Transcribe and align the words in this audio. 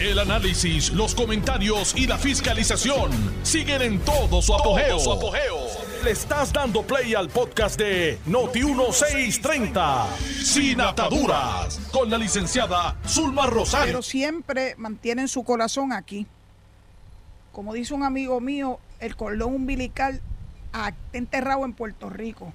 El 0.00 0.20
análisis, 0.20 0.92
los 0.92 1.12
comentarios 1.12 1.92
y 1.96 2.06
la 2.06 2.16
fiscalización 2.18 3.10
siguen 3.42 3.82
en 3.82 3.98
todo 3.98 4.40
su 4.40 4.54
apogeo. 4.54 4.96
Le 6.04 6.12
estás 6.12 6.52
dando 6.52 6.84
play 6.84 7.16
al 7.16 7.28
podcast 7.28 7.76
de 7.76 8.16
Noti1630, 8.28 10.06
Sin 10.44 10.80
Ataduras, 10.80 11.80
con 11.90 12.08
la 12.08 12.16
licenciada 12.16 12.96
Zulma 13.08 13.46
Rosario. 13.46 13.86
Pero 13.86 14.02
siempre 14.02 14.76
mantienen 14.78 15.26
su 15.26 15.42
corazón 15.42 15.92
aquí. 15.92 16.28
Como 17.50 17.74
dice 17.74 17.92
un 17.92 18.04
amigo 18.04 18.40
mío, 18.40 18.78
el 19.00 19.16
cordón 19.16 19.52
umbilical 19.52 20.22
está 20.66 20.94
enterrado 21.12 21.64
en 21.64 21.72
Puerto 21.72 22.08
Rico 22.08 22.52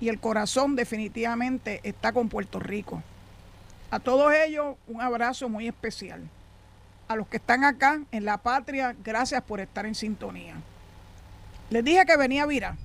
y 0.00 0.08
el 0.08 0.20
corazón 0.20 0.74
definitivamente 0.74 1.80
está 1.82 2.12
con 2.12 2.30
Puerto 2.30 2.58
Rico. 2.58 3.02
A 3.90 4.00
todos 4.00 4.32
ellos 4.32 4.76
un 4.86 5.02
abrazo 5.02 5.50
muy 5.50 5.68
especial. 5.68 6.30
A 7.08 7.16
los 7.16 7.26
que 7.26 7.38
están 7.38 7.64
acá 7.64 8.00
en 8.12 8.24
la 8.24 8.38
patria, 8.38 8.94
gracias 9.02 9.42
por 9.42 9.60
estar 9.60 9.86
en 9.86 9.94
sintonía. 9.94 10.54
Les 11.70 11.84
dije 11.84 12.04
que 12.06 12.16
venía 12.16 12.46
Vira. 12.46 12.76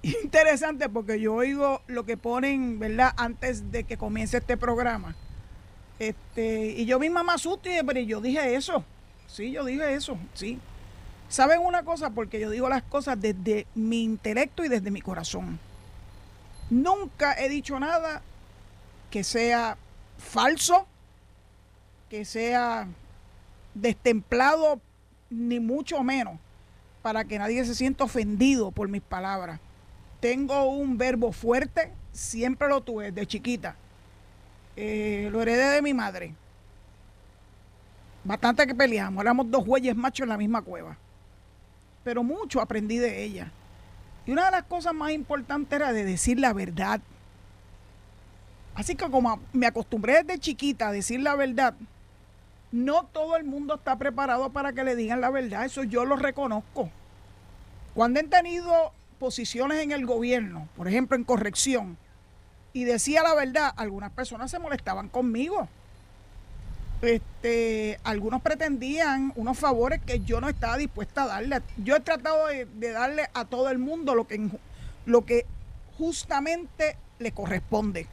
Interesante 0.02 0.88
porque 0.88 1.20
yo 1.20 1.34
oigo 1.34 1.82
lo 1.86 2.04
que 2.04 2.16
ponen, 2.16 2.78
¿verdad? 2.78 3.12
Antes 3.16 3.70
de 3.70 3.84
que 3.84 3.96
comience 3.96 4.38
este 4.38 4.56
programa. 4.56 5.14
Este, 5.98 6.68
y 6.68 6.86
yo 6.86 6.98
misma 6.98 7.22
me 7.22 7.32
asusto 7.32 7.68
y 7.68 7.74
pero 7.84 8.00
yo 8.00 8.20
dije 8.20 8.54
eso. 8.54 8.84
Sí, 9.26 9.52
yo 9.52 9.64
dije 9.64 9.94
eso, 9.94 10.16
sí. 10.34 10.58
¿Saben 11.28 11.60
una 11.60 11.84
cosa? 11.84 12.10
Porque 12.10 12.40
yo 12.40 12.50
digo 12.50 12.68
las 12.68 12.82
cosas 12.82 13.20
desde 13.20 13.66
mi 13.74 14.02
intelecto 14.02 14.64
y 14.64 14.68
desde 14.68 14.90
mi 14.90 15.00
corazón. 15.00 15.60
Nunca 16.70 17.38
he 17.38 17.48
dicho 17.48 17.78
nada 17.78 18.22
que 19.10 19.22
sea 19.22 19.76
falso, 20.18 20.86
que 22.10 22.26
sea 22.26 22.86
destemplado, 23.74 24.80
ni 25.30 25.60
mucho 25.60 26.02
menos, 26.02 26.38
para 27.00 27.24
que 27.24 27.38
nadie 27.38 27.64
se 27.64 27.74
sienta 27.74 28.04
ofendido 28.04 28.70
por 28.70 28.88
mis 28.88 29.00
palabras. 29.00 29.58
Tengo 30.20 30.64
un 30.64 30.98
verbo 30.98 31.32
fuerte, 31.32 31.92
siempre 32.12 32.68
lo 32.68 32.82
tuve, 32.82 33.12
de 33.12 33.26
chiquita. 33.26 33.76
Eh, 34.76 35.30
lo 35.32 35.40
heredé 35.40 35.70
de 35.70 35.80
mi 35.80 35.94
madre. 35.94 36.34
Bastante 38.24 38.66
que 38.66 38.74
peleamos, 38.74 39.22
éramos 39.22 39.50
dos 39.50 39.64
güeyes 39.64 39.96
machos 39.96 40.24
en 40.24 40.28
la 40.28 40.36
misma 40.36 40.60
cueva 40.60 40.98
pero 42.04 42.22
mucho 42.22 42.60
aprendí 42.60 42.98
de 42.98 43.22
ella. 43.22 43.50
Y 44.26 44.32
una 44.32 44.46
de 44.46 44.50
las 44.52 44.64
cosas 44.64 44.94
más 44.94 45.12
importantes 45.12 45.76
era 45.76 45.92
de 45.92 46.04
decir 46.04 46.38
la 46.38 46.52
verdad. 46.52 47.00
Así 48.74 48.94
que 48.94 49.10
como 49.10 49.40
me 49.52 49.66
acostumbré 49.66 50.22
desde 50.22 50.38
chiquita 50.38 50.88
a 50.88 50.92
decir 50.92 51.20
la 51.20 51.34
verdad, 51.34 51.74
no 52.72 53.04
todo 53.04 53.36
el 53.36 53.44
mundo 53.44 53.74
está 53.74 53.96
preparado 53.96 54.50
para 54.50 54.72
que 54.72 54.84
le 54.84 54.96
digan 54.96 55.20
la 55.20 55.30
verdad, 55.30 55.64
eso 55.64 55.84
yo 55.84 56.04
lo 56.04 56.16
reconozco. 56.16 56.90
Cuando 57.94 58.20
he 58.20 58.24
tenido 58.24 58.92
posiciones 59.18 59.78
en 59.82 59.92
el 59.92 60.06
gobierno, 60.06 60.68
por 60.76 60.88
ejemplo 60.88 61.16
en 61.16 61.24
corrección, 61.24 61.96
y 62.72 62.84
decía 62.84 63.22
la 63.22 63.34
verdad, 63.34 63.72
algunas 63.76 64.12
personas 64.12 64.50
se 64.50 64.58
molestaban 64.58 65.08
conmigo 65.08 65.68
este, 67.02 67.98
algunos 68.04 68.42
pretendían 68.42 69.32
unos 69.36 69.58
favores 69.58 70.00
que 70.02 70.20
yo 70.20 70.40
no 70.40 70.48
estaba 70.48 70.76
dispuesta 70.76 71.22
a 71.22 71.26
darle. 71.26 71.62
Yo 71.78 71.96
he 71.96 72.00
tratado 72.00 72.46
de, 72.48 72.66
darle 72.92 73.28
a 73.32 73.44
todo 73.44 73.70
el 73.70 73.78
mundo 73.78 74.14
lo 74.14 74.26
que, 74.26 74.48
lo 75.06 75.24
que 75.24 75.46
justamente 75.96 76.96
le 77.18 77.32
corresponde. 77.32 78.06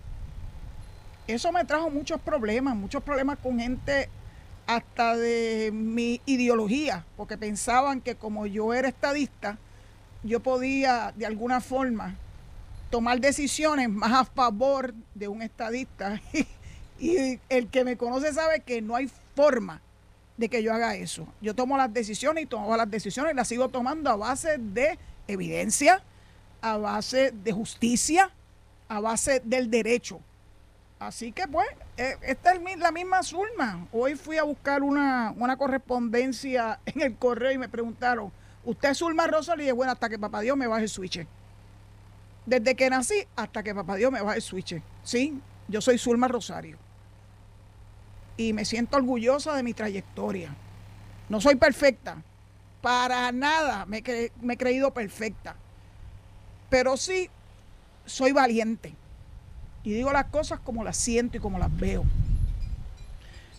Eso 1.27 1.51
me 1.51 1.65
trajo 1.65 1.89
muchos 1.89 2.21
problemas, 2.21 2.75
muchos 2.75 3.03
problemas 3.03 3.37
con 3.39 3.59
gente 3.59 4.09
hasta 4.67 5.15
de 5.15 5.71
mi 5.73 6.21
ideología, 6.25 7.05
porque 7.15 7.37
pensaban 7.37 8.01
que 8.01 8.15
como 8.15 8.45
yo 8.45 8.73
era 8.73 8.89
estadista, 8.89 9.57
yo 10.23 10.41
podía 10.41 11.13
de 11.15 11.25
alguna 11.25 11.61
forma 11.61 12.15
tomar 12.89 13.19
decisiones 13.19 13.89
más 13.89 14.11
a 14.11 14.25
favor 14.25 14.93
de 15.15 15.27
un 15.27 15.41
estadista 15.41 16.21
Y 16.99 17.39
el 17.49 17.67
que 17.67 17.83
me 17.83 17.97
conoce 17.97 18.33
sabe 18.33 18.61
que 18.61 18.81
no 18.81 18.95
hay 18.95 19.09
forma 19.35 19.81
de 20.37 20.49
que 20.49 20.63
yo 20.63 20.73
haga 20.73 20.95
eso. 20.95 21.27
Yo 21.41 21.55
tomo 21.55 21.77
las 21.77 21.93
decisiones 21.93 22.43
y 22.43 22.47
tomo 22.47 22.75
las 22.75 22.89
decisiones 22.89 23.35
las 23.35 23.47
sigo 23.47 23.69
tomando 23.69 24.09
a 24.09 24.15
base 24.15 24.57
de 24.57 24.97
evidencia, 25.27 26.01
a 26.61 26.77
base 26.77 27.31
de 27.31 27.51
justicia, 27.51 28.31
a 28.87 28.99
base 28.99 29.41
del 29.43 29.69
derecho. 29.69 30.19
Así 30.99 31.31
que 31.31 31.47
pues, 31.47 31.67
eh, 31.97 32.17
esta 32.23 32.53
es 32.53 32.79
la 32.79 32.91
misma 32.91 33.21
Zulma. 33.21 33.87
Hoy 33.91 34.15
fui 34.15 34.37
a 34.37 34.43
buscar 34.43 34.81
una, 34.81 35.35
correspondencia 35.57 36.79
en 36.85 37.01
el 37.01 37.15
correo 37.15 37.51
y 37.51 37.57
me 37.57 37.69
preguntaron, 37.69 38.31
¿usted 38.65 38.89
es 38.89 38.97
Zulma 38.97 39.27
Rosa? 39.27 39.55
Le 39.55 39.63
dije, 39.63 39.73
bueno, 39.73 39.91
hasta 39.91 40.09
que 40.09 40.17
papá 40.17 40.41
Dios 40.41 40.57
me 40.57 40.67
baje 40.67 40.83
el 40.83 40.89
switch. 40.89 41.25
Desde 42.45 42.75
que 42.75 42.89
nací 42.89 43.27
hasta 43.35 43.61
que 43.61 43.75
papá 43.75 43.95
Dios 43.95 44.11
me 44.11 44.21
baje 44.21 44.37
el 44.37 44.41
switch. 44.41 44.81
Sí, 45.03 45.39
yo 45.67 45.81
soy 45.81 45.97
Zulma 45.97 46.27
Rosario 46.27 46.77
y 48.37 48.53
me 48.53 48.65
siento 48.65 48.97
orgullosa 48.97 49.55
de 49.55 49.63
mi 49.63 49.73
trayectoria. 49.73 50.55
No 51.29 51.41
soy 51.41 51.55
perfecta, 51.55 52.23
para 52.81 53.31
nada 53.31 53.85
me 53.85 53.97
he 53.97 54.57
creído 54.57 54.93
perfecta, 54.93 55.55
pero 56.69 56.95
sí 56.97 57.29
soy 58.05 58.31
valiente 58.31 58.95
y 59.87 59.93
digo 59.93 60.11
las 60.11 60.25
cosas 60.25 60.59
como 60.59 60.83
las 60.83 60.97
siento 60.97 61.37
y 61.37 61.39
como 61.39 61.59
las 61.59 61.73
veo. 61.77 62.03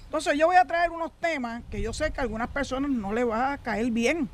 Entonces 0.04 0.38
yo 0.38 0.46
voy 0.48 0.56
a 0.56 0.66
traer 0.66 0.90
unos 0.90 1.10
temas 1.20 1.62
que 1.70 1.80
yo 1.80 1.94
sé 1.94 2.10
que 2.10 2.20
a 2.20 2.22
algunas 2.22 2.48
personas 2.48 2.90
no 2.90 3.14
les 3.14 3.26
va 3.26 3.54
a 3.54 3.56
caer 3.56 3.90
bien. 3.90 4.28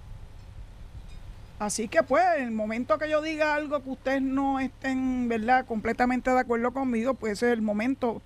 Así 1.61 1.87
que 1.87 2.03
pues, 2.03 2.25
en 2.37 2.47
el 2.47 2.51
momento 2.51 2.99
que 2.99 3.09
yo 3.09 3.23
diga 3.23 3.55
algo 3.55 3.81
que 3.81 3.91
ustedes 3.91 4.23
no 4.23 4.59
estén, 4.59 5.29
¿verdad?, 5.29 5.67
completamente 5.67 6.33
de 6.33 6.41
acuerdo 6.41 6.73
conmigo, 6.73 7.15
pues 7.15 7.35
ese 7.35 7.47
es 7.47 7.53
el 7.53 7.63
momento 7.63 8.21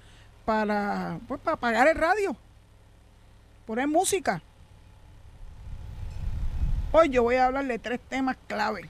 para, 0.46 1.18
pues, 1.28 1.38
para 1.42 1.56
apagar 1.56 1.88
el 1.88 1.96
radio, 1.96 2.34
poner 3.66 3.86
música. 3.86 4.40
Hoy 6.90 7.10
yo 7.10 7.22
voy 7.22 7.34
a 7.34 7.44
hablar 7.44 7.66
de 7.66 7.78
tres 7.78 8.00
temas 8.08 8.38
clave. 8.46 8.88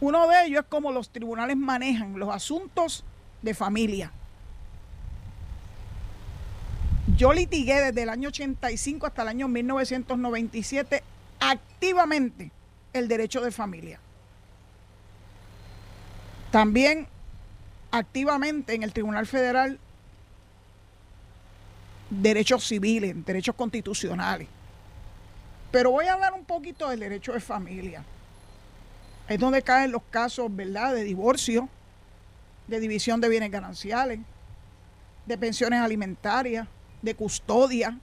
Uno 0.00 0.26
de 0.26 0.46
ellos 0.46 0.64
es 0.64 0.66
cómo 0.68 0.90
los 0.90 1.10
tribunales 1.10 1.56
manejan 1.56 2.18
los 2.18 2.34
asuntos 2.34 3.04
de 3.42 3.54
familia. 3.54 4.10
Yo 7.16 7.32
litigué 7.32 7.80
desde 7.80 8.02
el 8.02 8.08
año 8.08 8.28
85 8.28 9.06
hasta 9.06 9.22
el 9.22 9.28
año 9.28 9.48
1997 9.48 11.02
activamente 11.40 12.50
el 12.92 13.08
derecho 13.08 13.40
de 13.40 13.50
familia. 13.50 13.98
También 16.50 17.08
activamente 17.90 18.74
en 18.74 18.82
el 18.82 18.92
Tribunal 18.92 19.26
Federal 19.26 19.78
derechos 22.10 22.64
civiles, 22.64 23.14
derechos 23.24 23.54
constitucionales. 23.54 24.48
Pero 25.70 25.90
voy 25.90 26.06
a 26.06 26.12
hablar 26.12 26.34
un 26.34 26.44
poquito 26.44 26.88
del 26.90 27.00
derecho 27.00 27.32
de 27.32 27.40
familia. 27.40 28.04
Es 29.28 29.38
donde 29.38 29.62
caen 29.62 29.92
los 29.92 30.02
casos, 30.10 30.54
¿verdad?, 30.54 30.94
de 30.94 31.04
divorcio, 31.04 31.68
de 32.66 32.80
división 32.80 33.20
de 33.20 33.28
bienes 33.28 33.50
gananciales, 33.50 34.20
de 35.26 35.38
pensiones 35.38 35.80
alimentarias, 35.80 36.66
de 37.00 37.14
custodia. 37.14 37.98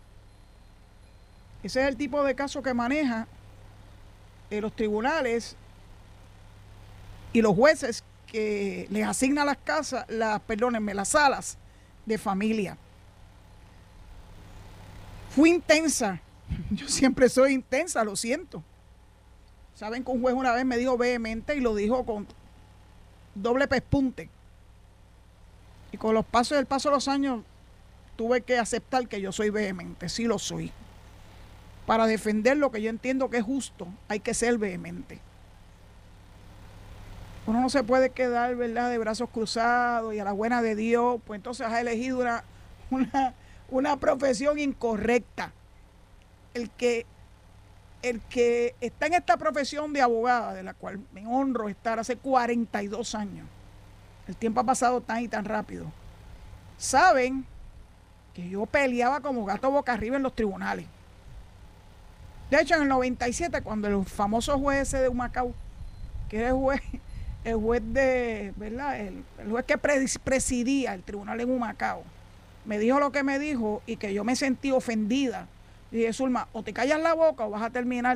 Ese 1.63 1.81
es 1.81 1.87
el 1.87 1.97
tipo 1.97 2.23
de 2.23 2.35
caso 2.35 2.61
que 2.61 2.73
maneja 2.73 3.27
eh, 4.49 4.61
los 4.61 4.75
tribunales 4.75 5.55
y 7.33 7.41
los 7.41 7.55
jueces 7.55 8.03
que 8.27 8.87
les 8.89 9.07
asignan 9.07 9.45
las 9.45 9.57
casas, 9.57 10.05
las, 10.07 10.39
perdónenme, 10.41 10.93
las 10.93 11.09
salas 11.09 11.57
de 12.05 12.17
familia. 12.17 12.77
Fui 15.35 15.49
intensa. 15.49 16.21
Yo 16.71 16.87
siempre 16.87 17.29
soy 17.29 17.53
intensa, 17.53 18.03
lo 18.03 18.15
siento. 18.15 18.63
Saben 19.75 20.03
que 20.03 20.11
un 20.11 20.21
juez 20.21 20.35
una 20.35 20.51
vez 20.51 20.65
me 20.65 20.77
dijo 20.77 20.97
vehemente 20.97 21.55
y 21.55 21.61
lo 21.61 21.75
dijo 21.75 22.05
con 22.05 22.27
doble 23.35 23.67
pespunte. 23.67 24.29
Y 25.91 25.97
con 25.97 26.13
los 26.13 26.25
pasos 26.25 26.57
del 26.57 26.65
paso 26.65 26.89
de 26.89 26.95
los 26.95 27.07
años 27.07 27.43
tuve 28.15 28.41
que 28.41 28.57
aceptar 28.57 29.07
que 29.07 29.21
yo 29.21 29.31
soy 29.31 29.49
vehemente, 29.49 30.09
sí 30.09 30.25
lo 30.25 30.39
soy. 30.39 30.71
Para 31.85 32.05
defender 32.05 32.57
lo 32.57 32.71
que 32.71 32.81
yo 32.81 32.89
entiendo 32.89 33.29
que 33.29 33.37
es 33.37 33.43
justo, 33.43 33.87
hay 34.07 34.19
que 34.19 34.33
ser 34.33 34.57
vehemente. 34.57 35.19
Uno 37.47 37.61
no 37.61 37.69
se 37.69 37.83
puede 37.83 38.11
quedar, 38.11 38.55
¿verdad?, 38.55 38.91
de 38.91 38.97
brazos 38.99 39.29
cruzados 39.29 40.13
y 40.13 40.19
a 40.19 40.23
la 40.23 40.33
buena 40.33 40.61
de 40.61 40.75
Dios, 40.75 41.19
pues 41.25 41.37
entonces 41.37 41.65
has 41.65 41.79
elegido 41.79 42.19
una, 42.19 42.43
una 42.91 43.33
una 43.71 43.97
profesión 43.97 44.59
incorrecta. 44.59 45.51
El 46.53 46.69
que, 46.71 47.05
el 48.01 48.21
que 48.21 48.75
está 48.81 49.07
en 49.07 49.13
esta 49.13 49.37
profesión 49.37 49.93
de 49.93 50.01
abogada, 50.01 50.53
de 50.53 50.63
la 50.63 50.73
cual 50.73 50.99
me 51.13 51.27
honro 51.27 51.69
estar 51.69 51.99
hace 51.99 52.17
42 52.17 53.15
años, 53.15 53.47
el 54.29 54.35
tiempo 54.35 54.59
ha 54.59 54.63
pasado 54.63 55.01
tan 55.01 55.23
y 55.23 55.27
tan 55.27 55.43
rápido, 55.43 55.87
saben 56.77 57.45
que 58.35 58.47
yo 58.47 58.67
peleaba 58.67 59.21
como 59.21 59.43
gato 59.43 59.71
boca 59.71 59.93
arriba 59.93 60.17
en 60.17 60.23
los 60.23 60.35
tribunales. 60.35 60.85
De 62.51 62.61
hecho, 62.61 62.75
en 62.75 62.83
el 62.83 62.89
97, 62.89 63.63
cuando 63.63 63.87
el 63.87 64.05
famoso 64.05 64.59
juez 64.59 64.91
de 64.91 65.09
Humacao, 65.09 65.51
que 66.29 66.37
era 66.37 66.49
el 66.49 66.53
juez, 66.53 66.79
el 67.43 67.55
juez 67.55 67.81
de, 67.85 68.53
¿verdad? 68.55 68.99
El, 68.99 69.23
juez 69.49 69.65
que 69.65 69.79
presidía 69.79 70.93
el 70.93 71.01
tribunal 71.01 71.41
en 71.41 71.49
Humacao, 71.49 72.03
me 72.65 72.77
dijo 72.77 72.99
lo 72.99 73.11
que 73.11 73.23
me 73.23 73.39
dijo 73.39 73.81
y 73.87 73.95
que 73.95 74.13
yo 74.13 74.23
me 74.23 74.35
sentí 74.35 74.69
ofendida. 74.69 75.47
dije, 75.89 76.13
Zulma, 76.13 76.47
o 76.53 76.61
te 76.61 76.71
callas 76.71 77.01
la 77.01 77.15
boca 77.15 77.47
o 77.47 77.49
vas 77.49 77.63
a 77.63 77.71
terminar 77.71 78.15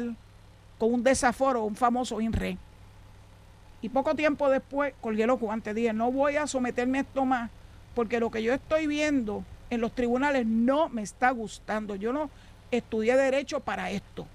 con 0.77 0.93
un 0.93 1.03
desaforo, 1.03 1.63
un 1.63 1.75
famoso 1.75 2.21
INRE. 2.21 2.59
Y 3.83 3.89
poco 3.89 4.15
tiempo 4.15 4.49
después 4.49 4.93
colgué 5.01 5.27
los 5.27 5.41
guantes. 5.41 5.75
Dije, 5.75 5.91
no 5.91 6.09
voy 6.09 6.37
a 6.37 6.47
someterme 6.47 6.99
a 6.99 7.01
esto 7.01 7.25
más, 7.25 7.51
porque 7.93 8.21
lo 8.21 8.31
que 8.31 8.41
yo 8.41 8.53
estoy 8.53 8.87
viendo 8.87 9.43
en 9.69 9.81
los 9.81 9.93
tribunales 9.93 10.45
no 10.45 10.87
me 10.87 11.01
está 11.01 11.31
gustando. 11.31 11.95
Yo 11.95 12.13
no 12.13 12.29
estudié 12.71 13.17
derecho 13.17 13.59
para 13.59 13.91
esto. 13.91 14.25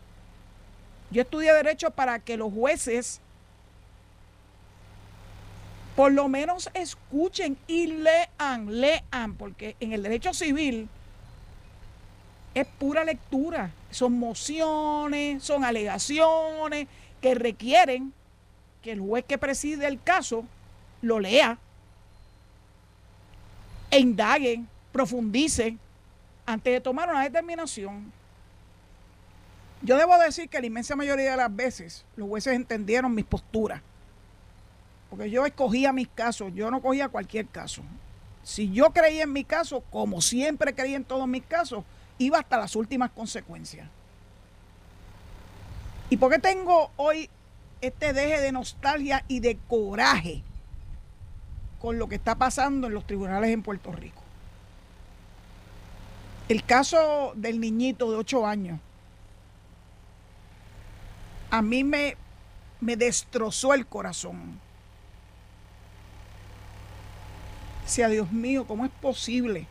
Yo 1.10 1.22
estudié 1.22 1.54
derecho 1.54 1.90
para 1.90 2.18
que 2.18 2.36
los 2.36 2.52
jueces 2.52 3.22
por 5.96 6.12
lo 6.12 6.28
menos 6.28 6.68
escuchen 6.74 7.56
y 7.66 7.86
lean, 7.86 8.80
lean, 8.80 9.34
porque 9.34 9.76
en 9.80 9.94
el 9.94 10.02
derecho 10.02 10.34
civil 10.34 10.90
es 12.54 12.66
pura 12.66 13.02
lectura. 13.02 13.70
Son 13.90 14.12
mociones, 14.12 15.42
son 15.42 15.64
alegaciones 15.64 16.86
que 17.22 17.34
requieren 17.34 18.12
que 18.82 18.92
el 18.92 19.00
juez 19.00 19.24
que 19.24 19.38
preside 19.38 19.86
el 19.86 20.02
caso 20.02 20.44
lo 21.02 21.20
lea 21.20 21.58
e 23.90 23.98
indague, 23.98 24.62
profundice 24.92 25.76
antes 26.46 26.72
de 26.72 26.80
tomar 26.80 27.08
una 27.08 27.22
determinación. 27.22 28.12
Yo 29.82 29.96
debo 29.96 30.18
decir 30.18 30.48
que 30.48 30.60
la 30.60 30.66
inmensa 30.66 30.96
mayoría 30.96 31.30
de 31.30 31.36
las 31.36 31.54
veces 31.54 32.04
los 32.16 32.28
jueces 32.28 32.54
entendieron 32.54 33.14
mis 33.14 33.24
posturas. 33.24 33.80
Porque 35.08 35.30
yo 35.30 35.46
escogía 35.46 35.92
mis 35.92 36.08
casos, 36.08 36.52
yo 36.54 36.70
no 36.70 36.82
cogía 36.82 37.08
cualquier 37.08 37.46
caso. 37.46 37.82
Si 38.42 38.70
yo 38.72 38.90
creía 38.90 39.24
en 39.24 39.32
mi 39.32 39.44
caso, 39.44 39.82
como 39.90 40.20
siempre 40.20 40.74
creía 40.74 40.96
en 40.96 41.04
todos 41.04 41.28
mis 41.28 41.44
casos, 41.44 41.84
iba 42.18 42.38
hasta 42.38 42.58
las 42.58 42.76
últimas 42.76 43.10
consecuencias. 43.10 43.88
¿Y 46.10 46.16
por 46.16 46.32
qué 46.32 46.38
tengo 46.38 46.90
hoy 46.96 47.30
este 47.80 48.12
deje 48.12 48.40
de 48.40 48.52
nostalgia 48.52 49.24
y 49.28 49.40
de 49.40 49.58
coraje 49.68 50.42
con 51.80 51.98
lo 51.98 52.08
que 52.08 52.16
está 52.16 52.34
pasando 52.34 52.86
en 52.86 52.94
los 52.94 53.06
tribunales 53.06 53.50
en 53.50 53.62
Puerto 53.62 53.92
Rico? 53.92 54.22
El 56.48 56.64
caso 56.64 57.32
del 57.36 57.60
niñito 57.60 58.10
de 58.10 58.16
8 58.16 58.46
años 58.46 58.80
a 61.50 61.62
mí 61.62 61.84
me, 61.84 62.16
me 62.80 62.96
destrozó 62.96 63.74
el 63.74 63.86
corazón. 63.86 64.60
Sea 67.86 68.08
Dios 68.08 68.30
mío, 68.30 68.66
¿cómo 68.66 68.84
es 68.84 68.90
posible? 68.90 69.66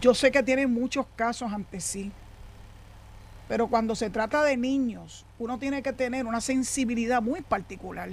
Yo 0.00 0.14
sé 0.14 0.30
que 0.30 0.42
tiene 0.42 0.66
muchos 0.66 1.06
casos 1.16 1.52
ante 1.52 1.80
sí, 1.80 2.12
pero 3.48 3.68
cuando 3.68 3.94
se 3.94 4.10
trata 4.10 4.42
de 4.42 4.56
niños, 4.56 5.24
uno 5.38 5.58
tiene 5.58 5.82
que 5.82 5.92
tener 5.92 6.26
una 6.26 6.40
sensibilidad 6.40 7.22
muy 7.22 7.42
particular. 7.42 8.08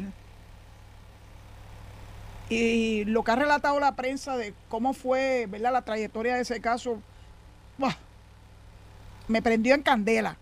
Y 2.50 3.06
lo 3.06 3.24
que 3.24 3.32
ha 3.32 3.36
relatado 3.36 3.80
la 3.80 3.96
prensa 3.96 4.38
de 4.38 4.54
cómo 4.70 4.94
fue 4.94 5.48
¿verdad? 5.50 5.74
la 5.74 5.82
trayectoria 5.82 6.36
de 6.36 6.42
ese 6.42 6.62
caso, 6.62 7.02
me 9.28 9.42
prendió 9.42 9.74
en 9.74 9.82
candela. 9.82 10.38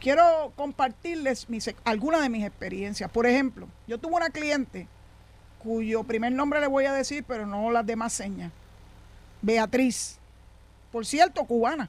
Quiero 0.00 0.52
compartirles 0.56 1.46
algunas 1.84 2.20
de 2.20 2.28
mis 2.28 2.44
experiencias. 2.44 3.10
Por 3.10 3.26
ejemplo, 3.26 3.68
yo 3.86 3.96
tuve 3.96 4.16
una 4.16 4.28
cliente 4.28 4.86
cuyo 5.60 6.04
primer 6.04 6.32
nombre 6.32 6.60
le 6.60 6.66
voy 6.66 6.84
a 6.84 6.92
decir, 6.92 7.24
pero 7.26 7.46
no 7.46 7.70
las 7.70 7.86
demás 7.86 8.12
señas. 8.12 8.52
Beatriz, 9.40 10.18
por 10.92 11.06
cierto, 11.06 11.44
cubana, 11.44 11.88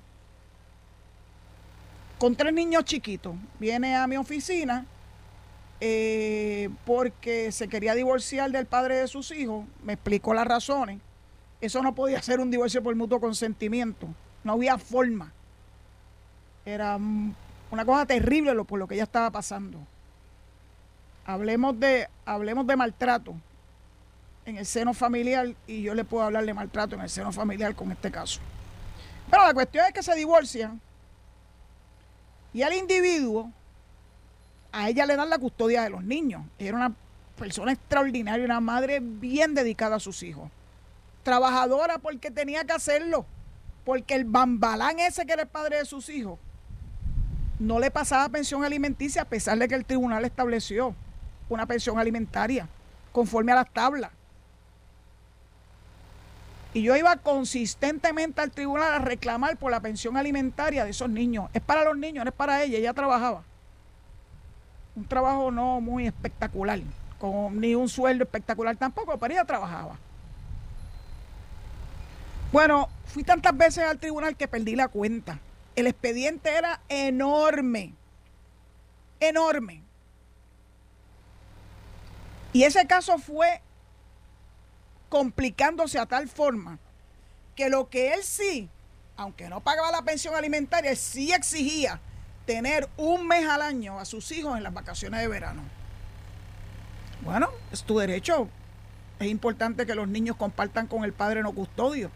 con 2.18 2.36
tres 2.36 2.54
niños 2.54 2.86
chiquitos. 2.86 3.36
Viene 3.60 3.96
a 3.96 4.08
mi 4.08 4.18
oficina 4.18 4.86
eh, 5.82 6.70
porque 6.86 7.52
se 7.52 7.68
quería 7.68 7.96
divorciar 7.96 8.52
del 8.52 8.66
padre 8.66 8.96
de 8.98 9.08
sus 9.08 9.32
hijos. 9.32 9.66
Me 9.84 9.94
explicó 9.94 10.34
las 10.34 10.48
razones. 10.48 11.00
Eso 11.62 11.82
no 11.82 11.96
podía 11.96 12.22
ser 12.22 12.40
un 12.40 12.52
divorcio 12.52 12.82
por 12.84 12.96
mutuo 12.96 13.20
consentimiento. 13.20 14.08
No 14.44 14.54
había 14.54 14.78
forma. 14.78 15.32
Era 16.66 16.98
una 17.72 17.86
cosa 17.86 18.06
terrible 18.06 18.56
por 18.64 18.80
lo 18.80 18.88
que 18.88 18.96
ella 18.96 19.04
estaba 19.04 19.32
pasando. 19.32 19.80
Hablemos 21.26 21.80
de, 21.80 22.08
hablemos 22.26 22.68
de 22.68 22.76
maltrato 22.76 23.36
en 24.46 24.58
el 24.58 24.66
seno 24.66 24.94
familiar 24.94 25.56
y 25.66 25.82
yo 25.82 25.96
le 25.96 26.04
puedo 26.04 26.24
hablar 26.24 26.46
de 26.46 26.54
maltrato 26.54 26.96
en 26.96 27.02
el 27.02 27.10
seno 27.10 27.32
familiar 27.32 27.76
con 27.76 27.92
este 27.92 28.12
caso. 28.12 28.40
Pero 29.30 29.44
la 29.44 29.54
cuestión 29.54 29.86
es 29.88 29.94
que 29.94 30.04
se 30.04 30.16
divorcian 30.16 30.80
y 32.56 32.64
al 32.64 32.72
individuo, 32.72 33.52
a 34.72 34.88
ella 34.88 35.06
le 35.06 35.18
dan 35.18 35.30
la 35.30 35.38
custodia 35.38 35.84
de 35.84 35.90
los 35.90 36.06
niños. 36.06 36.42
Era 36.58 36.78
una 36.78 36.96
persona 37.38 37.74
extraordinaria, 37.74 38.46
una 38.46 38.62
madre 38.62 39.02
bien 39.02 39.54
dedicada 39.54 39.98
a 39.98 40.00
sus 40.00 40.24
hijos. 40.24 40.50
Trabajadora 41.24 41.98
porque 41.98 42.32
tenía 42.32 42.64
que 42.64 42.72
hacerlo, 42.72 43.26
porque 43.84 44.16
el 44.16 44.24
bambalán 44.24 45.00
ese 45.02 45.26
que 45.26 45.34
era 45.34 45.42
el 45.42 45.50
padre 45.50 45.80
de 45.80 45.86
sus 45.86 46.08
hijos 46.08 46.40
no 47.60 47.78
le 47.78 47.92
pasaba 47.92 48.30
pensión 48.30 48.64
alimenticia 48.64 49.24
a 49.24 49.26
pesar 49.26 49.58
de 49.58 49.68
que 49.68 49.76
el 49.76 49.84
tribunal 49.84 50.24
estableció 50.24 50.96
una 51.50 51.66
pensión 51.66 52.00
alimentaria 52.00 52.70
conforme 53.12 53.52
a 53.52 53.56
las 53.56 53.74
tablas. 53.74 54.12
Y 56.76 56.82
yo 56.82 56.94
iba 56.98 57.16
consistentemente 57.16 58.42
al 58.42 58.52
tribunal 58.52 58.96
a 58.96 59.00
reclamar 59.00 59.56
por 59.56 59.72
la 59.72 59.80
pensión 59.80 60.18
alimentaria 60.18 60.84
de 60.84 60.90
esos 60.90 61.10
niños. 61.10 61.50
Es 61.54 61.62
para 61.62 61.86
los 61.86 61.98
niños, 61.98 62.26
no 62.26 62.30
es 62.30 62.36
para 62.36 62.62
ella, 62.64 62.78
ella 62.78 62.94
trabajaba. 62.94 63.44
Un 64.94 65.08
trabajo 65.08 65.52
no 65.52 65.80
muy 65.80 66.06
espectacular, 66.06 66.82
con, 67.18 67.62
ni 67.62 67.76
un 67.76 67.88
sueldo 67.88 68.26
espectacular 68.26 68.76
tampoco, 68.76 69.18
pero 69.18 69.34
ella 69.34 69.46
trabajaba. 69.46 69.96
Bueno, 72.52 72.90
fui 73.06 73.24
tantas 73.24 73.56
veces 73.56 73.86
al 73.86 73.98
tribunal 73.98 74.36
que 74.36 74.50
perdí 74.50 74.76
la 74.76 74.90
cuenta. 74.90 75.40
El 75.78 75.88
expediente 75.88 76.50
era 76.58 76.82
enorme, 76.90 77.94
enorme. 79.22 79.82
Y 82.52 82.64
ese 82.64 82.86
caso 82.86 83.18
fue 83.18 83.62
complicándose 85.16 85.98
a 85.98 86.06
tal 86.06 86.28
forma 86.28 86.78
que 87.56 87.70
lo 87.70 87.88
que 87.88 88.12
él 88.14 88.22
sí, 88.22 88.70
aunque 89.16 89.48
no 89.48 89.62
pagaba 89.62 89.90
la 89.90 90.02
pensión 90.02 90.36
alimentaria, 90.36 90.94
sí 90.98 91.32
exigía 91.32 92.02
tener 92.46 92.90
un 92.98 93.26
mes 93.26 93.48
al 93.48 93.62
año 93.62 93.98
a 93.98 94.04
sus 94.04 94.30
hijos 94.34 94.58
en 94.58 94.64
las 94.64 94.74
vacaciones 94.74 95.22
de 95.22 95.30
verano. 95.30 95.62
Bueno, 97.22 97.50
es 97.72 97.84
tu 97.84 97.98
derecho. 97.98 98.50
Es 99.18 99.28
importante 99.28 99.86
que 99.86 99.96
los 99.96 100.10
niños 100.10 100.36
compartan 100.36 100.86
con 100.86 101.06
el 101.06 101.14
padre 101.14 101.44
no 101.44 101.54
custodio. 101.54 102.12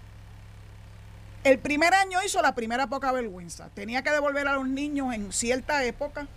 El 1.46 1.58
primer 1.58 1.94
año 1.94 2.20
hizo 2.26 2.42
la 2.42 2.54
primera 2.54 2.88
poca 2.88 3.14
vergüenza. 3.14 3.70
Tenía 3.70 4.02
que 4.04 4.12
devolver 4.12 4.46
a 4.46 4.56
los 4.56 4.68
niños 4.68 5.14
en 5.14 5.32
cierta 5.32 5.86
época, 5.86 6.28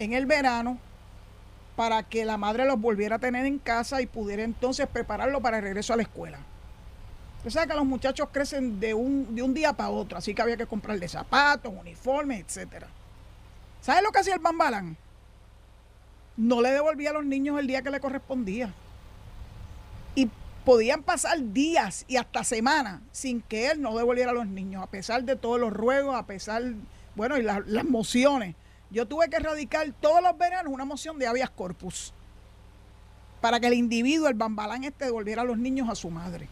en 0.00 0.12
el 0.14 0.26
verano, 0.26 0.80
para 1.80 2.02
que 2.02 2.26
la 2.26 2.36
madre 2.36 2.66
los 2.66 2.78
volviera 2.78 3.16
a 3.16 3.18
tener 3.18 3.46
en 3.46 3.58
casa 3.58 4.02
y 4.02 4.06
pudiera 4.06 4.42
entonces 4.42 4.86
prepararlo 4.86 5.40
para 5.40 5.56
el 5.56 5.62
regreso 5.62 5.94
a 5.94 5.96
la 5.96 6.02
escuela. 6.02 6.38
Usted 7.38 7.48
sabe 7.52 7.68
que 7.68 7.74
los 7.74 7.86
muchachos 7.86 8.28
crecen 8.30 8.78
de 8.78 8.92
un, 8.92 9.34
de 9.34 9.42
un 9.42 9.54
día 9.54 9.72
para 9.72 9.88
otro, 9.88 10.18
así 10.18 10.34
que 10.34 10.42
había 10.42 10.58
que 10.58 10.66
comprarle 10.66 11.08
zapatos, 11.08 11.72
uniformes, 11.74 12.44
etc. 12.54 12.84
¿Sabe 13.80 14.02
lo 14.02 14.12
que 14.12 14.18
hacía 14.18 14.34
el 14.34 14.40
bambalán? 14.40 14.94
No 16.36 16.60
le 16.60 16.70
devolvía 16.70 17.08
a 17.08 17.12
los 17.14 17.24
niños 17.24 17.58
el 17.58 17.66
día 17.66 17.80
que 17.80 17.88
le 17.88 17.98
correspondía. 17.98 18.74
Y 20.14 20.28
podían 20.66 21.02
pasar 21.02 21.38
días 21.42 22.04
y 22.08 22.18
hasta 22.18 22.44
semanas 22.44 23.00
sin 23.10 23.40
que 23.40 23.70
él 23.70 23.80
no 23.80 23.96
devolviera 23.96 24.32
a 24.32 24.34
los 24.34 24.46
niños, 24.46 24.82
a 24.82 24.90
pesar 24.90 25.24
de 25.24 25.34
todos 25.34 25.58
los 25.58 25.72
ruegos, 25.72 26.14
a 26.14 26.26
pesar, 26.26 26.62
bueno, 27.16 27.38
y 27.38 27.42
las, 27.42 27.64
mociones. 27.86 28.54
Yo 28.90 29.06
tuve 29.06 29.28
que 29.28 29.36
erradicar 29.36 29.92
todos 30.00 30.22
los 30.22 30.36
veranos 30.36 30.72
una 30.72 30.84
moción 30.84 31.18
de 31.18 31.26
habeas 31.26 31.50
corpus 31.50 32.12
para 33.40 33.60
que 33.60 33.68
el 33.68 33.74
individuo, 33.74 34.28
el 34.28 34.34
bambalán 34.34 34.84
este, 34.84 35.06
devolviera 35.06 35.42
a 35.42 35.44
los 35.44 35.58
niños 35.58 35.88
a 35.88 35.94
su 35.94 36.10
madre. 36.10 36.48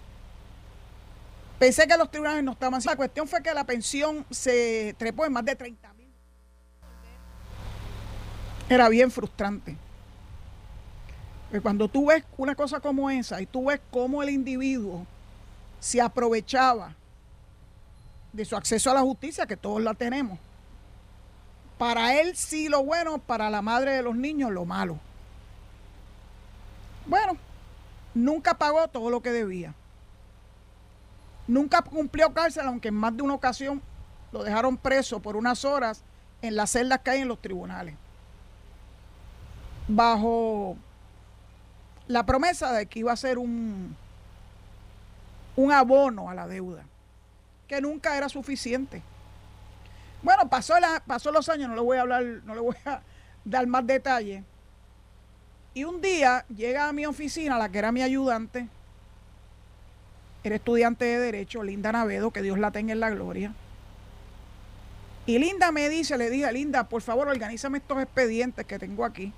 Pensé 1.59 1.87
que 1.87 1.97
los 1.97 2.11
tribunales 2.11 2.45
no 2.45 2.53
estaban. 2.53 2.81
La 2.85 2.97
cuestión 2.97 3.27
fue 3.27 3.43
que 3.43 3.53
la 3.53 3.65
pensión 3.65 4.25
se 4.31 4.95
trepó 4.97 5.27
en 5.27 5.33
más 5.33 5.45
de 5.45 5.57
30 5.57 5.93
mil. 5.95 6.09
Era 8.69 8.89
bien 8.89 9.11
frustrante. 9.11 9.77
Pues 11.51 11.61
cuando 11.63 11.89
tú 11.89 12.07
ves 12.07 12.25
una 12.37 12.55
cosa 12.55 12.79
como 12.79 13.11
esa 13.11 13.41
y 13.41 13.47
tú 13.47 13.67
ves 13.67 13.81
cómo 13.91 14.23
el 14.23 14.31
individuo 14.31 15.07
se 15.81 16.01
aprovechaba 16.01 16.95
de 18.33 18.45
su 18.45 18.55
acceso 18.55 18.91
a 18.91 18.95
la 18.95 19.01
justicia, 19.01 19.47
que 19.47 19.57
todos 19.57 19.83
la 19.83 19.95
tenemos. 19.95 20.39
Para 21.79 22.21
él 22.21 22.37
sí 22.37 22.69
lo 22.69 22.85
bueno, 22.85 23.19
para 23.19 23.51
la 23.51 23.63
madre 23.63 23.93
de 23.93 24.03
los 24.03 24.17
niños 24.17 24.51
lo 24.51 24.65
malo. 24.65 24.99
Bueno, 27.07 27.37
nunca 28.15 28.55
pagó 28.55 28.89
todo 28.89 29.11
lo 29.11 29.23
que 29.23 29.31
debía. 29.31 29.75
Nunca 31.47 31.81
cumplió 31.83 32.35
cárcel, 32.35 32.67
aunque 32.67 32.89
en 32.89 32.95
más 32.95 33.17
de 33.17 33.23
una 33.23 33.35
ocasión 33.35 33.81
lo 34.33 34.43
dejaron 34.43 34.77
preso 34.77 35.21
por 35.21 35.37
unas 35.37 35.65
horas 35.65 36.03
en 36.43 36.57
las 36.57 36.71
celdas 36.71 37.01
que 37.01 37.11
hay 37.11 37.21
en 37.21 37.29
los 37.29 37.41
tribunales. 37.41 37.95
Bajo 39.87 40.77
la 42.09 42.27
promesa 42.27 42.73
de 42.73 42.87
que 42.87 42.99
iba 42.99 43.13
a 43.13 43.17
ser 43.17 43.39
un, 43.39 43.97
un 45.57 45.73
abono 45.73 46.29
a 46.29 46.35
la 46.35 46.47
deuda, 46.47 46.85
que 47.69 47.81
nunca 47.81 48.17
era 48.17 48.29
suficiente. 48.29 49.03
Bueno, 50.23 50.49
pasó, 50.49 50.79
la, 50.81 51.03
pasó 51.07 51.31
los 51.31 51.49
años, 51.49 51.69
no 51.69 51.77
le 51.77 51.81
voy 51.81 51.97
a 51.97 52.03
hablar, 52.03 52.25
no 52.45 52.55
le 52.55 52.61
voy 52.61 52.77
a 52.85 53.03
dar 53.45 53.67
más 53.67 53.87
detalles. 53.87 54.43
Y 55.75 55.85
un 55.85 56.01
día 56.01 56.45
llega 56.49 56.89
a 56.89 56.93
mi 56.93 57.07
oficina 57.07 57.59
la 57.59 57.69
que 57.69 57.79
era 57.79 57.93
mi 57.93 58.03
ayudante, 58.03 58.69
era 60.43 60.57
estudiante 60.57 61.05
de 61.05 61.19
Derecho, 61.19 61.63
Linda 61.63 61.93
Navedo, 61.93 62.31
que 62.31 62.43
Dios 62.43 62.59
la 62.59 62.71
tenga 62.71 62.93
en 62.93 63.01
la 63.01 63.11
gloria. 63.11 63.55
Y 65.27 65.39
Linda 65.39 65.71
me 65.73 65.89
dice, 65.89 66.17
le 66.17 66.31
dije, 66.31 66.51
Linda, 66.53 66.89
por 66.89 67.03
favor, 67.03 67.29
organízame 67.29 67.79
estos 67.79 68.03
expedientes 68.03 68.65
que 68.65 68.79
tengo 68.79 69.05
aquí. 69.05 69.33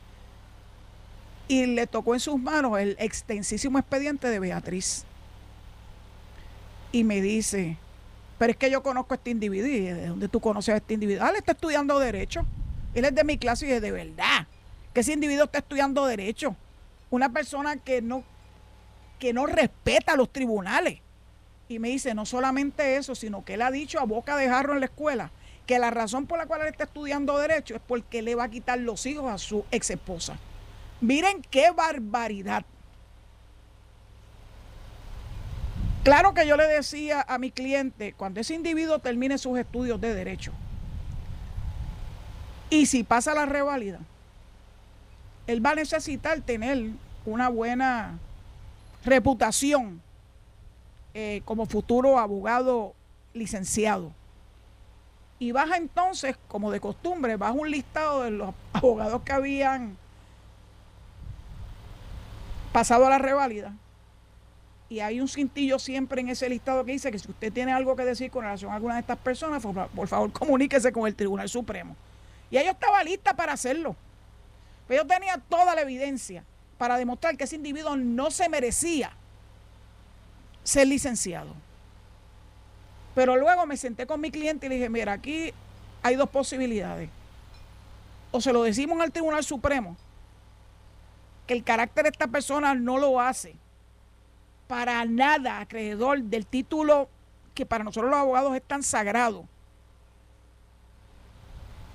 Y 1.49 1.67
le 1.67 1.89
tocó 1.89 2.15
en 2.15 2.21
sus 2.21 2.39
manos 2.39 2.79
el 2.79 2.97
extensísimo 3.01 3.79
expediente 3.79 4.29
de 4.29 4.39
Beatriz. 4.39 5.05
Y 6.93 7.03
me 7.03 7.21
dice, 7.21 7.77
pero 8.41 8.53
es 8.53 8.57
que 8.57 8.71
yo 8.71 8.83
conozco 8.83 9.13
a 9.13 9.17
este 9.17 9.29
individuo. 9.29 9.69
¿Y 9.69 9.81
de 9.81 10.07
dónde 10.07 10.27
tú 10.27 10.41
conoces 10.41 10.73
a 10.73 10.79
este 10.79 10.95
individuo? 10.95 11.23
Ah, 11.23 11.29
él 11.29 11.37
está 11.37 11.53
estudiando 11.53 11.99
Derecho. 11.99 12.47
Él 12.95 13.05
es 13.05 13.15
de 13.15 13.23
mi 13.23 13.37
clase 13.37 13.69
y 13.69 13.73
es 13.73 13.83
de 13.83 13.93
verdad 13.93 14.47
que 14.95 15.01
ese 15.01 15.13
individuo 15.13 15.45
está 15.45 15.59
estudiando 15.59 16.07
Derecho. 16.07 16.57
Una 17.11 17.31
persona 17.31 17.77
que 17.77 18.01
no 18.01 18.25
que 19.19 19.35
no 19.35 19.45
respeta 19.45 20.17
los 20.17 20.33
tribunales. 20.33 21.01
Y 21.69 21.79
me 21.79 21.91
dice, 21.91 22.15
no 22.15 22.25
solamente 22.25 22.97
eso, 22.97 23.15
sino 23.15 23.45
que 23.45 23.55
él 23.55 23.61
ha 23.61 23.71
dicho 23.71 24.01
a 24.01 24.05
boca 24.05 24.35
de 24.37 24.49
jarro 24.49 24.73
en 24.73 24.81
la 24.81 24.87
escuela 24.87 25.31
que 25.67 25.79
la 25.79 25.91
razón 25.91 26.27
por 26.27 26.39
la 26.39 26.47
cual 26.47 26.63
él 26.63 26.69
está 26.69 26.85
estudiando 26.85 27.37
derecho 27.37 27.75
es 27.75 27.83
porque 27.87 28.23
le 28.23 28.37
va 28.37 28.45
a 28.45 28.51
quitar 28.51 28.79
los 28.79 29.05
hijos 29.05 29.31
a 29.31 29.37
su 29.37 29.67
ex 29.71 29.91
esposa. 29.91 30.39
Miren 31.03 31.43
qué 31.51 31.73
barbaridad. 31.73 32.65
Claro 36.03 36.33
que 36.33 36.47
yo 36.47 36.57
le 36.57 36.67
decía 36.67 37.25
a 37.29 37.39
mi 37.39 37.51
cliente, 37.51 38.15
cuando 38.15 38.41
ese 38.41 38.55
individuo 38.55 39.01
termine 39.01 39.37
sus 39.37 39.59
estudios 39.59 40.01
de 40.01 40.15
derecho, 40.15 40.53
y 42.71 42.87
si 42.87 43.03
pasa 43.03 43.35
la 43.35 43.47
reválida, 43.47 43.99
él 45.47 45.65
va 45.65 45.71
a 45.71 45.75
necesitar 45.75 46.41
tener 46.41 46.91
una 47.27 47.49
buena 47.49 48.19
reputación 49.05 50.01
eh, 51.13 51.43
como 51.45 51.67
futuro 51.67 52.19
abogado 52.19 52.95
licenciado. 53.35 54.13
Y 55.41 55.53
baja 55.53 55.77
entonces, 55.77 56.37
como 56.49 56.71
de 56.71 56.81
costumbre, 56.81 57.37
baja 57.37 57.53
un 57.53 57.71
listado 57.71 58.23
de 58.23 58.31
los 58.31 58.55
abogados 58.73 59.23
que 59.23 59.33
habían 59.33 59.97
pasado 62.73 63.07
a 63.07 63.11
la 63.11 63.19
reválida. 63.19 63.75
Y 64.91 64.99
hay 64.99 65.21
un 65.21 65.29
cintillo 65.29 65.79
siempre 65.79 66.21
en 66.21 66.31
ese 66.31 66.49
listado 66.49 66.85
que 66.85 66.91
dice 66.91 67.13
que 67.13 67.19
si 67.21 67.31
usted 67.31 67.53
tiene 67.53 67.73
algo 67.73 67.95
que 67.95 68.05
decir 68.05 68.29
con 68.29 68.43
relación 68.43 68.73
a 68.73 68.75
alguna 68.75 68.95
de 68.95 69.01
estas 69.03 69.19
personas, 69.19 69.63
por, 69.63 70.09
favor 70.09 70.33
comuníquese 70.39 70.93
con 70.93 71.07
el 71.07 71.15
Tribunal 71.15 71.49
Supremo. 71.49 71.95
Y 72.51 72.57
yo 72.57 72.73
estaba 72.73 73.05
lista 73.05 73.35
para 73.35 73.53
hacerlo. 73.53 73.95
Pero 74.89 75.05
yo 75.05 75.07
tenía 75.07 75.39
toda 75.49 75.77
la 75.77 75.83
evidencia 75.83 76.43
para 76.77 76.99
demostrar 76.99 77.37
que 77.37 77.45
ese 77.45 77.55
individuo 77.55 77.95
no 77.95 78.33
se 78.33 78.49
merecía 78.49 79.13
ser 80.65 80.89
licenciado. 80.89 81.55
Pero 83.15 83.37
luego 83.37 83.67
me 83.67 83.77
senté 83.77 84.09
con 84.09 84.21
mi 84.21 84.33
cliente 84.33 84.67
y 84.67 84.71
le 84.71 84.75
dije, 84.75 84.89
mira, 84.89 85.13
aquí 85.13 85.55
hay 86.03 86.17
dos 86.17 86.29
posibilidades. 86.29 87.09
O 88.33 88.41
se 88.41 88.53
lo 88.53 88.65
decimos 88.65 89.01
al 89.01 89.13
Tribunal 89.13 89.45
Supremo, 89.45 89.97
que 91.47 91.55
el 91.55 91.63
carácter 91.63 92.03
de 92.05 92.11
esta 92.11 92.27
persona 92.27 92.75
no 92.75 92.99
lo 92.99 93.21
hace 93.21 93.60
para 94.71 95.05
nada 95.05 95.59
acreedor 95.59 96.23
del 96.23 96.47
título 96.47 97.09
que 97.55 97.67
para 97.67 97.83
nosotros 97.83 98.09
los 98.09 98.21
abogados 98.21 98.55
es 98.55 98.63
tan 98.63 98.85
sagrado 98.85 99.49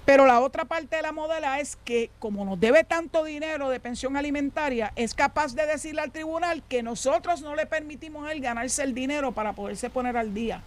pero 0.03 0.25
la 0.25 0.41
otra 0.41 0.65
parte 0.65 0.98
de 0.98 1.01
la 1.01 1.13
modela 1.13 1.62
es 1.62 1.77
que 1.86 2.12
como 2.20 2.44
nos 2.44 2.60
debe 2.60 2.84
tanto 2.84 3.24
dinero 3.24 3.70
de 3.70 3.79
pensión 3.79 4.15
alimentaria, 4.15 4.94
es 4.96 5.15
capaz 5.15 5.55
de 5.55 5.65
decirle 5.65 6.01
al 6.01 6.12
tribunal 6.12 6.62
que 6.70 6.84
nosotros 6.84 7.41
no 7.41 7.55
le 7.55 7.65
permitimos 7.65 8.27
a 8.27 8.32
él 8.32 8.39
ganarse 8.39 8.84
el 8.84 8.94
dinero 8.94 9.32
para 9.32 9.53
poderse 9.53 9.89
poner 9.89 10.15
al 10.15 10.36
día 10.36 10.62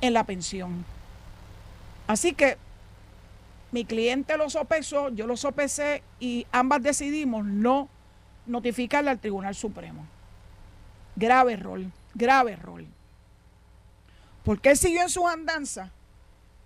en 0.00 0.12
la 0.12 0.24
pensión. 0.24 0.84
Así 2.08 2.32
que 2.32 2.56
mi 3.70 3.84
cliente 3.84 4.36
lo 4.36 4.50
sopesó, 4.50 5.10
yo 5.10 5.28
lo 5.28 5.36
sopesé 5.36 6.02
y 6.18 6.44
ambas 6.50 6.82
decidimos 6.82 7.44
no 7.44 7.88
notificarle 8.46 9.10
al 9.10 9.20
Tribunal 9.20 9.54
Supremo. 9.54 10.04
Grave 11.18 11.54
error, 11.54 11.80
grave 12.14 12.52
error. 12.52 12.84
Porque 14.44 14.70
él 14.70 14.76
siguió 14.78 15.02
en 15.02 15.08
su 15.08 15.26
andanza 15.26 15.90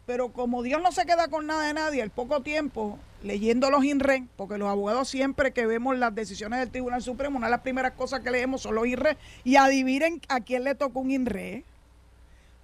pero 0.06 0.32
como 0.32 0.62
Dios 0.62 0.82
no 0.82 0.92
se 0.92 1.06
queda 1.06 1.28
con 1.28 1.46
nada 1.46 1.66
de 1.66 1.74
nadie, 1.74 2.02
al 2.02 2.10
poco 2.10 2.42
tiempo, 2.42 2.98
leyendo 3.22 3.70
los 3.70 3.84
INRE, 3.84 4.26
porque 4.36 4.58
los 4.58 4.68
abogados 4.68 5.08
siempre 5.08 5.52
que 5.52 5.64
vemos 5.64 5.96
las 5.96 6.14
decisiones 6.14 6.58
del 6.58 6.70
Tribunal 6.70 7.02
Supremo, 7.02 7.38
una 7.38 7.46
de 7.46 7.52
las 7.52 7.60
primeras 7.60 7.92
cosas 7.92 8.20
que 8.20 8.30
leemos 8.30 8.62
son 8.62 8.74
los 8.74 8.86
INRE, 8.86 9.16
y 9.44 9.56
adivinen 9.56 10.20
a 10.28 10.40
quién 10.40 10.64
le 10.64 10.74
tocó 10.74 11.00
un 11.00 11.12
INRE, 11.12 11.64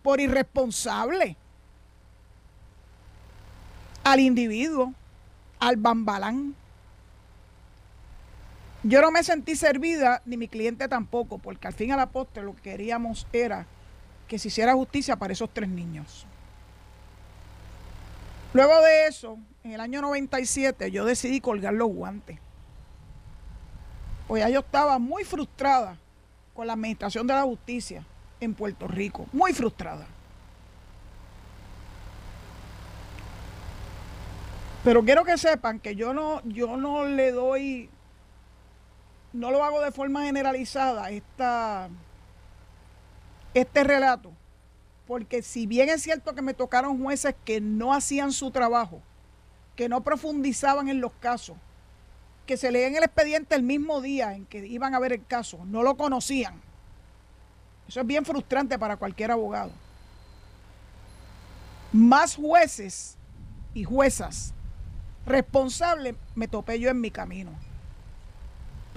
por 0.03 0.21
irresponsable, 0.21 1.37
al 4.03 4.21
individuo, 4.21 4.93
al 5.61 5.77
bambalán. 5.77 6.55
Yo 8.83 9.03
no 9.03 9.11
me 9.11 9.25
sentí 9.25 9.57
servida, 9.57 10.23
ni 10.25 10.37
mi 10.37 10.49
cliente 10.49 10.89
tampoco, 10.89 11.39
porque 11.39 11.67
al 11.67 11.75
fin 11.75 11.89
y 11.89 11.93
al 11.93 11.99
la 11.99 12.43
lo 12.43 12.55
que 12.55 12.63
queríamos 12.63 13.27
era 13.33 13.67
que 14.29 14.39
se 14.39 14.49
hiciera 14.49 14.75
justicia 14.75 15.17
para 15.17 15.33
esos 15.33 15.51
tres 15.53 15.69
niños. 15.69 16.27
Luego 18.53 18.81
de 18.83 19.07
eso, 19.07 19.39
en 19.65 19.73
el 19.73 19.81
año 19.81 20.01
97, 20.01 20.91
yo 20.91 21.05
decidí 21.05 21.41
colgar 21.41 21.75
los 21.75 21.89
guantes. 21.89 22.39
Pues 24.27 24.43
ya 24.43 24.49
yo 24.49 24.61
estaba 24.61 24.99
muy 24.99 25.25
frustrada 25.25 25.99
con 26.55 26.67
la 26.67 26.75
administración 26.75 27.27
de 27.27 27.35
la 27.35 27.43
justicia 27.43 28.05
en 28.41 28.55
Puerto 28.55 28.87
Rico, 28.87 29.27
muy 29.33 29.53
frustrada. 29.53 30.07
Pero 34.85 35.05
quiero 35.05 35.25
que 35.25 35.37
sepan 35.37 35.81
que 35.81 35.97
yo 35.97 36.15
no, 36.15 36.43
yo 36.45 36.77
no 36.77 37.05
le 37.05 37.33
doy, 37.33 37.91
no 39.33 39.51
lo 39.51 39.63
hago 39.65 39.81
de 39.81 39.93
forma 39.93 40.25
generalizada 40.25 41.11
esta, 41.11 41.89
este 43.55 43.85
relato 43.85 44.33
porque 45.09 45.41
si 45.41 45.67
bien 45.67 45.89
es 45.89 46.03
cierto 46.03 46.35
que 46.35 46.43
me 46.43 46.53
tocaron 46.53 47.03
jueces 47.03 47.35
que 47.47 47.63
no 47.63 47.95
hacían 47.95 48.31
su 48.31 48.51
trabajo, 48.51 49.01
que 49.75 49.89
no 49.89 50.03
profundizaban 50.03 50.91
en 50.91 51.01
los 51.01 51.13
casos, 51.15 51.57
que 52.45 52.59
se 52.59 52.71
leían 52.71 52.95
el 52.95 53.05
expediente 53.05 53.55
el 53.55 53.63
mismo 53.63 54.03
día 54.03 54.35
en 54.35 54.45
que 54.45 54.67
iban 54.67 54.95
a 54.95 54.99
ver 54.99 55.15
el 55.15 55.25
caso, 55.25 55.65
no 55.65 55.83
lo 55.83 55.97
conocían. 55.97 56.61
Eso 57.89 58.03
es 58.03 58.07
bien 58.07 58.27
frustrante 58.27 58.79
para 58.79 58.99
cualquier 58.99 59.31
abogado. 59.31 59.73
Más 61.91 62.37
jueces 62.37 63.17
y 63.73 63.85
juezas 63.85 64.53
responsables 65.25 66.17
me 66.35 66.49
topé 66.49 66.79
yo 66.79 66.91
en 66.91 67.01
mi 67.01 67.11
camino. 67.11 67.53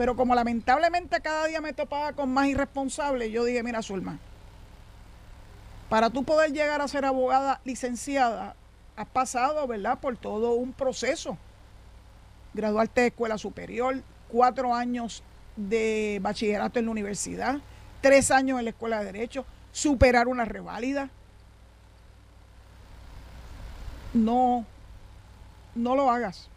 Pero 0.01 0.15
como 0.15 0.33
lamentablemente 0.33 1.21
cada 1.21 1.45
día 1.45 1.61
me 1.61 1.73
topaba 1.73 2.13
con 2.13 2.33
más 2.33 2.47
irresponsables, 2.47 3.31
yo 3.31 3.43
dije, 3.43 3.61
mira, 3.61 3.83
Zulma, 3.83 4.17
para 5.89 6.09
tú 6.09 6.23
poder 6.23 6.51
llegar 6.53 6.81
a 6.81 6.87
ser 6.87 7.05
abogada 7.05 7.61
licenciada, 7.65 8.55
has 8.95 9.07
pasado, 9.09 9.67
¿verdad?, 9.67 9.99
por 9.99 10.17
todo 10.17 10.53
un 10.53 10.73
proceso. 10.73 11.37
Graduarte 12.55 13.01
de 13.01 13.07
escuela 13.09 13.37
superior, 13.37 14.01
cuatro 14.27 14.73
años 14.73 15.21
de 15.55 16.17
bachillerato 16.19 16.79
en 16.79 16.85
la 16.85 16.91
universidad, 16.93 17.59
tres 18.01 18.31
años 18.31 18.57
en 18.57 18.65
la 18.65 18.71
escuela 18.71 19.01
de 19.01 19.05
derecho, 19.05 19.45
superar 19.71 20.27
una 20.27 20.45
reválida. 20.45 21.11
No, 24.15 24.65
no 25.75 25.95
lo 25.95 26.09
hagas. 26.09 26.49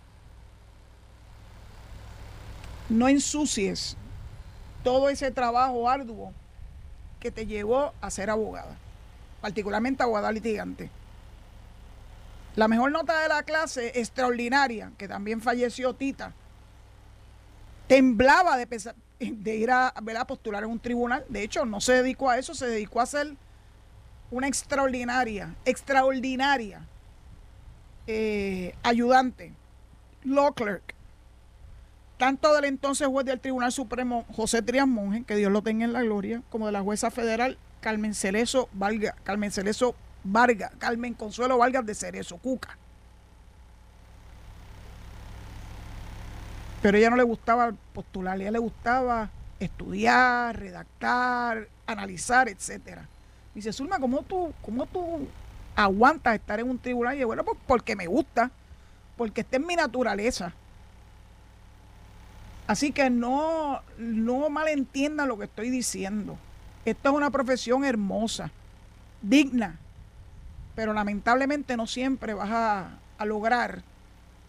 No 2.89 3.09
ensucies 3.09 3.97
todo 4.83 5.09
ese 5.09 5.31
trabajo 5.31 5.89
arduo 5.89 6.33
que 7.19 7.31
te 7.31 7.47
llevó 7.47 7.95
a 8.01 8.11
ser 8.11 8.29
abogada, 8.29 8.77
particularmente 9.41 10.03
abogada 10.03 10.31
litigante. 10.31 10.91
La 12.57 12.69
mejor 12.69 12.93
nota 12.93 13.21
de 13.21 13.29
la 13.29 13.43
clase, 13.43 13.99
extraordinaria, 13.99 14.93
que 14.99 15.09
también 15.09 15.41
falleció 15.41 15.95
Tita, 15.95 16.33
temblaba 17.89 18.57
de, 18.57 18.95
de 19.19 19.57
ir 19.57 19.71
a, 19.71 19.89
a, 19.89 20.27
postular 20.27 20.63
en 20.63 20.71
un 20.71 20.79
tribunal. 20.79 21.25
De 21.29 21.43
hecho, 21.43 21.65
no 21.65 21.81
se 21.81 21.95
dedicó 21.95 22.31
a 22.31 22.39
eso, 22.39 22.55
se 22.55 22.67
dedicó 22.67 23.01
a 23.01 23.07
ser 23.07 23.35
una 24.31 24.47
extraordinaria, 24.47 25.55
extraordinaria 25.65 26.83
eh, 28.07 28.75
ayudante, 28.83 29.53
law 30.25 30.53
clerk, 30.53 30.95
tanto 32.19 32.55
del 32.55 32.65
entonces 32.65 33.09
juez 33.09 33.27
del 33.27 33.41
Tribunal 33.41 33.73
Supremo 33.73 34.25
José 34.35 34.63
Trias 34.63 34.87
Monge, 34.87 35.25
que 35.25 35.37
Dios 35.37 35.51
lo 35.53 35.63
tenga 35.63 35.85
en 35.85 35.93
la 35.93 36.03
gloria, 36.03 36.43
como 36.51 36.67
de 36.67 36.73
la 36.73 36.83
jueza 36.83 37.11
federal 37.11 37.59
Carmen 37.81 38.15
Cerezo 38.15 38.69
Vargas, 38.73 39.15
Carmen 39.25 39.51
Cerezo 39.51 39.95
Vargas, 40.23 40.73
Carmen 40.79 41.15
Consuelo 41.15 41.59
Vargas 41.59 41.85
de 41.85 41.95
Cerezo, 41.95 42.39
Cuca. 42.39 42.79
Pero 46.81 46.99
ella 46.99 47.11
no 47.11 47.17
le 47.17 47.23
gustaba 47.23 47.73
postular, 47.93 48.41
ella 48.41 48.51
le 48.51 48.59
gustaba 48.59 49.31
estudiar, 49.59 50.59
redactar, 50.59 51.69
analizar, 51.87 52.49
etcétera. 52.49 53.09
Dice, 53.55 53.73
Zulma, 53.73 53.99
¿cómo 53.99 54.23
tú, 54.23 54.53
cómo 54.63 54.87
tú 54.87 55.29
aguantas 55.77 56.35
estar 56.35 56.61
en 56.61 56.69
un 56.69 56.79
tribunal? 56.79 57.17
Y 57.17 57.21
yo, 57.21 57.27
bueno, 57.27 57.45
pues 57.45 57.59
porque 57.67 57.97
me 57.97 58.07
gusta, 58.07 58.51
porque 59.17 59.43
está 59.43 59.57
en 59.57 59.67
mi 59.67 59.77
naturaleza. 59.77 60.53
Así 62.67 62.93
que 62.93 63.11
no, 63.11 63.83
no 63.99 64.49
malentiendan 64.49 65.29
lo 65.29 65.39
que 65.39 65.45
estoy 65.45 65.71
diciendo. 65.71 66.39
Esto 66.85 67.11
es 67.11 67.15
una 67.15 67.31
profesión 67.31 67.85
hermosa, 67.85 68.51
digna, 69.23 69.79
pero 70.75 70.93
lamentablemente 70.93 71.77
no 71.77 71.87
siempre 71.87 72.35
vas 72.35 72.51
a, 72.51 72.99
a 73.19 73.25
lograr 73.25 73.83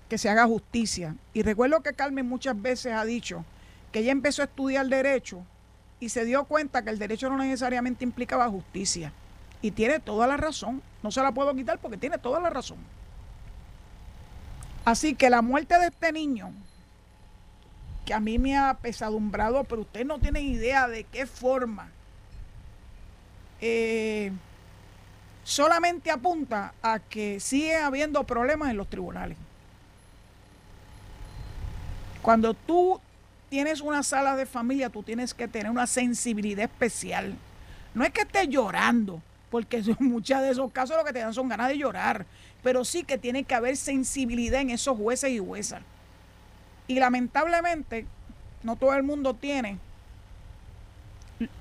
que 0.10 0.18
se 0.18 0.30
haga 0.30 0.46
justicia. 0.46 1.16
Y 1.34 1.42
recuerdo 1.42 1.82
que 1.82 1.94
Carmen 1.94 2.28
muchas 2.28 2.62
veces 2.62 2.94
ha 2.94 3.06
dicho 3.06 3.44
que 3.92 4.00
ella 4.00 4.12
empezó 4.12 4.42
a 4.42 4.46
estudiar 4.46 4.88
derecho 4.88 5.42
y 6.00 6.10
se 6.10 6.26
dio 6.26 6.44
cuenta 6.46 6.84
que 6.84 6.90
el 6.90 7.00
derecho 7.00 7.30
no 7.30 7.38
necesariamente 7.38 8.04
implicaba 8.04 8.50
justicia. 8.50 9.12
Y 9.62 9.72
tiene 9.72 10.00
toda 10.00 10.28
la 10.28 10.38
razón. 10.38 10.82
No 11.02 11.12
se 11.12 11.22
la 11.22 11.32
puedo 11.32 11.54
quitar 11.56 11.80
porque 11.80 11.98
tiene 11.98 12.18
toda 12.18 12.40
la 12.40 12.50
razón. 12.50 12.78
Así 14.84 15.16
que 15.16 15.30
la 15.30 15.42
muerte 15.42 15.80
de 15.80 15.88
este 15.88 16.12
niño, 16.12 16.52
que 18.06 18.14
a 18.14 18.20
mí 18.20 18.38
me 18.38 18.58
ha 18.58 18.76
pesadumbrado, 18.76 19.64
pero 19.64 19.82
usted 19.82 20.06
no 20.06 20.20
tiene 20.20 20.42
idea 20.42 20.88
de 20.88 21.04
qué 21.06 21.26
forma, 21.26 21.90
eh, 23.60 24.32
solamente 25.44 26.12
apunta 26.12 26.74
a 26.82 27.00
que 27.00 27.40
sigue 27.40 27.76
habiendo 27.76 28.24
problemas 28.24 28.70
en 28.70 28.78
los 28.78 28.88
tribunales. 28.88 29.38
Cuando 32.22 32.54
tú 32.54 33.00
tienes 33.50 33.82
una 33.82 34.04
sala 34.04 34.36
de 34.36 34.46
familia, 34.46 34.90
tú 34.90 35.04
tienes 35.04 35.34
que 35.34 35.48
tener 35.48 35.72
una 35.72 35.88
sensibilidad 35.88 36.66
especial. 36.66 37.36
No 37.94 38.04
es 38.04 38.12
que 38.12 38.22
estés 38.22 38.50
llorando, 38.50 39.22
porque 39.50 39.84
muchos 40.00 40.42
de 40.42 40.52
esos 40.52 40.72
casos 40.72 40.98
lo 40.98 41.06
que 41.06 41.14
te 41.14 41.20
dan 41.20 41.34
son 41.34 41.50
ganas 41.50 41.70
de 41.70 41.78
llorar, 41.78 42.26
pero 42.64 42.84
sí 42.84 43.04
que 43.04 43.18
tiene 43.18 43.44
que 43.44 43.56
haber 43.56 43.78
sensibilidad 43.78 44.62
en 44.62 44.72
esos 44.72 44.98
jueces 44.98 45.32
y 45.32 45.40
juezas. 45.40 45.82
Y 46.88 47.00
lamentablemente, 47.00 48.06
no 48.64 48.76
todo 48.76 48.94
el 48.94 49.04
mundo 49.04 49.34
tiene 49.34 49.80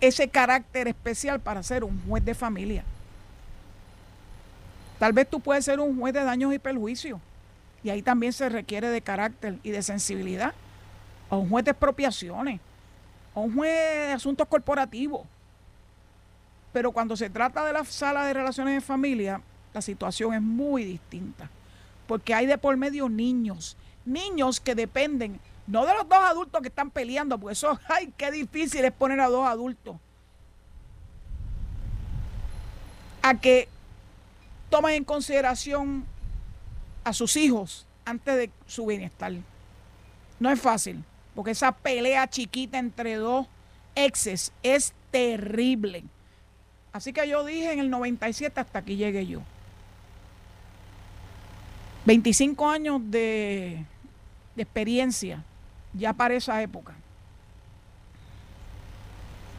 ese 0.00 0.28
carácter 0.28 0.88
especial 0.88 1.40
para 1.40 1.62
ser 1.62 1.84
un 1.84 2.00
juez 2.06 2.24
de 2.24 2.34
familia. 2.34 2.84
Tal 4.98 5.12
vez 5.12 5.28
tú 5.28 5.40
puedes 5.40 5.64
ser 5.64 5.80
un 5.80 5.98
juez 5.98 6.14
de 6.14 6.22
daños 6.24 6.54
y 6.54 6.58
perjuicios. 6.58 7.20
Y 7.82 7.90
ahí 7.90 8.02
también 8.02 8.32
se 8.32 8.48
requiere 8.48 8.88
de 8.88 9.02
carácter 9.02 9.58
y 9.62 9.70
de 9.70 9.82
sensibilidad 9.82 10.54
o 11.28 11.38
un 11.38 11.48
juez 11.48 11.64
de 11.64 11.72
expropiaciones, 11.72 12.60
o 13.34 13.42
un 13.42 13.54
juez 13.54 13.72
de 14.08 14.12
asuntos 14.12 14.46
corporativos. 14.48 15.26
Pero 16.72 16.92
cuando 16.92 17.16
se 17.16 17.30
trata 17.30 17.64
de 17.64 17.72
la 17.72 17.84
sala 17.84 18.24
de 18.24 18.34
relaciones 18.34 18.74
de 18.74 18.80
familia, 18.80 19.40
la 19.72 19.82
situación 19.82 20.34
es 20.34 20.42
muy 20.42 20.84
distinta. 20.84 21.48
Porque 22.06 22.34
hay 22.34 22.46
de 22.46 22.58
por 22.58 22.76
medio 22.76 23.08
niños, 23.08 23.76
niños 24.04 24.60
que 24.60 24.74
dependen 24.74 25.40
no 25.66 25.86
de 25.86 25.94
los 25.94 26.08
dos 26.08 26.18
adultos 26.18 26.60
que 26.60 26.68
están 26.68 26.90
peleando, 26.90 27.38
porque 27.38 27.54
eso, 27.54 27.78
ay, 27.88 28.12
qué 28.16 28.30
difícil 28.30 28.84
es 28.84 28.92
poner 28.92 29.20
a 29.20 29.28
dos 29.28 29.46
adultos 29.46 29.96
a 33.22 33.40
que 33.40 33.68
tomen 34.68 34.96
en 34.96 35.04
consideración 35.04 36.04
a 37.04 37.14
sus 37.14 37.36
hijos 37.36 37.86
antes 38.04 38.36
de 38.36 38.50
su 38.66 38.84
bienestar. 38.84 39.32
No 40.38 40.50
es 40.50 40.60
fácil. 40.60 41.02
Porque 41.34 41.50
esa 41.50 41.72
pelea 41.72 42.28
chiquita 42.28 42.78
entre 42.78 43.16
dos 43.16 43.46
exes 43.94 44.52
es 44.62 44.92
terrible. 45.10 46.04
Así 46.92 47.12
que 47.12 47.26
yo 47.26 47.44
dije 47.44 47.72
en 47.72 47.80
el 47.80 47.90
97 47.90 48.60
hasta 48.60 48.80
aquí 48.80 48.96
llegué 48.96 49.26
yo. 49.26 49.40
25 52.04 52.68
años 52.68 53.00
de, 53.04 53.84
de 54.56 54.62
experiencia 54.62 55.42
ya 55.92 56.12
para 56.12 56.34
esa 56.34 56.60
época. 56.62 56.94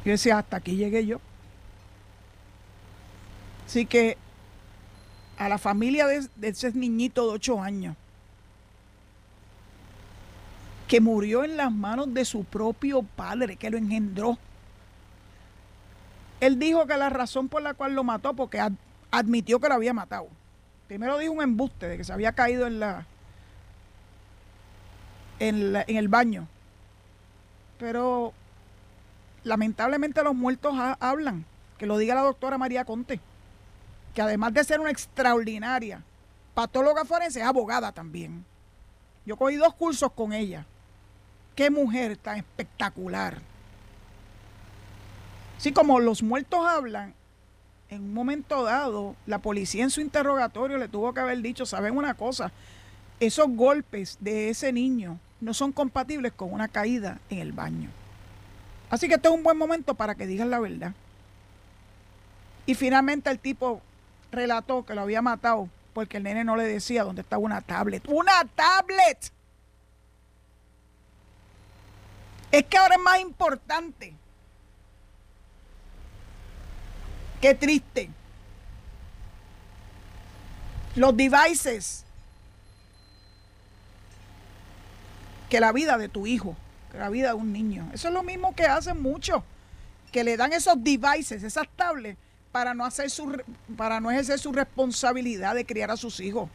Yo 0.03 0.11
decía, 0.11 0.37
hasta 0.37 0.57
aquí 0.57 0.75
llegué 0.75 1.05
yo. 1.05 1.19
Así 3.65 3.85
que 3.85 4.17
a 5.37 5.49
la 5.49 5.57
familia 5.57 6.05
de, 6.07 6.29
ese 6.41 6.71
niñito 6.73 7.27
de 7.27 7.33
8 7.33 7.61
años, 7.61 7.95
que 10.87 11.01
murió 11.01 11.43
en 11.43 11.57
las 11.57 11.71
manos 11.71 12.13
de 12.13 12.23
su 12.25 12.43
propio 12.43 13.01
padre, 13.01 13.55
que 13.55 13.71
lo 13.71 13.77
engendró. 13.77 14.37
Él 16.39 16.59
dijo 16.59 16.85
que 16.85 16.95
la 16.95 17.09
razón 17.09 17.49
por 17.49 17.63
la 17.63 17.73
cual 17.73 17.95
lo 17.95 18.03
mató, 18.03 18.35
porque 18.35 18.61
admitió 19.09 19.59
que 19.59 19.67
lo 19.67 19.73
había 19.73 19.93
matado. 19.93 20.27
Primero 20.87 21.17
dijo 21.17 21.33
un 21.33 21.41
embuste 21.41 21.87
de 21.87 21.97
que 21.97 22.03
se 22.03 22.13
había 22.13 22.33
caído 22.33 22.67
en 22.67 22.79
la, 22.79 23.07
en, 25.39 25.75
el 25.87 26.07
baño. 26.07 26.47
Pero 27.79 28.33
lamentablemente 29.43 30.23
los 30.23 30.35
muertos 30.35 30.73
hablan. 30.99 31.45
Que 31.77 31.85
lo 31.85 31.97
diga 31.97 32.15
la 32.15 32.21
doctora 32.21 32.57
María 32.57 32.85
Conte. 32.85 33.19
Que 34.13 34.21
además 34.21 34.53
de 34.53 34.63
ser 34.63 34.79
una 34.79 34.91
extraordinaria 34.91 36.01
patóloga 36.53 37.03
forense, 37.03 37.41
es 37.41 37.45
abogada 37.45 37.91
también. 37.91 38.45
Yo 39.25 39.35
cogí 39.35 39.55
dos 39.55 39.75
cursos 39.75 40.11
con 40.13 40.33
ella. 40.33 40.65
Qué 41.53 41.69
mujer 41.69 42.17
tan 42.17 42.37
espectacular. 42.37 43.39
Así 45.57 45.71
como 45.71 45.99
los 45.99 46.23
muertos 46.23 46.65
hablan, 46.65 47.13
en 47.89 48.03
un 48.03 48.13
momento 48.13 48.63
dado, 48.63 49.15
la 49.25 49.39
policía 49.39 49.83
en 49.83 49.89
su 49.89 50.01
interrogatorio 50.01 50.77
le 50.77 50.87
tuvo 50.87 51.13
que 51.13 51.19
haber 51.19 51.41
dicho, 51.41 51.65
¿saben 51.65 51.95
una 51.95 52.13
cosa? 52.13 52.51
Esos 53.19 53.47
golpes 53.49 54.17
de 54.19 54.49
ese 54.49 54.73
niño 54.73 55.19
no 55.41 55.53
son 55.53 55.71
compatibles 55.71 56.31
con 56.33 56.53
una 56.53 56.67
caída 56.67 57.19
en 57.29 57.39
el 57.39 57.51
baño. 57.51 57.89
Así 58.89 59.07
que 59.07 59.15
este 59.15 59.27
es 59.27 59.33
un 59.33 59.43
buen 59.43 59.57
momento 59.57 59.95
para 59.95 60.15
que 60.15 60.27
digan 60.27 60.49
la 60.49 60.59
verdad. 60.59 60.93
Y 62.65 62.75
finalmente 62.75 63.29
el 63.29 63.39
tipo 63.39 63.81
relató 64.31 64.85
que 64.85 64.95
lo 64.95 65.01
había 65.01 65.21
matado 65.21 65.69
porque 65.93 66.17
el 66.17 66.23
nene 66.23 66.43
no 66.43 66.55
le 66.55 66.63
decía 66.63 67.03
dónde 67.03 67.21
estaba 67.21 67.41
una 67.41 67.61
tablet. 67.61 68.03
¡Una 68.07 68.43
tablet! 68.55 69.31
Es 72.51 72.63
que 72.65 72.77
ahora 72.77 72.95
es 72.95 73.01
más 73.01 73.19
importante. 73.19 74.13
Qué 77.41 77.53
triste. 77.53 78.09
Los 80.95 81.15
devices 81.15 82.04
que 85.55 85.61
la 85.61 85.71
vida 85.71 85.97
de 85.97 86.09
tu 86.09 86.27
hijo, 86.27 86.53
que 86.91 86.97
la 86.97 87.07
vida 87.07 87.29
de 87.29 87.35
un 87.35 87.53
niño. 87.53 87.89
Eso 87.93 88.09
es 88.09 88.13
lo 88.13 88.23
mismo 88.23 88.53
que 88.53 88.65
hacen 88.65 89.01
muchos, 89.01 89.41
que 90.11 90.25
le 90.25 90.35
dan 90.35 90.51
esos 90.51 90.83
devices, 90.83 91.43
esas 91.43 91.65
tablets, 91.77 92.19
para 92.51 92.73
no, 92.73 92.83
hacer 92.83 93.09
su, 93.09 93.41
para 93.77 94.01
no 94.01 94.11
ejercer 94.11 94.37
su 94.37 94.51
responsabilidad 94.51 95.55
de 95.55 95.65
criar 95.65 95.91
a 95.91 95.95
sus 95.95 96.19
hijos. 96.19 96.49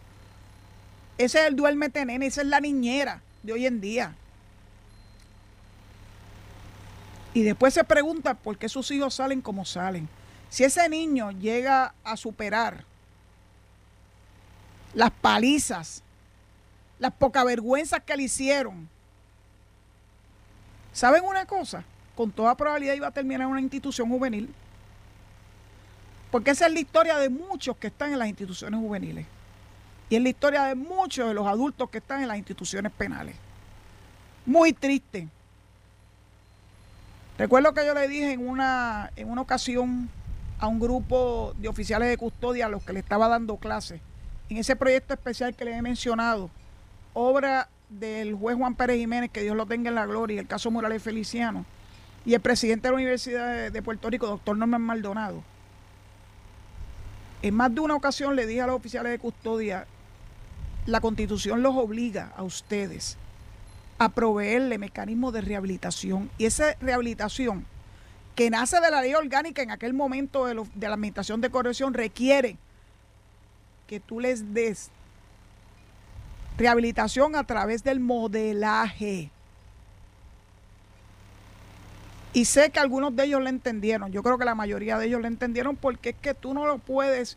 Ese 1.16 1.40
es 1.40 1.46
el 1.46 1.56
duérmete 1.56 2.04
nene, 2.04 2.26
esa 2.26 2.42
es 2.42 2.48
la 2.48 2.60
niñera 2.60 3.22
de 3.42 3.54
hoy 3.54 3.64
en 3.64 3.80
día. 3.80 4.14
Y 7.32 7.42
después 7.42 7.72
se 7.72 7.84
pregunta 7.84 8.34
por 8.34 8.58
qué 8.58 8.68
sus 8.68 8.90
hijos 8.90 9.14
salen 9.14 9.40
como 9.40 9.64
salen. 9.64 10.10
Si 10.50 10.62
ese 10.62 10.86
niño 10.90 11.30
llega 11.30 11.94
a 12.04 12.18
superar 12.18 12.84
las 14.92 15.10
palizas, 15.10 16.02
las 17.00 17.12
poca 17.12 17.42
vergüenzas 17.42 18.02
que 18.04 18.16
le 18.16 18.24
hicieron, 18.24 18.88
¿saben 20.92 21.24
una 21.24 21.46
cosa? 21.46 21.82
Con 22.14 22.30
toda 22.30 22.54
probabilidad 22.54 22.94
iba 22.94 23.08
a 23.08 23.10
terminar 23.10 23.40
en 23.40 23.48
una 23.48 23.60
institución 23.60 24.08
juvenil. 24.08 24.54
Porque 26.30 26.50
esa 26.50 26.66
es 26.66 26.72
la 26.72 26.78
historia 26.78 27.18
de 27.18 27.30
muchos 27.30 27.76
que 27.78 27.88
están 27.88 28.12
en 28.12 28.18
las 28.18 28.28
instituciones 28.28 28.78
juveniles. 28.78 29.26
Y 30.10 30.16
es 30.16 30.22
la 30.22 30.28
historia 30.28 30.64
de 30.64 30.74
muchos 30.74 31.26
de 31.26 31.34
los 31.34 31.46
adultos 31.46 31.88
que 31.88 31.98
están 31.98 32.20
en 32.20 32.28
las 32.28 32.36
instituciones 32.36 32.92
penales. 32.92 33.34
Muy 34.44 34.72
triste. 34.72 35.26
Recuerdo 37.38 37.72
que 37.72 37.86
yo 37.86 37.94
le 37.94 38.06
dije 38.06 38.32
en 38.32 38.46
una, 38.46 39.10
en 39.16 39.30
una 39.30 39.40
ocasión 39.40 40.10
a 40.58 40.66
un 40.66 40.78
grupo 40.78 41.54
de 41.56 41.68
oficiales 41.68 42.10
de 42.10 42.18
custodia 42.18 42.66
a 42.66 42.68
los 42.68 42.82
que 42.82 42.92
le 42.92 43.00
estaba 43.00 43.28
dando 43.28 43.56
clases, 43.56 44.02
en 44.50 44.58
ese 44.58 44.76
proyecto 44.76 45.14
especial 45.14 45.54
que 45.54 45.64
les 45.64 45.78
he 45.78 45.82
mencionado, 45.82 46.50
obra 47.14 47.68
del 47.88 48.34
juez 48.34 48.56
Juan 48.56 48.74
Pérez 48.74 48.98
Jiménez, 48.98 49.30
que 49.30 49.42
Dios 49.42 49.56
lo 49.56 49.66
tenga 49.66 49.88
en 49.88 49.94
la 49.94 50.06
gloria, 50.06 50.40
el 50.40 50.46
caso 50.46 50.70
Morales 50.70 51.02
Feliciano, 51.02 51.64
y 52.24 52.34
el 52.34 52.40
presidente 52.40 52.88
de 52.88 52.92
la 52.92 52.96
Universidad 52.96 53.72
de 53.72 53.82
Puerto 53.82 54.10
Rico, 54.10 54.26
doctor 54.26 54.56
Norman 54.56 54.82
Maldonado. 54.82 55.42
En 57.42 57.54
más 57.54 57.74
de 57.74 57.80
una 57.80 57.94
ocasión 57.94 58.36
le 58.36 58.46
dije 58.46 58.60
a 58.60 58.66
los 58.66 58.76
oficiales 58.76 59.10
de 59.12 59.18
custodia, 59.18 59.86
la 60.86 61.00
constitución 61.00 61.62
los 61.62 61.74
obliga 61.76 62.32
a 62.36 62.42
ustedes 62.42 63.16
a 63.98 64.08
proveerle 64.10 64.78
mecanismos 64.78 65.32
de 65.32 65.40
rehabilitación. 65.40 66.30
Y 66.38 66.46
esa 66.46 66.74
rehabilitación, 66.80 67.66
que 68.34 68.50
nace 68.50 68.80
de 68.80 68.90
la 68.90 69.00
ley 69.02 69.14
orgánica 69.14 69.62
en 69.62 69.70
aquel 69.70 69.94
momento 69.94 70.46
de, 70.46 70.54
de 70.54 70.88
la 70.88 70.94
administración 70.94 71.40
de 71.40 71.50
corrección, 71.50 71.94
requiere 71.94 72.56
que 73.86 74.00
tú 74.00 74.20
les 74.20 74.54
des 74.54 74.90
rehabilitación 76.56 77.36
a 77.36 77.44
través 77.44 77.82
del 77.84 78.00
modelaje. 78.00 79.30
Y 82.32 82.44
sé 82.44 82.70
que 82.70 82.78
algunos 82.78 83.16
de 83.16 83.24
ellos 83.24 83.42
le 83.42 83.50
entendieron, 83.50 84.12
yo 84.12 84.22
creo 84.22 84.38
que 84.38 84.44
la 84.44 84.54
mayoría 84.54 84.98
de 84.98 85.06
ellos 85.06 85.20
le 85.20 85.28
entendieron 85.28 85.76
porque 85.76 86.10
es 86.10 86.16
que 86.16 86.34
tú 86.34 86.54
no 86.54 86.66
lo 86.66 86.78
puedes 86.78 87.36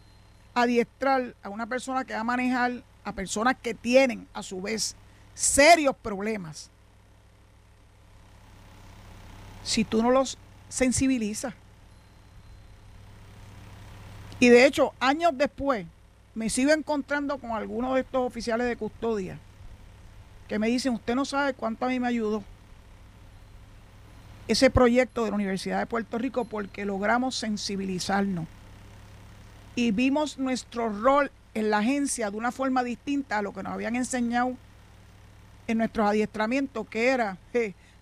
adiestrar 0.54 1.36
a 1.41 1.49
una 1.49 1.65
persona 1.65 2.06
que 2.06 2.13
va 2.13 2.19
a 2.19 2.23
manejar 2.26 2.84
a 3.04 3.13
personas 3.13 3.56
que 3.62 3.73
tienen 3.73 4.28
a 4.34 4.43
su 4.43 4.62
vez 4.62 4.95
serios 5.34 5.95
problemas 5.95 6.69
si 9.63 9.84
tú 9.84 10.04
no 10.04 10.12
los 10.12 10.38
sensibilizas. 10.69 11.54
Y 14.39 14.49
de 14.49 14.65
hecho, 14.65 14.93
años 14.99 15.32
después, 15.36 15.86
me 16.36 16.50
sigo 16.50 16.72
encontrando 16.72 17.38
con 17.38 17.52
algunos 17.52 17.96
de 17.96 18.02
estos 18.02 18.26
oficiales 18.26 18.67
de 18.67 18.76
custodia 18.76 19.38
que 20.48 20.60
me 20.60 20.67
dicen, 20.67 20.93
usted 20.93 21.15
no 21.15 21.26
sabe 21.26 21.54
cuánto 21.54 21.86
a 21.86 21.89
mí 21.89 22.00
me 22.00 22.08
ayudó 22.08 22.43
ese 24.48 24.69
proyecto 24.69 25.24
de 25.24 25.30
la 25.30 25.36
Universidad 25.36 25.80
de 25.80 25.86
Puerto 25.86 26.17
Rico 26.17 26.46
porque 26.46 26.86
logramos 26.86 27.36
sensibilizarnos 27.36 28.46
y 29.76 29.91
vimos 29.91 30.38
nuestro 30.38 30.89
rol 30.89 31.32
en 31.54 31.69
la 31.69 31.80
agencia 31.80 32.30
de 32.30 32.38
una 32.38 32.52
forma 32.52 32.84
distinta 32.84 33.38
a 33.38 33.41
lo 33.41 33.54
que 33.54 33.63
nos 33.63 33.74
habían 33.74 33.96
enseñado 33.96 34.56
en 35.67 35.78
nuestros 35.78 36.08
adiestramientos, 36.10 36.88
que 36.89 37.08
era 37.08 37.38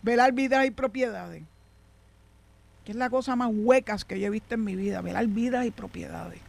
velar 0.02 0.32
vidas 0.34 0.66
y 0.66 0.72
propiedades. 0.72 1.44
Que 2.86 2.92
es 2.92 2.98
la 2.98 3.10
cosa 3.10 3.36
más 3.36 3.50
huecas 3.54 4.04
que 4.04 4.20
yo 4.20 4.28
he 4.28 4.32
visto 4.32 4.56
en 4.56 4.64
mi 4.64 4.76
vida, 4.76 5.02
velar 5.02 5.28
vidas 5.28 5.66
y 5.66 5.72
propiedades. 5.72 6.40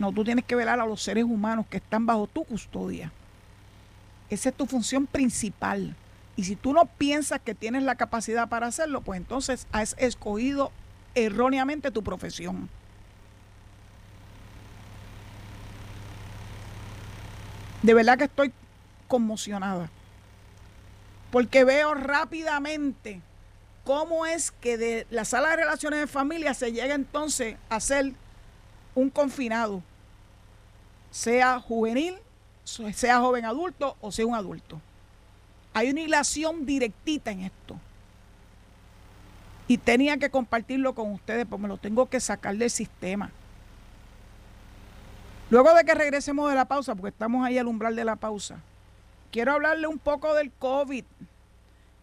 No, 0.00 0.12
tú 0.12 0.24
tienes 0.24 0.46
que 0.46 0.56
velar 0.56 0.80
a 0.80 0.86
los 0.86 1.02
seres 1.02 1.24
humanos 1.24 1.66
que 1.68 1.76
están 1.76 2.06
bajo 2.06 2.26
tu 2.26 2.42
custodia. 2.44 3.12
Esa 4.30 4.48
es 4.48 4.54
tu 4.54 4.64
función 4.64 5.06
principal. 5.06 5.94
Y 6.36 6.44
si 6.44 6.56
tú 6.56 6.72
no 6.72 6.86
piensas 6.86 7.38
que 7.38 7.54
tienes 7.54 7.82
la 7.82 7.96
capacidad 7.96 8.48
para 8.48 8.66
hacerlo, 8.66 9.02
pues 9.02 9.18
entonces 9.18 9.66
has 9.72 9.94
escogido 9.98 10.72
erróneamente 11.14 11.90
tu 11.90 12.02
profesión. 12.02 12.70
De 17.82 17.92
verdad 17.92 18.16
que 18.16 18.24
estoy 18.24 18.54
conmocionada. 19.06 19.90
Porque 21.30 21.64
veo 21.64 21.92
rápidamente 21.92 23.20
cómo 23.84 24.24
es 24.24 24.50
que 24.50 24.78
de 24.78 25.06
la 25.10 25.26
sala 25.26 25.50
de 25.50 25.56
relaciones 25.56 26.00
de 26.00 26.06
familia 26.06 26.54
se 26.54 26.72
llega 26.72 26.94
entonces 26.94 27.58
a 27.68 27.80
ser 27.80 28.14
un 28.94 29.10
confinado, 29.10 29.82
sea 31.10 31.58
juvenil, 31.60 32.16
sea 32.64 33.20
joven 33.20 33.44
adulto 33.44 33.96
o 34.00 34.12
sea 34.12 34.26
un 34.26 34.34
adulto. 34.34 34.80
Hay 35.72 35.90
una 35.90 36.00
hilación 36.00 36.66
directita 36.66 37.30
en 37.30 37.40
esto. 37.40 37.76
Y 39.68 39.78
tenía 39.78 40.16
que 40.16 40.30
compartirlo 40.30 40.94
con 40.94 41.12
ustedes 41.12 41.46
porque 41.46 41.62
me 41.62 41.68
lo 41.68 41.76
tengo 41.76 42.06
que 42.06 42.18
sacar 42.18 42.56
del 42.56 42.70
sistema. 42.70 43.30
Luego 45.48 45.72
de 45.74 45.84
que 45.84 45.94
regresemos 45.94 46.48
de 46.48 46.56
la 46.56 46.64
pausa, 46.64 46.94
porque 46.94 47.10
estamos 47.10 47.44
ahí 47.44 47.58
al 47.58 47.66
umbral 47.66 47.94
de 47.94 48.04
la 48.04 48.16
pausa, 48.16 48.60
quiero 49.30 49.52
hablarle 49.52 49.86
un 49.86 49.98
poco 49.98 50.34
del 50.34 50.50
COVID, 50.52 51.04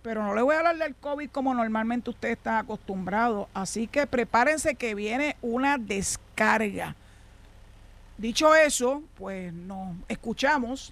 pero 0.01 0.23
no 0.23 0.33
le 0.33 0.41
voy 0.41 0.55
a 0.55 0.59
hablar 0.59 0.77
del 0.77 0.95
COVID 0.95 1.29
como 1.29 1.53
normalmente 1.53 2.09
ustedes 2.09 2.37
están 2.37 2.55
acostumbrados. 2.55 3.47
Así 3.53 3.87
que 3.87 4.07
prepárense 4.07 4.75
que 4.75 4.95
viene 4.95 5.35
una 5.41 5.77
descarga. 5.77 6.95
Dicho 8.17 8.55
eso, 8.55 9.03
pues 9.15 9.53
nos 9.53 9.95
escuchamos. 10.07 10.91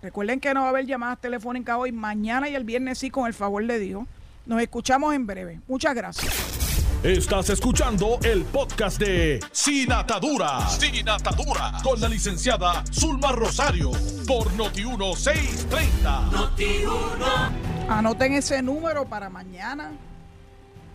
Recuerden 0.00 0.38
que 0.38 0.54
no 0.54 0.60
va 0.60 0.66
a 0.66 0.70
haber 0.70 0.86
llamadas 0.86 1.20
telefónicas 1.20 1.76
hoy, 1.76 1.90
mañana 1.90 2.48
y 2.48 2.54
el 2.54 2.62
viernes 2.62 2.98
sí, 2.98 3.10
con 3.10 3.26
el 3.26 3.34
favor 3.34 3.66
de 3.66 3.78
Dios. 3.80 4.04
Nos 4.46 4.62
escuchamos 4.62 5.12
en 5.14 5.26
breve. 5.26 5.60
Muchas 5.66 5.94
gracias. 5.94 6.66
Estás 7.02 7.50
escuchando 7.50 8.18
el 8.22 8.44
podcast 8.44 8.98
de 9.00 9.40
Sin 9.50 9.90
Atadura. 9.90 10.68
Sin 10.68 11.08
Atadura. 11.08 11.72
Con 11.82 12.00
la 12.00 12.08
licenciada 12.08 12.84
Zulma 12.92 13.32
Rosario. 13.32 13.90
Por 14.26 14.48
Noti1630. 14.52 16.30
Noti1. 16.30 17.50
Anoten 17.88 18.34
ese 18.34 18.62
número 18.62 19.04
para 19.04 19.28
mañana. 19.28 19.92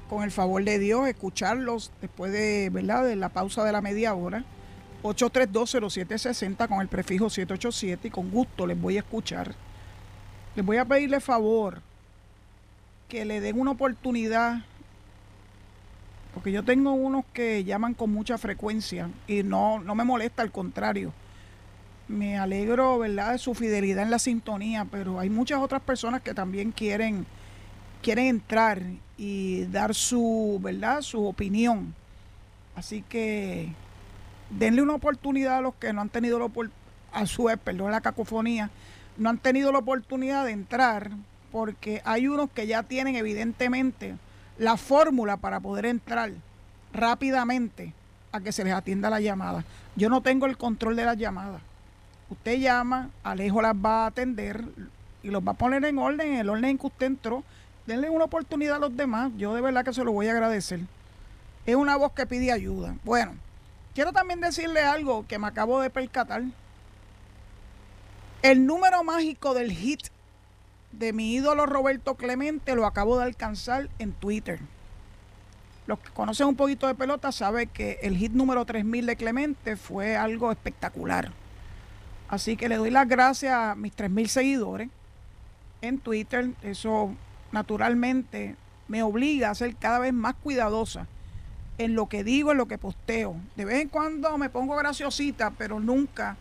Con 0.10 0.24
el 0.24 0.32
favor 0.32 0.64
de 0.64 0.80
Dios, 0.80 1.08
escucharlos 1.08 1.92
después 2.02 2.32
de, 2.32 2.70
¿verdad? 2.72 3.06
de 3.06 3.16
la 3.18 3.30
pausa 3.30 3.64
de 3.64 3.72
la 3.72 3.82
media 3.82 4.14
hora. 4.14 4.44
8320760 5.04 6.68
con 6.68 6.82
el 6.82 6.88
prefijo 6.88 7.30
787 7.30 8.08
y 8.08 8.12
con 8.12 8.30
gusto 8.30 8.68
les 8.68 8.80
voy 8.80 8.98
a 8.98 9.00
escuchar. 9.00 9.54
Les 10.56 10.66
voy 10.66 10.78
a 10.78 10.86
pedirle 10.86 11.20
favor 11.20 11.82
que 13.08 13.26
le 13.26 13.42
den 13.42 13.60
una 13.60 13.72
oportunidad 13.72 14.62
porque 16.34 16.52
yo 16.52 16.64
tengo 16.64 16.94
unos 16.94 17.26
que 17.34 17.64
llaman 17.64 17.94
con 17.94 18.12
mucha 18.12 18.38
frecuencia 18.38 19.10
y 19.28 19.44
no, 19.44 19.80
no 19.80 19.96
me 19.96 20.04
molesta, 20.04 20.42
al 20.42 20.52
contrario. 20.52 21.12
Me 22.08 22.38
alegro, 22.38 23.00
¿verdad?, 23.00 23.34
de 23.34 23.38
su 23.38 23.54
fidelidad 23.54 24.04
en 24.04 24.12
la 24.12 24.20
sintonía, 24.20 24.86
pero 24.86 25.20
hay 25.20 25.30
muchas 25.30 25.60
otras 25.60 25.82
personas 25.82 26.22
que 26.22 26.34
también 26.34 26.72
quieren, 26.72 27.26
quieren 28.02 28.28
entrar 28.28 28.82
y 29.18 29.66
dar 29.66 29.94
su, 29.94 30.60
¿verdad?, 30.62 31.02
su 31.02 31.26
opinión. 31.26 31.94
Así 32.76 33.04
que 33.08 33.74
denle 34.58 34.82
una 34.82 34.96
oportunidad 34.96 35.58
a 35.58 35.62
los 35.62 35.76
que 35.76 35.94
no 35.94 36.02
han 36.02 36.10
tenido 36.10 36.40
la 36.40 36.46
a 37.14 37.58
perdón 37.58 37.92
la 37.92 38.02
cacofonía, 38.02 38.70
no 39.18 39.30
han 39.30 39.38
tenido 39.38 39.72
la 39.72 39.80
oportunidad 39.80 40.46
de 40.46 40.52
entrar, 40.52 41.12
porque 41.52 42.02
hay 42.06 42.28
unos 42.28 42.50
que 42.52 42.68
ya 42.68 42.84
tienen 42.84 43.16
evidentemente 43.16 44.16
la 44.58 44.78
fórmula 44.78 45.38
para 45.38 45.60
poder 45.60 45.86
entrar 45.86 46.32
rápidamente 46.94 47.94
a 48.32 48.40
que 48.40 48.52
se 48.52 48.64
les 48.64 48.74
atienda 48.74 49.10
la 49.10 49.20
llamada. 49.20 49.66
Yo 49.96 50.10
no 50.10 50.22
tengo 50.22 50.46
el 50.46 50.58
control 50.58 50.96
de 50.96 51.06
las 51.06 51.18
llamadas. 51.18 51.62
Usted 52.30 52.60
llama, 52.60 53.10
Alejo 53.24 53.62
las 53.62 53.76
va 53.76 54.04
a 54.04 54.08
atender 54.08 54.64
y 55.22 55.30
los 55.30 55.46
va 55.46 55.52
a 55.52 55.56
poner 55.56 55.84
en 55.84 55.98
orden, 55.98 56.34
en 56.34 56.40
el 56.40 56.50
orden 56.50 56.66
en 56.66 56.78
que 56.78 56.88
usted 56.88 57.08
entró. 57.08 57.44
Denle 57.86 58.10
una 58.10 58.26
oportunidad 58.26 58.78
a 58.78 58.80
los 58.80 58.96
demás. 58.96 59.32
Yo 59.38 59.54
de 59.54 59.60
verdad 59.60 59.84
que 59.84 59.94
se 59.94 60.04
lo 60.04 60.14
voy 60.14 60.28
a 60.28 60.32
agradecer. 60.32 60.80
Es 61.66 61.76
una 61.76 61.98
voz 61.98 62.14
que 62.14 62.26
pide 62.26 62.52
ayuda. 62.52 62.96
Bueno, 63.04 63.34
quiero 63.94 64.14
también 64.14 64.42
decirle 64.42 64.82
algo 64.82 65.26
que 65.28 65.40
me 65.40 65.48
acabo 65.48 65.82
de 65.82 65.90
percatar. 65.90 66.44
El 68.42 68.66
número 68.66 69.04
mágico 69.04 69.54
del 69.54 69.72
hit 69.72 70.08
de 70.92 71.14
mi 71.14 71.34
ídolo 71.34 71.66
Roberto 71.66 72.16
Clemente 72.16 72.76
lo 72.76 72.86
acabo 72.86 73.18
de 73.18 73.26
alcanzar 73.26 73.90
en 74.00 74.14
Twitter. 74.14 74.60
Los 75.88 76.00
que 76.00 76.12
conocen 76.12 76.48
un 76.48 76.56
poquito 76.56 76.88
de 76.88 76.96
pelota 76.96 77.32
saben 77.32 77.70
que 77.70 78.00
el 78.02 78.18
hit 78.18 78.32
número 78.32 78.66
3000 78.66 79.06
de 79.06 79.16
Clemente 79.16 79.76
fue 79.78 80.16
algo 80.16 80.52
espectacular. 80.52 81.32
Así 82.30 82.56
que 82.56 82.70
le 82.70 82.78
doy 82.78 82.92
las 82.92 83.08
gracias 83.08 83.54
a 83.54 83.76
mis 83.76 83.94
3000 83.94 84.30
seguidores 84.30 84.90
en 85.82 86.00
Twitter. 86.00 86.52
Eso 86.62 87.14
naturalmente 87.52 88.56
me 88.88 89.04
obliga 89.04 89.50
a 89.50 89.56
ser 89.56 89.76
cada 89.76 90.00
vez 90.00 90.14
más 90.14 90.36
cuidadosa 90.36 91.08
en 91.84 91.96
lo 91.96 92.08
que 92.08 92.24
digo, 92.24 92.52
en 92.52 92.58
lo 92.58 92.68
que 92.68 92.78
posteo. 92.78 93.36
De 93.56 93.66
vez 93.66 93.82
en 93.82 93.90
cuando 93.90 94.38
me 94.38 94.50
pongo 94.50 94.76
graciosita, 94.76 95.52
pero 95.52 95.80
nunca 95.80 96.38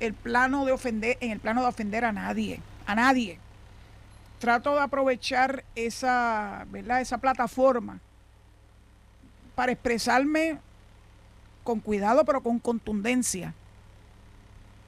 el 0.00 0.14
plano 0.14 0.64
de 0.64 0.72
ofender, 0.72 1.18
en 1.20 1.30
el 1.30 1.40
plano 1.40 1.62
de 1.62 1.68
ofender 1.68 2.04
a 2.04 2.12
nadie, 2.12 2.60
a 2.86 2.94
nadie 2.94 3.38
trato 4.40 4.74
de 4.74 4.80
aprovechar 4.80 5.64
esa, 5.76 6.66
¿verdad? 6.70 7.00
esa 7.00 7.18
plataforma 7.18 8.00
para 9.54 9.70
expresarme 9.70 10.58
con 11.62 11.78
cuidado, 11.78 12.24
pero 12.24 12.42
con 12.42 12.58
contundencia. 12.58 13.54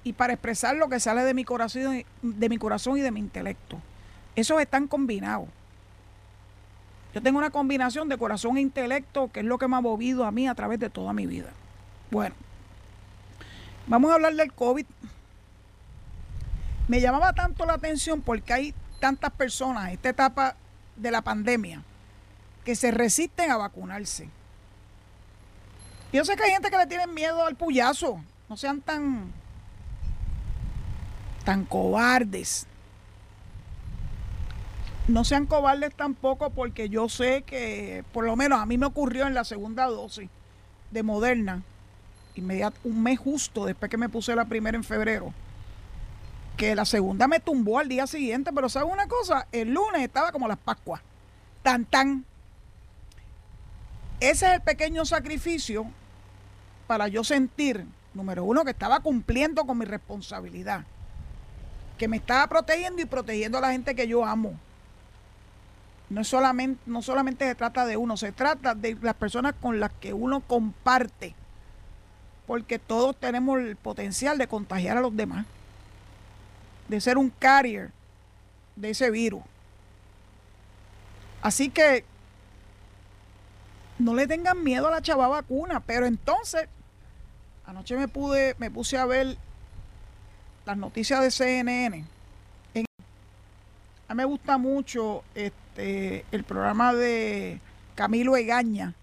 Y 0.05 0.15
para 0.15 0.33
expresar 0.33 0.75
lo 0.75 0.89
que 0.89 0.99
sale 0.99 1.23
de 1.23 1.35
mi 1.35 1.45
corazón, 1.45 2.03
de 2.23 2.49
mi 2.49 2.59
corazón 2.59 2.97
y 2.97 3.03
de 3.03 3.13
mi 3.13 3.21
intelecto. 3.21 3.79
Esos 4.35 4.61
están 4.61 4.89
combinados. 4.89 5.49
Yo 7.15 7.23
tengo 7.23 7.39
una 7.39 7.51
combinación 7.51 8.09
de 8.09 8.17
corazón 8.17 8.57
e 8.57 8.61
intelecto 8.61 9.31
que 9.31 9.41
es 9.41 9.47
lo 9.47 9.59
que 9.59 9.69
me 9.69 9.77
ha 9.77 9.81
movido 9.81 10.25
a 10.25 10.33
mí 10.33 10.49
a 10.49 10.55
través 10.55 10.81
de 10.81 10.89
toda 10.89 11.13
mi 11.13 11.27
vida. 11.27 11.51
Bueno, 12.11 12.35
vamos 13.87 14.11
a 14.11 14.15
hablar 14.15 14.35
del 14.35 14.53
COVID. 14.53 14.87
Me 16.89 17.01
llamaba 17.01 17.33
tanto 17.33 17.67
la 17.67 17.75
atención 17.75 18.23
porque 18.23 18.53
hay 18.53 18.75
tantas 18.99 19.33
personas 19.33 19.89
en 19.89 19.95
esta 19.95 20.09
etapa 20.09 20.57
de 20.97 21.11
la 21.11 21.23
pandemia 21.23 21.83
que 22.65 22.77
se 22.77 22.91
resisten 22.91 23.51
a 23.51 23.57
vacunarse. 23.57 24.29
Yo 26.13 26.25
sé 26.25 26.37
que 26.37 26.45
hay 26.45 26.53
gente 26.53 26.71
que 26.71 26.77
le 26.77 26.87
tiene 26.87 27.07
miedo 27.07 27.45
al 27.45 27.57
puyazo. 27.57 28.23
No 28.49 28.57
sean 28.57 28.81
tan, 28.81 29.33
tan 31.45 31.65
cobardes 31.65 32.67
no 35.09 35.25
sean 35.25 35.47
cobardes 35.47 35.95
tampoco 35.95 36.51
porque 36.51 36.89
yo 36.89 37.09
sé 37.09 37.43
que 37.43 38.05
por 38.13 38.25
lo 38.25 38.37
menos 38.37 38.61
a 38.61 38.67
mí 38.67 38.79
me 38.79 38.87
ocurrió 38.87 39.27
en 39.27 39.35
la 39.35 39.45
segunda 39.45 39.87
dosis 39.87 40.29
de 40.91 41.03
Moderna, 41.03 41.63
inmediato, 42.35 42.79
un 42.85 43.03
mes 43.03 43.19
justo 43.19 43.67
después 43.67 43.91
que 43.91 43.97
me 43.97 44.09
puse 44.09 44.37
la 44.37 44.45
primera 44.45 44.77
en 44.77 44.85
febrero, 44.85 45.35
que 46.57 46.75
la 46.75 46.85
segunda 46.85 47.27
me 47.27 47.41
tumbó 47.41 47.79
al 47.79 47.89
día 47.89 48.07
siguiente, 48.07 48.53
pero 48.55 48.69
¿sabes 48.69 48.93
una 48.93 49.09
cosa? 49.09 49.49
El 49.53 49.73
lunes 49.73 50.03
estaba 50.03 50.31
como 50.31 50.47
las 50.47 50.59
Pascuas, 50.59 51.01
tan 51.63 51.85
tan. 51.85 52.25
Ese 54.21 54.47
es 54.47 54.53
el 54.53 54.61
pequeño 54.61 55.05
sacrificio 55.05 55.87
para 56.87 57.09
yo 57.09 57.25
sentir, 57.25 57.87
número 58.15 58.45
uno, 58.45 58.65
que 58.65 58.71
estaba 58.71 59.01
cumpliendo 59.01 59.65
con 59.65 59.79
mi 59.79 59.85
responsabilidad, 59.85 60.85
que 61.99 62.07
me 62.07 62.19
estaba 62.19 62.47
protegiendo 62.47 63.03
y 63.03 63.07
protegiendo 63.07 63.59
a 63.59 63.63
la 63.63 63.73
gente 63.73 63.97
que 63.97 64.07
yo 64.07 64.25
amo 64.25 64.57
no 66.13 66.25
solamente, 66.25 66.81
no 66.85 67.01
solamente 67.01 67.47
se 67.47 67.55
trata 67.55 67.87
de 67.87 67.97
uno, 67.97 68.19
se 68.19 68.33
trata 68.33 68.75
de 68.75 68.99
las 69.01 69.15
personas 69.15 69.55
con 69.59 69.81
las 69.81 69.91
que 69.93 70.13
uno 70.13 70.41
comparte, 70.41 71.35
porque 72.47 72.79
todos 72.79 73.17
tenemos 73.17 73.59
el 73.61 73.77
potencial 73.77 74.37
de 74.37 74.47
contagiar 74.47 74.99
a 74.99 75.01
los 75.01 75.17
demás, 75.17 75.47
de 76.89 77.01
ser 77.01 77.17
un 77.17 77.31
carrier 77.31 77.93
de 78.77 78.91
ese 78.91 79.11
virus. 79.11 79.43
Así 81.41 81.71
que 81.71 82.05
no 83.99 84.15
le 84.15 84.27
tengan 84.27 84.63
miedo 84.63 84.89
a 84.89 84.91
la 84.91 85.01
chava 85.01 85.29
vacuna, 85.29 85.81
pero 85.81 86.05
entonces 86.05 86.69
anoche 87.65 87.97
me 87.97 88.07
pude 88.07 88.55
me 88.59 88.71
puse 88.71 88.99
a 88.99 89.07
ver 89.07 89.39
las 90.67 90.77
noticias 90.77 91.23
de 91.23 91.31
CNN. 91.31 92.05
Me 94.15 94.25
gusta 94.25 94.59
mucho 94.59 95.23
este, 95.35 96.25
el 96.33 96.45
programa 96.45 96.93
de 96.93 97.61
Camilo 97.95 98.37
Egaña, 98.37 98.95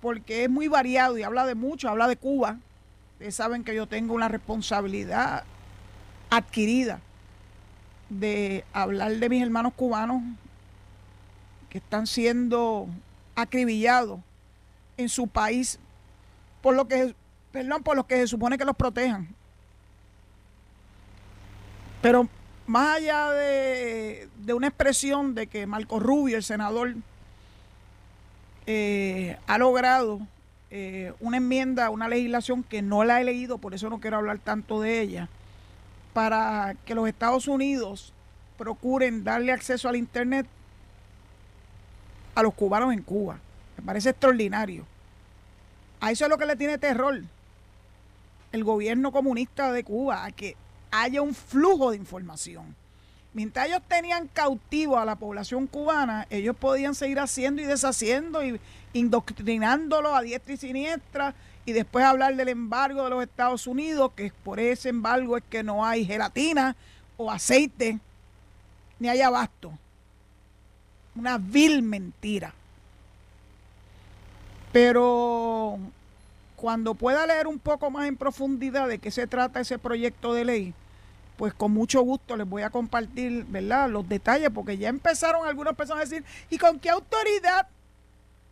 porque 0.00 0.44
es 0.44 0.50
muy 0.50 0.68
variado 0.68 1.18
y 1.18 1.22
habla 1.22 1.46
de 1.46 1.54
mucho, 1.54 1.88
habla 1.88 2.08
de 2.08 2.16
Cuba. 2.16 2.58
Ustedes 3.12 3.34
saben 3.34 3.64
que 3.64 3.74
yo 3.74 3.86
tengo 3.86 4.14
una 4.14 4.28
responsabilidad 4.28 5.44
adquirida 6.30 7.00
de 8.08 8.64
hablar 8.72 9.12
de 9.12 9.28
mis 9.28 9.42
hermanos 9.42 9.72
cubanos 9.74 10.22
que 11.70 11.78
están 11.78 12.06
siendo 12.06 12.88
acribillados 13.34 14.20
en 14.96 15.08
su 15.08 15.26
país 15.26 15.78
por 16.60 16.74
lo 16.74 16.86
que 16.86 17.14
perdón, 17.52 17.82
por 17.82 17.96
lo 17.96 18.06
que 18.06 18.16
se 18.16 18.26
supone 18.26 18.58
que 18.58 18.64
los 18.64 18.74
protejan. 18.74 19.28
Pero 22.02 22.28
más 22.66 22.96
allá 22.96 23.30
de, 23.30 24.28
una 24.54 24.68
expresión 24.68 25.34
de 25.34 25.46
que 25.46 25.66
Marco 25.66 26.00
Rubio, 26.00 26.36
el 26.36 26.42
senador, 26.42 26.94
eh, 28.66 29.36
ha 29.46 29.58
logrado 29.58 30.20
eh, 30.70 31.12
una 31.20 31.36
enmienda, 31.36 31.90
una 31.90 32.08
legislación 32.08 32.62
que 32.62 32.82
no 32.82 33.04
la 33.04 33.20
he 33.20 33.24
leído, 33.24 33.58
por 33.58 33.74
eso 33.74 33.90
no 33.90 34.00
quiero 34.00 34.16
hablar 34.16 34.38
tanto 34.38 34.80
de 34.80 35.00
ella, 35.00 35.28
para 36.12 36.74
que 36.84 36.94
los 36.94 37.08
Estados 37.08 37.48
Unidos 37.48 38.12
procuren 38.56 39.24
darle 39.24 39.52
acceso 39.52 39.88
al 39.88 39.96
Internet 39.96 40.46
a 42.34 42.42
los 42.42 42.54
cubanos 42.54 42.92
en 42.92 43.02
Cuba. 43.02 43.38
Me 43.76 43.84
parece 43.84 44.10
extraordinario. 44.10 44.86
A 46.00 46.10
eso 46.10 46.24
es 46.24 46.30
lo 46.30 46.38
que 46.38 46.46
le 46.46 46.56
tiene 46.56 46.78
terror 46.78 47.22
el 48.52 48.64
gobierno 48.64 49.10
comunista 49.10 49.72
de 49.72 49.82
Cuba, 49.82 50.24
a 50.24 50.30
que 50.30 50.56
haya 51.02 51.22
un 51.22 51.34
flujo 51.34 51.90
de 51.90 51.96
información. 51.96 52.74
Mientras 53.32 53.66
ellos 53.66 53.82
tenían 53.88 54.28
cautivo 54.28 54.96
a 54.96 55.04
la 55.04 55.16
población 55.16 55.66
cubana, 55.66 56.26
ellos 56.30 56.54
podían 56.56 56.94
seguir 56.94 57.18
haciendo 57.18 57.60
y 57.60 57.64
deshaciendo 57.64 58.44
y 58.44 58.60
indoctrinándolo 58.92 60.14
a 60.14 60.22
diestra 60.22 60.54
y 60.54 60.56
siniestra 60.56 61.34
y 61.66 61.72
después 61.72 62.04
hablar 62.04 62.36
del 62.36 62.48
embargo 62.48 63.02
de 63.02 63.10
los 63.10 63.22
Estados 63.22 63.66
Unidos, 63.66 64.12
que 64.14 64.32
por 64.44 64.60
ese 64.60 64.90
embargo 64.90 65.36
es 65.36 65.42
que 65.50 65.64
no 65.64 65.84
hay 65.84 66.04
gelatina 66.04 66.76
o 67.16 67.30
aceite, 67.30 67.98
ni 69.00 69.08
hay 69.08 69.20
abasto. 69.20 69.72
Una 71.16 71.38
vil 71.38 71.82
mentira. 71.82 72.52
Pero 74.72 75.78
cuando 76.54 76.94
pueda 76.94 77.26
leer 77.26 77.46
un 77.46 77.58
poco 77.58 77.90
más 77.90 78.06
en 78.06 78.16
profundidad 78.16 78.86
de 78.86 78.98
qué 78.98 79.10
se 79.10 79.26
trata 79.26 79.60
ese 79.60 79.78
proyecto 79.78 80.34
de 80.34 80.44
ley, 80.44 80.74
pues 81.36 81.52
con 81.52 81.72
mucho 81.72 82.00
gusto 82.02 82.36
les 82.36 82.48
voy 82.48 82.62
a 82.62 82.70
compartir, 82.70 83.44
¿verdad? 83.46 83.88
Los 83.88 84.08
detalles, 84.08 84.50
porque 84.54 84.78
ya 84.78 84.88
empezaron 84.88 85.46
algunas 85.46 85.74
personas 85.74 86.02
a 86.02 86.08
decir, 86.08 86.24
¿y 86.50 86.58
con 86.58 86.78
qué 86.78 86.90
autoridad? 86.90 87.66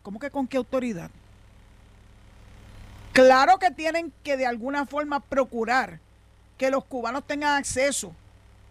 ¿Cómo 0.02 0.18
que 0.18 0.30
con 0.30 0.48
qué 0.48 0.56
autoridad? 0.56 1.10
Claro 3.12 3.58
que 3.58 3.70
tienen 3.70 4.12
que 4.24 4.36
de 4.36 4.46
alguna 4.46 4.86
forma 4.86 5.20
procurar 5.20 6.00
que 6.58 6.70
los 6.70 6.84
cubanos 6.84 7.26
tengan 7.26 7.56
acceso 7.58 8.14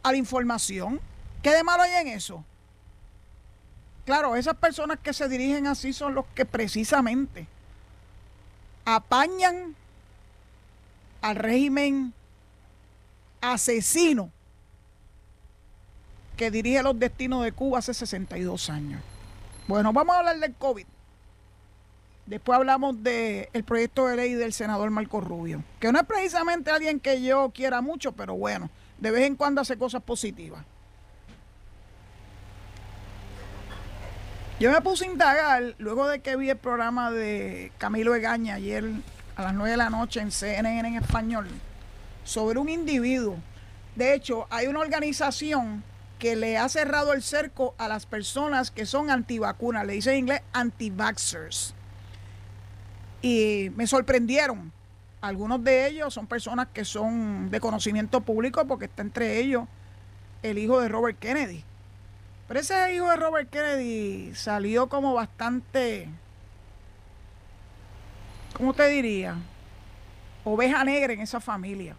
a 0.04 0.12
la 0.12 0.18
información. 0.18 1.00
¿Qué 1.42 1.52
de 1.52 1.64
malo 1.64 1.84
hay 1.84 1.94
en 1.94 2.08
eso? 2.08 2.44
Claro, 4.06 4.36
esas 4.36 4.56
personas 4.56 5.00
que 5.00 5.14
se 5.14 5.30
dirigen 5.30 5.68
así 5.68 5.94
son 5.94 6.16
los 6.16 6.26
que 6.34 6.46
precisamente 6.46 7.48
apañan 8.84 9.76
al 11.22 11.36
régimen 11.36 12.14
asesino 13.42 14.32
que 16.38 16.50
dirige 16.50 16.82
los 16.82 16.98
destinos 16.98 17.44
de 17.44 17.52
Cuba 17.52 17.80
hace 17.80 17.94
62 17.94 18.70
años. 18.70 19.02
Bueno, 19.68 19.94
vamos 19.94 20.16
a 20.16 20.20
hablar 20.20 20.40
del 20.40 20.54
COVID. 20.56 20.86
Después 22.26 22.58
hablamos 22.58 23.04
del 23.04 23.64
proyecto 23.66 24.08
de 24.08 24.16
ley 24.16 24.34
del 24.34 24.54
senador 24.54 24.90
Marco 24.90 25.22
Rubio, 25.22 25.64
que 25.80 25.92
no 25.92 26.00
es 26.00 26.06
precisamente 26.06 26.72
alguien 26.72 27.00
que 27.00 27.22
yo 27.22 27.52
quiera 27.54 27.82
mucho, 27.82 28.14
pero 28.14 28.36
bueno, 28.36 28.70
de 29.00 29.12
vez 29.12 29.28
en 29.28 29.36
cuando 29.36 29.62
hace 29.62 29.78
cosas 29.78 30.02
positivas. 30.02 30.64
Yo 34.60 34.72
me 34.72 34.80
puse 34.82 35.06
a 35.06 35.12
indagar, 35.12 35.76
luego 35.80 36.08
de 36.08 36.22
que 36.22 36.36
vi 36.36 36.50
el 36.50 36.58
programa 36.58 37.10
de 37.12 37.72
Camilo 37.80 38.14
Egaña 38.14 38.56
ayer 38.56 38.86
a 39.36 39.42
las 39.42 39.54
9 39.56 39.72
de 39.72 39.78
la 39.78 39.90
noche 39.90 40.22
en 40.22 40.32
CNN 40.32 40.88
en 40.88 40.96
español, 40.96 41.48
sobre 42.24 42.60
un 42.60 42.70
individuo. 42.70 43.38
De 43.96 44.14
hecho, 44.14 44.48
hay 44.50 44.68
una 44.68 44.80
organización 44.80 45.84
que 46.20 46.36
le 46.36 46.58
ha 46.58 46.70
cerrado 46.70 47.14
el 47.14 47.24
cerco 47.24 47.74
a 47.78 47.88
las 47.88 48.06
personas 48.06 48.72
que 48.72 48.86
son 48.86 49.10
antivacunas, 49.10 49.86
le 49.86 49.94
dice 49.94 50.12
en 50.12 50.20
inglés 50.20 50.42
anti-vaxxers. 50.54 51.74
Y 53.22 53.72
me 53.76 53.88
sorprendieron. 53.88 54.72
Algunos 55.20 55.64
de 55.64 55.88
ellos 55.88 56.14
son 56.14 56.26
personas 56.28 56.68
que 56.74 56.86
son 56.86 57.52
de 57.52 57.60
conocimiento 57.60 58.22
público 58.22 58.66
porque 58.66 58.86
está 58.86 59.02
entre 59.02 59.40
ellos 59.40 59.66
el 60.42 60.58
hijo 60.58 60.80
de 60.80 60.90
Robert 60.90 61.20
Kennedy. 61.20 61.64
Pero 62.48 62.60
ese 62.60 62.94
hijo 62.94 63.10
de 63.10 63.16
Robert 63.16 63.50
Kennedy 63.50 64.34
salió 64.36 64.90
como 64.90 65.14
bastante, 65.14 66.08
¿cómo 68.56 68.74
te 68.74 68.88
diría? 68.88 69.36
Oveja 70.44 70.84
negra 70.84 71.14
en 71.14 71.22
esa 71.22 71.40
familia 71.40 71.96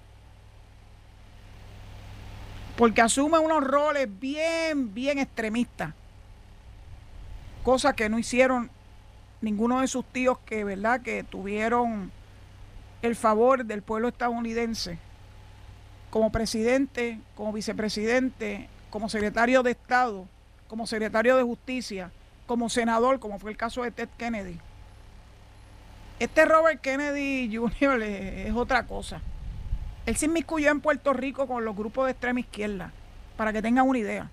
porque 2.77 3.01
asume 3.01 3.39
unos 3.39 3.63
roles 3.63 4.09
bien, 4.21 4.95
bien 4.95 5.19
extremistas, 5.19 5.95
cosa 7.63 7.93
que 7.93 8.09
no 8.09 8.19
hicieron 8.19 8.71
ninguno 9.41 9.81
de 9.81 9.89
sus 9.89 10.05
tíos 10.05 10.39
que, 10.47 10.65
¿verdad?, 10.65 11.03
que 11.03 11.25
tuvieron 11.25 12.11
el 13.03 13.17
favor 13.17 13.65
del 13.65 13.83
pueblo 13.83 14.09
estadounidense 14.09 14.99
como 16.11 16.31
presidente, 16.31 17.19
como 17.35 17.53
vicepresidente, 17.53 18.69
como 18.91 19.09
secretario 19.09 19.63
de 19.63 19.73
Estado, 19.73 20.27
como 20.69 20.87
secretario 20.87 21.37
de 21.37 21.43
Justicia, 21.43 22.13
como 22.47 22.69
senador, 22.69 23.19
como 23.19 23.39
fue 23.39 23.51
el 23.51 23.57
caso 23.57 23.83
de 23.83 23.91
Ted 23.91 24.09
Kennedy. 24.19 24.59
Este 26.19 26.45
Robert 26.45 26.81
Kennedy 26.81 27.55
Jr. 27.81 28.03
es 28.03 28.55
otra 28.55 28.87
cosa. 28.87 29.21
Él 30.07 30.17
se 30.17 30.27
inmiscuyó 30.27 30.71
en 30.71 30.81
Puerto 30.81 31.13
Rico 31.13 31.47
con 31.47 31.65
los 31.65 31.77
grupos 31.77 32.07
de 32.07 32.13
extrema 32.13 32.41
izquierda, 32.41 32.93
para 33.37 33.53
que 33.53 33.63
tengan 33.63 33.89
una 33.89 33.99
idea. 33.99 34.31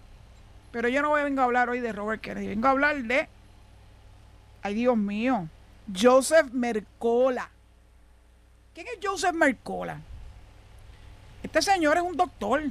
Pero 0.72 0.88
yo 0.88 1.02
no 1.02 1.14
vengo 1.14 1.42
a 1.42 1.46
hablar 1.46 1.70
hoy 1.70 1.80
de 1.80 1.92
Robert 1.92 2.22
Kennedy, 2.22 2.48
vengo 2.48 2.68
a 2.68 2.72
hablar 2.72 3.04
de, 3.04 3.28
ay 4.64 4.74
Dios 4.74 4.98
mío, 4.98 5.48
Joseph 5.96 6.52
Mercola. 6.52 7.50
¿Quién 8.74 8.88
es 8.88 9.00
Joseph 9.04 9.34
Mercola? 9.34 10.00
Este 11.44 11.62
señor 11.62 11.98
es 11.98 12.04
un 12.04 12.18
doctor. 12.18 12.64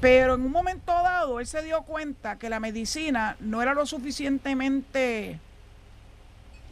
Pero 0.00 0.34
en 0.34 0.40
un 0.42 0.50
momento 0.50 0.92
dado, 0.92 1.40
él 1.40 1.46
se 1.46 1.62
dio 1.62 1.82
cuenta 1.82 2.38
que 2.38 2.48
la 2.48 2.58
medicina 2.58 3.36
no 3.38 3.60
era 3.60 3.74
lo 3.74 3.84
suficientemente, 3.84 5.38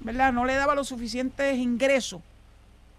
¿verdad? 0.00 0.33
No 0.33 0.46
le 0.46 0.54
daba 0.54 0.74
los 0.74 0.88
suficientes 0.88 1.59
ingresos 1.59 2.22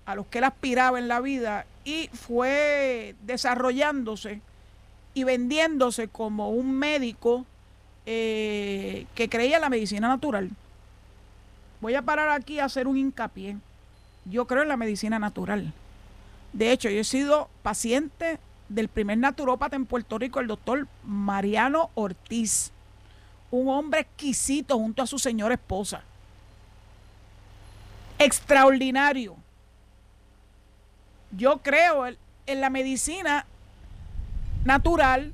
a 0.10 0.16
los 0.16 0.26
que 0.26 0.40
él 0.40 0.44
aspiraba 0.44 0.98
en 0.98 1.08
la 1.08 1.22
vida 1.22 1.68
y 1.86 2.10
fue 2.14 3.14
desarrollándose 3.28 4.42
y 5.14 5.24
vendiéndose 5.24 6.08
como 6.08 6.50
un 6.50 6.72
médico 6.72 7.46
eh, 8.08 9.06
que 9.14 9.30
creía 9.30 9.58
en 9.58 9.62
la 9.62 9.70
medicina 9.70 10.08
natural. 10.08 10.50
Voy 11.80 11.94
a 11.94 12.02
parar 12.02 12.30
aquí 12.30 12.58
a 12.58 12.66
hacer 12.66 12.88
un 12.88 12.98
hincapié. 12.98 13.58
Yo 14.26 14.48
creo 14.48 14.64
en 14.64 14.70
la 14.70 14.78
medicina 14.78 15.20
natural. 15.20 15.74
De 16.54 16.72
hecho, 16.72 16.90
yo 16.90 17.02
he 17.02 17.04
sido 17.04 17.48
paciente 17.62 18.40
del 18.68 18.88
primer 18.88 19.20
naturópata 19.20 19.76
en 19.76 19.86
Puerto 19.86 20.18
Rico, 20.18 20.40
el 20.40 20.48
doctor 20.48 20.88
Mariano 21.04 21.92
Ortiz, 21.94 22.72
un 23.52 23.70
hombre 23.70 24.00
exquisito 24.00 24.76
junto 24.76 25.04
a 25.04 25.08
su 25.08 25.20
señora 25.20 25.54
esposa. 25.54 26.02
Extraordinario 28.18 29.36
yo 31.32 31.60
creo 31.60 32.06
en 32.08 32.62
la 32.62 32.70
medicina 32.70 33.46
natural 34.66 35.34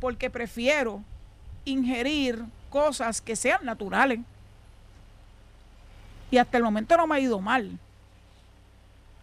porque 0.00 0.30
prefiero 0.30 1.02
ingerir 1.64 2.44
cosas 2.70 3.20
que 3.20 3.36
sean 3.36 3.64
naturales. 3.64 4.20
Y 6.30 6.38
hasta 6.38 6.58
el 6.58 6.64
momento 6.64 6.96
no 6.96 7.06
me 7.06 7.16
ha 7.16 7.20
ido 7.20 7.40
mal. 7.40 7.78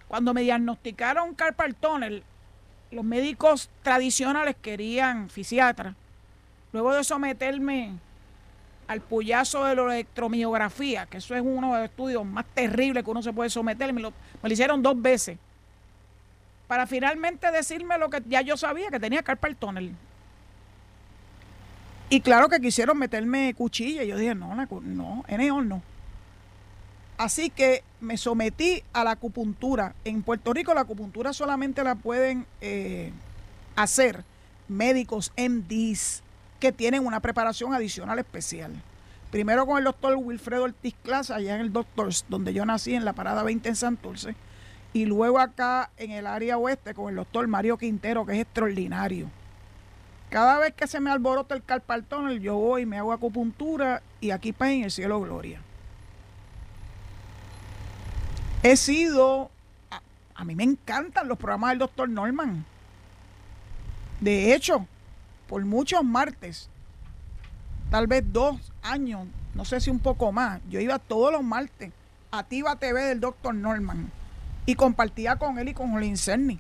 Cuando 0.08 0.34
me 0.34 0.42
diagnosticaron 0.42 1.36
carpal 1.36 1.76
los 2.92 3.04
médicos 3.04 3.70
tradicionales 3.84 4.56
querían 4.62 5.30
fisiatra. 5.30 5.96
Luego 6.72 6.94
de 6.94 7.04
someterme 7.04 7.94
al 8.88 9.02
puyazo 9.02 9.66
de 9.66 9.76
la 9.76 9.84
electromiografía, 9.96 11.06
que 11.08 11.18
eso 11.18 11.36
es 11.36 11.42
uno 11.44 11.74
de 11.74 11.82
los 11.82 11.90
estudios 11.90 12.26
más 12.26 12.46
terribles 12.54 13.04
que 13.04 13.10
uno 13.10 13.22
se 13.22 13.34
puede 13.34 13.50
someter, 13.50 13.92
me 13.94 14.02
lo, 14.02 14.12
me 14.12 14.50
lo 14.50 14.54
hicieron 14.54 14.82
dos 14.82 15.02
veces 15.02 15.38
para 16.68 16.88
finalmente 16.88 17.52
decirme 17.52 17.98
lo 17.98 18.10
que 18.10 18.22
ya 18.28 18.42
yo 18.42 18.58
sabía, 18.58 18.90
que 18.90 19.00
tenía 19.00 19.24
carpal 19.24 19.56
tunnel. 19.56 19.96
Y 22.10 22.22
claro 22.22 22.50
que 22.50 22.60
quisieron 22.60 22.98
meterme 22.98 23.54
cuchilla. 23.56 24.04
Yo 24.04 24.18
dije, 24.18 24.36
no, 24.36 24.54
no, 24.56 25.24
en 25.28 25.70
no. 25.70 25.82
Así 27.18 27.50
que 27.50 27.84
me 28.00 28.18
sometí 28.18 28.84
a 28.94 29.04
la 29.04 29.12
acupuntura. 29.12 29.96
En 30.04 30.22
Puerto 30.22 30.54
Rico 30.54 30.74
la 30.74 30.82
acupuntura 30.82 31.34
solamente 31.34 31.84
la 31.84 31.96
pueden 31.96 32.46
eh, 32.62 33.12
hacer 33.76 34.24
médicos 34.68 35.32
MDs 35.38 36.22
que 36.60 36.72
tienen 36.72 37.06
una 37.06 37.22
preparación 37.22 37.74
adicional 37.74 38.20
especial. 38.20 38.74
Primero 39.32 39.66
con 39.66 39.78
el 39.78 39.84
doctor 39.84 40.16
Wilfredo 40.16 40.64
Ortiz 40.64 40.96
Class, 41.04 41.32
allá 41.32 41.56
en 41.56 41.62
el 41.62 41.74
Doctors, 41.74 42.26
donde 42.30 42.54
yo 42.54 42.66
nací 42.66 42.96
en 42.96 43.06
la 43.06 43.14
Parada 43.14 43.44
20 43.44 43.70
en 43.70 43.76
Santurce 43.76 44.36
y 44.96 45.04
luego 45.04 45.40
acá 45.40 45.92
en 45.98 46.12
el 46.12 46.26
área 46.26 46.58
oeste 46.58 46.94
con 46.94 47.10
el 47.10 47.18
doctor 47.18 47.46
Mario 47.50 47.78
Quintero, 47.78 48.26
que 48.26 48.32
es 48.32 48.40
extraordinario. 48.40 49.30
Cada 50.30 50.58
vez 50.58 50.74
que 50.74 50.88
se 50.88 51.02
me 51.02 51.12
alborota 51.12 51.54
el 51.54 51.66
carpal 51.66 52.06
yo 52.40 52.56
voy 52.56 52.84
y 52.84 52.86
me 52.86 52.98
hago 52.98 53.12
acupuntura 53.12 54.02
y 54.22 54.32
aquí 54.32 54.54
para 54.54 54.72
en 54.72 54.86
el 54.86 54.92
cielo 54.92 55.20
gloria. 55.20 55.60
He 58.64 58.78
sido, 58.78 59.52
a, 59.92 60.00
a, 60.34 60.46
mí 60.46 60.56
me 60.56 60.64
encantan 60.64 61.28
los 61.28 61.38
programas 61.38 61.72
del 61.72 61.80
doctor 61.80 62.08
Norman. 62.08 62.64
De 64.22 64.56
hecho, 64.56 64.88
por 65.50 65.66
muchos 65.66 66.06
martes, 66.06 66.70
tal 67.92 68.08
vez 68.08 68.24
dos 68.32 68.72
años, 68.82 69.28
no 69.56 69.66
sé 69.66 69.82
si 69.82 69.90
un 69.90 70.00
poco 70.00 70.32
más, 70.32 70.62
yo 70.70 70.80
iba 70.80 71.00
todos 71.00 71.34
los 71.34 71.44
martes 71.44 71.92
a 72.32 72.44
Tiva 72.44 72.78
TV 72.78 73.02
del 73.04 73.20
doctor 73.20 73.54
Norman 73.54 74.10
y 74.66 74.76
compartía 74.76 75.36
con 75.36 75.60
él 75.60 75.70
y 75.70 75.74
con 75.74 75.92
Jolín 75.92 76.18
Cerny. 76.18 76.60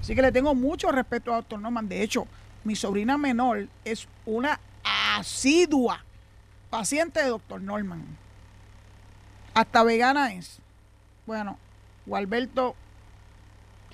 Así 0.00 0.14
que 0.14 0.22
le 0.22 0.32
tengo 0.32 0.54
mucho 0.54 0.90
respeto 0.90 1.32
a 1.32 1.36
doctor 1.36 1.60
Norman. 1.60 1.88
De 1.88 2.02
hecho, 2.02 2.26
mi 2.64 2.74
sobrina 2.76 3.18
menor 3.18 3.68
es 3.84 4.08
una 4.26 4.58
asidua 5.16 6.04
paciente 6.70 7.22
de 7.22 7.28
doctor 7.28 7.60
Norman. 7.60 8.04
Hasta 9.54 9.82
vegana 9.82 10.32
es. 10.32 10.58
Bueno, 11.26 11.58
Gualberto 12.06 12.74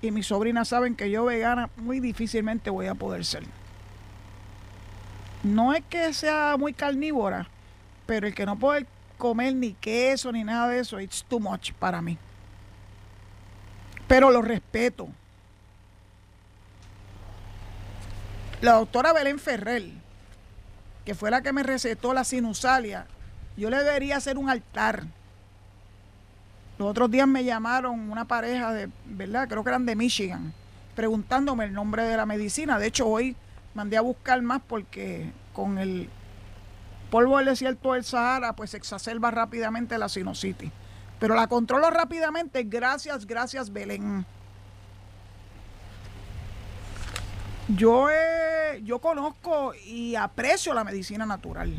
y 0.01 0.11
mi 0.11 0.23
sobrina 0.23 0.65
saben 0.65 0.95
que 0.95 1.11
yo 1.11 1.25
vegana 1.25 1.69
muy 1.77 2.01
difícilmente 2.01 2.71
voy 2.71 2.87
a 2.87 2.95
poder 2.95 3.25
ser. 3.25 3.45
No 5.43 5.75
es 5.75 5.83
que 5.89 6.13
sea 6.15 6.57
muy 6.59 6.73
carnívora, 6.73 7.49
pero 8.07 8.27
el 8.27 8.35
que 8.35 8.47
no 8.47 8.57
puede 8.57 8.87
comer 9.19 9.55
ni 9.55 9.75
queso 9.75 10.33
ni 10.33 10.45
nada 10.45 10.69
de 10.69 10.81
eso. 10.81 11.01
It's 11.01 11.23
too 11.25 11.41
much 11.41 11.73
para 11.73 12.01
mí. 12.01 12.17
Pero 14.07 14.31
lo 14.31 14.41
respeto. 14.41 15.09
La 18.61 18.73
doctora 18.73 19.13
Belén 19.13 19.39
Ferrer, 19.39 19.85
que 21.05 21.15
fue 21.15 21.31
la 21.31 21.43
que 21.43 21.53
me 21.53 21.63
recetó 21.63 22.13
la 22.15 22.25
sinusalia, 22.25 23.07
yo 23.57 23.71
le 23.71 23.77
debería 23.79 24.17
hacer 24.17 24.39
un 24.39 24.49
altar. 24.49 25.05
Los 26.79 26.89
otros 26.89 27.11
días 27.11 27.29
me 27.29 27.45
llamaron 27.45 28.11
una 28.11 28.25
pareja 28.25 28.73
de, 28.73 28.89
¿verdad? 29.05 29.49
Creo 29.49 29.63
que 29.63 29.71
eran 29.71 29.85
de 29.85 29.97
Michigan, 29.97 30.53
preguntándome 30.97 31.65
el 31.65 31.73
nombre 31.73 32.05
de 32.05 32.17
la 32.17 32.25
medicina. 32.25 32.79
De 32.79 32.87
hecho, 32.87 33.07
hoy 33.07 33.37
mandé 33.75 33.97
a 33.97 34.01
buscar 34.01 34.41
más 34.43 34.61
porque 34.67 35.31
con 35.53 35.79
el 35.79 36.09
polvo 37.11 37.37
del 37.39 37.47
desierto 37.47 37.93
del 37.93 38.05
Sahara, 38.05 38.55
pues 38.55 38.75
exacerba 38.75 39.31
rápidamente 39.31 39.99
la 39.99 40.09
sinusitis. 40.09 40.71
Pero 41.19 41.35
la 41.35 41.47
controlo 41.47 41.91
rápidamente 41.91 42.63
gracias, 42.63 43.27
gracias 43.27 43.73
Belén. 43.73 44.25
Yo, 47.69 48.07
yo 48.83 48.99
conozco 49.01 49.75
y 49.75 50.15
aprecio 50.15 50.73
la 50.73 50.85
medicina 50.85 51.27
natural. 51.27 51.75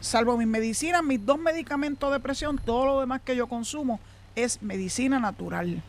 Salvo 0.00 0.36
mis 0.36 0.46
medicinas, 0.46 1.02
mis 1.02 1.24
dos 1.24 1.38
medicamentos 1.38 2.12
de 2.12 2.20
presión, 2.20 2.58
todo 2.58 2.86
lo 2.86 3.00
demás 3.00 3.20
que 3.22 3.34
yo 3.34 3.46
consumo 3.48 4.00
es 4.34 4.62
medicina 4.62 5.18
natural. 5.18 5.82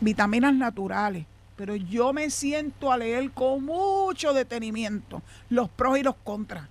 Vitaminas 0.00 0.54
naturales 0.54 1.26
pero 1.60 1.76
yo 1.76 2.14
me 2.14 2.30
siento 2.30 2.90
a 2.90 2.96
leer 2.96 3.32
con 3.32 3.66
mucho 3.66 4.32
detenimiento 4.32 5.20
los 5.50 5.68
pros 5.68 5.98
y 5.98 6.02
los 6.02 6.14
contras. 6.24 6.66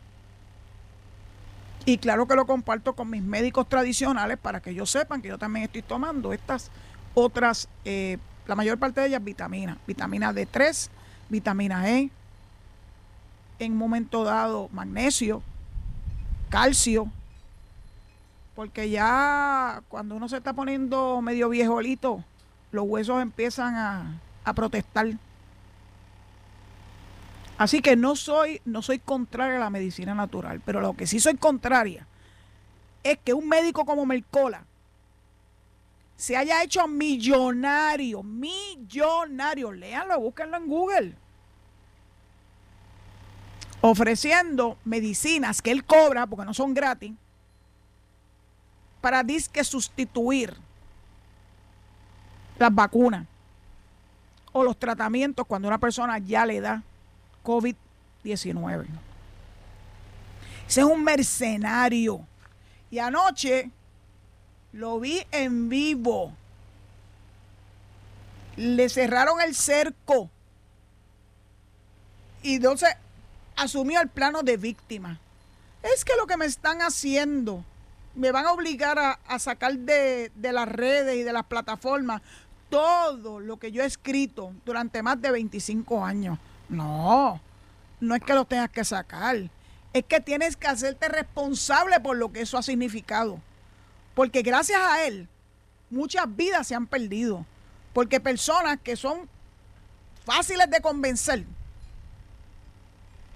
Y 1.86 2.00
claro 2.00 2.28
que 2.28 2.36
lo 2.36 2.48
comparto 2.48 2.94
con 2.94 3.08
mis 3.08 3.22
médicos 3.22 3.70
tradicionales 3.70 4.40
para 4.40 4.62
que 4.62 4.72
ellos 4.72 4.90
sepan 4.90 5.22
que 5.22 5.28
yo 5.28 5.38
también 5.38 5.66
estoy 5.66 5.84
tomando 5.84 6.34
estas 6.34 6.72
otras, 7.14 7.70
eh, 7.86 8.18
la 8.48 8.56
mayor 8.56 8.80
parte 8.80 9.02
de 9.02 9.10
ellas 9.10 9.24
vitaminas, 9.24 9.78
vitamina 9.86 10.34
D3, 10.34 10.90
vitamina 11.30 11.88
E, 11.92 12.10
en 13.60 13.74
un 13.74 13.78
momento 13.78 14.24
dado 14.24 14.70
magnesio, 14.72 15.44
calcio, 16.50 17.12
porque 18.56 18.90
ya 18.90 19.84
cuando 19.88 20.16
uno 20.16 20.28
se 20.28 20.38
está 20.38 20.54
poniendo 20.54 21.22
medio 21.22 21.48
viejolito, 21.48 22.24
los 22.72 22.86
huesos 22.88 23.22
empiezan 23.22 23.76
a, 23.76 24.20
a 24.44 24.54
protestar. 24.54 25.08
Así 27.58 27.82
que 27.82 27.96
no 27.96 28.16
soy, 28.16 28.62
no 28.66 28.82
soy 28.82 29.00
contraria 29.00 29.58
a 29.58 29.60
la 29.60 29.70
medicina 29.70 30.16
natural, 30.16 30.62
pero 30.66 30.80
lo 30.80 30.94
que 30.94 31.08
sí 31.08 31.20
soy 31.20 31.36
contraria 31.36 32.08
es 33.04 33.18
que 33.18 33.34
un 33.34 33.48
médico 33.48 33.86
como 33.86 34.06
Mercola 34.06 34.64
se 36.16 36.36
haya 36.36 36.64
hecho 36.64 36.88
millonario, 36.88 38.24
millonario, 38.24 39.72
léanlo, 39.72 40.20
búsquenlo 40.20 40.58
en 40.58 40.68
Google, 40.68 41.16
ofreciendo 43.82 44.78
medicinas 44.84 45.62
que 45.62 45.72
él 45.72 45.86
cobra, 45.86 46.28
porque 46.28 46.46
no 46.46 46.54
son 46.54 46.74
gratis, 46.74 47.14
para 49.02 49.24
disque 49.24 49.64
sustituir 49.64 50.56
las 52.58 52.74
vacunas 52.74 53.26
los 54.66 54.78
tratamientos 54.78 55.46
cuando 55.46 55.68
una 55.68 55.78
persona 55.78 56.18
ya 56.20 56.46
le 56.46 56.62
da 56.62 56.84
COVID-19. 57.44 58.86
Ese 60.68 60.82
es 60.82 60.86
un 60.86 61.04
mercenario. 61.04 62.26
Y 62.92 63.00
anoche 63.00 63.72
lo 64.72 65.00
vi 65.00 65.26
en 65.32 65.70
vivo. 65.70 66.34
Le 68.56 68.90
cerraron 68.90 69.42
el 69.42 69.56
cerco. 69.56 70.30
Y 72.44 72.56
entonces 72.56 72.90
asumió 73.56 74.02
el 74.02 74.10
plano 74.10 74.44
de 74.44 74.58
víctima. 74.58 75.20
Es 75.82 76.06
que 76.06 76.16
lo 76.18 76.28
que 76.28 76.38
me 76.38 76.46
están 76.46 76.82
haciendo, 76.82 77.64
me 78.16 78.32
van 78.32 78.46
a 78.46 78.52
obligar 78.52 79.00
a, 79.00 79.40
sacar 79.40 79.78
de, 79.78 80.32
de 80.36 80.52
las 80.52 80.68
redes 80.68 81.16
y 81.16 81.24
de 81.24 81.34
las 81.34 81.46
plataformas 81.46 82.22
todo 82.70 83.40
lo 83.40 83.58
que 83.58 83.72
yo 83.72 83.84
he 83.84 83.86
escrito 83.86 84.54
durante 84.66 85.02
más 85.02 85.22
de 85.22 85.32
25 85.32 86.04
años. 86.04 86.38
No, 86.70 87.42
no 88.00 88.16
es 88.16 88.22
que 88.22 88.34
lo 88.34 88.46
tengas 88.46 88.70
que 88.70 88.86
sacar, 88.86 89.50
es 89.94 90.06
que 90.06 90.20
tienes 90.20 90.56
que 90.56 90.68
hacerte 90.68 91.08
responsable 91.10 92.00
por 92.00 92.18
lo 92.18 92.32
que 92.32 92.42
eso 92.42 92.58
ha 92.58 92.64
significado. 92.64 93.40
Porque 94.14 94.42
gracias 94.42 94.80
a 94.82 95.06
él, 95.06 95.28
muchas 95.90 96.36
vidas 96.36 96.68
se 96.68 96.76
han 96.76 96.88
perdido. 96.88 97.46
Porque 97.94 98.20
personas 98.20 98.80
que 98.84 98.96
son 98.96 99.28
fáciles 100.26 100.70
de 100.70 100.82
convencer 100.82 101.44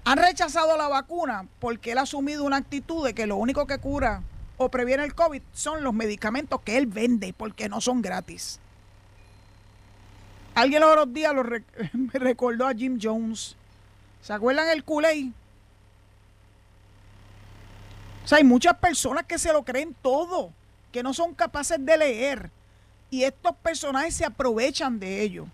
han 0.04 0.18
rechazado 0.18 0.76
la 0.76 0.88
vacuna 0.88 1.46
porque 1.60 1.92
él 1.92 1.98
ha 1.98 2.02
asumido 2.02 2.44
una 2.44 2.58
actitud 2.58 3.04
de 3.04 3.14
que 3.14 3.26
lo 3.26 3.36
único 3.36 3.66
que 3.66 3.78
cura 3.78 4.22
o 4.58 4.70
previene 4.70 5.02
el 5.02 5.14
COVID 5.14 5.42
son 5.52 5.82
los 5.82 5.94
medicamentos 5.94 6.60
que 6.60 6.76
él 6.76 6.86
vende 6.86 7.34
porque 7.36 7.68
no 7.68 7.80
son 7.80 8.02
gratis. 8.02 8.60
Alguien 10.54 10.80
los 10.80 10.90
otros 10.90 11.12
días 11.12 11.34
lo 11.34 11.42
me 11.92 12.18
recordó 12.18 12.66
a 12.66 12.74
Jim 12.74 12.98
Jones. 13.00 13.56
¿Se 14.22 14.32
acuerdan 14.32 14.68
el 14.70 14.84
Kool-Aid? 14.84 15.32
O 18.24 18.28
sea, 18.28 18.38
hay 18.38 18.44
muchas 18.44 18.74
personas 18.78 19.24
que 19.26 19.38
se 19.38 19.52
lo 19.52 19.64
creen 19.64 19.94
todo, 20.00 20.52
que 20.92 21.02
no 21.02 21.12
son 21.12 21.34
capaces 21.34 21.84
de 21.84 21.98
leer. 21.98 22.50
Y 23.10 23.24
estos 23.24 23.54
personajes 23.56 24.14
se 24.14 24.24
aprovechan 24.24 24.98
de 24.98 25.20
ello. 25.22 25.46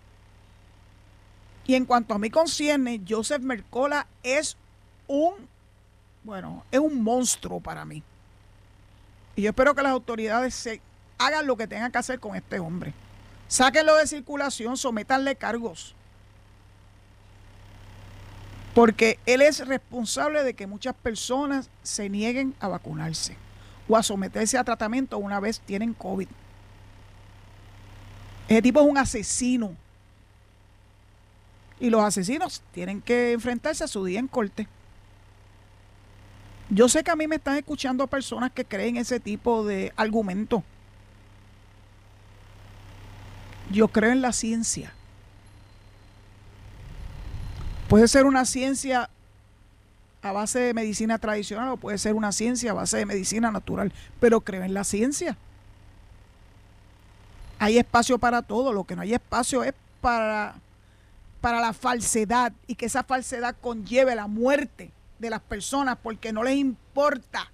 Y 1.65 1.75
en 1.75 1.85
cuanto 1.85 2.13
a 2.13 2.17
mí 2.17 2.29
concierne, 2.29 3.01
Joseph 3.07 3.41
Mercola 3.41 4.07
es 4.23 4.55
un, 5.07 5.33
bueno, 6.23 6.63
es 6.71 6.79
un 6.79 7.03
monstruo 7.03 7.59
para 7.59 7.85
mí. 7.85 8.03
Y 9.35 9.43
yo 9.43 9.49
espero 9.49 9.75
que 9.75 9.81
las 9.81 9.91
autoridades 9.91 10.55
se 10.55 10.81
hagan 11.17 11.45
lo 11.45 11.57
que 11.57 11.67
tengan 11.67 11.91
que 11.91 11.97
hacer 11.97 12.19
con 12.19 12.35
este 12.35 12.59
hombre. 12.59 12.93
Sáquenlo 13.51 13.97
de 13.97 14.07
circulación, 14.07 14.77
sométanle 14.77 15.35
cargos. 15.35 15.93
Porque 18.73 19.19
él 19.25 19.41
es 19.41 19.67
responsable 19.67 20.41
de 20.43 20.53
que 20.53 20.67
muchas 20.67 20.95
personas 20.95 21.69
se 21.83 22.07
nieguen 22.07 22.55
a 22.61 22.69
vacunarse 22.69 23.35
o 23.89 23.97
a 23.97 24.03
someterse 24.03 24.57
a 24.57 24.63
tratamiento 24.63 25.17
una 25.17 25.41
vez 25.41 25.59
tienen 25.59 25.93
COVID. 25.93 26.29
Ese 28.47 28.61
tipo 28.61 28.79
es 28.79 28.85
un 28.85 28.97
asesino. 28.97 29.75
Y 31.77 31.89
los 31.89 32.01
asesinos 32.05 32.61
tienen 32.71 33.01
que 33.01 33.33
enfrentarse 33.33 33.83
a 33.83 33.87
su 33.87 34.05
día 34.05 34.19
en 34.21 34.29
corte. 34.29 34.69
Yo 36.69 36.87
sé 36.87 37.03
que 37.03 37.11
a 37.11 37.17
mí 37.17 37.27
me 37.27 37.35
están 37.35 37.57
escuchando 37.57 38.07
personas 38.07 38.53
que 38.53 38.63
creen 38.63 38.95
ese 38.95 39.19
tipo 39.19 39.65
de 39.65 39.91
argumentos. 39.97 40.63
Yo 43.71 43.87
creo 43.87 44.11
en 44.11 44.21
la 44.21 44.33
ciencia. 44.33 44.93
Puede 47.87 48.07
ser 48.07 48.25
una 48.25 48.45
ciencia 48.45 49.09
a 50.21 50.31
base 50.31 50.59
de 50.59 50.73
medicina 50.73 51.17
tradicional 51.17 51.69
o 51.69 51.77
puede 51.77 51.97
ser 51.97 52.13
una 52.13 52.31
ciencia 52.31 52.71
a 52.71 52.75
base 52.75 52.97
de 52.97 53.05
medicina 53.05 53.51
natural, 53.51 53.91
pero 54.19 54.41
creo 54.41 54.63
en 54.63 54.73
la 54.73 54.83
ciencia. 54.83 55.37
Hay 57.59 57.77
espacio 57.77 58.17
para 58.17 58.41
todo, 58.41 58.73
lo 58.73 58.83
que 58.83 58.95
no 58.95 59.01
hay 59.01 59.13
espacio 59.13 59.63
es 59.63 59.73
para, 59.99 60.55
para 61.41 61.59
la 61.59 61.73
falsedad 61.73 62.53
y 62.67 62.75
que 62.75 62.85
esa 62.85 63.03
falsedad 63.03 63.55
conlleve 63.61 64.15
la 64.15 64.27
muerte 64.27 64.91
de 65.19 65.29
las 65.29 65.41
personas 65.41 65.97
porque 66.01 66.33
no 66.33 66.43
les 66.43 66.55
importa. 66.55 67.51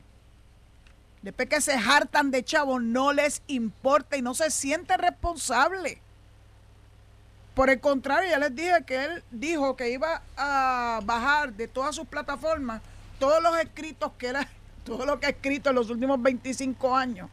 Después 1.21 1.49
que 1.49 1.61
se 1.61 1.73
hartan 1.73 2.31
de 2.31 2.43
chavos, 2.43 2.81
no 2.81 3.11
les 3.11 3.41
importa 3.47 4.17
y 4.17 4.21
no 4.21 4.33
se 4.33 4.49
siente 4.49 4.95
responsable. 4.97 6.01
Por 7.57 7.71
el 7.71 7.79
contrario, 7.79 8.29
ya 8.29 8.37
les 8.37 8.55
dije 8.55 8.83
que 8.85 9.03
él 9.03 9.23
dijo 9.31 9.75
que 9.75 9.89
iba 9.89 10.21
a 10.37 10.99
bajar 11.03 11.53
de 11.53 11.67
todas 11.67 11.95
sus 11.95 12.05
plataformas 12.07 12.83
todos 13.17 13.41
los 13.41 13.57
escritos 13.57 14.11
que 14.19 14.27
era, 14.27 14.47
todo 14.83 15.07
lo 15.07 15.19
que 15.19 15.25
ha 15.25 15.29
escrito 15.29 15.71
en 15.71 15.75
los 15.77 15.89
últimos 15.89 16.21
25 16.21 16.95
años. 16.95 17.31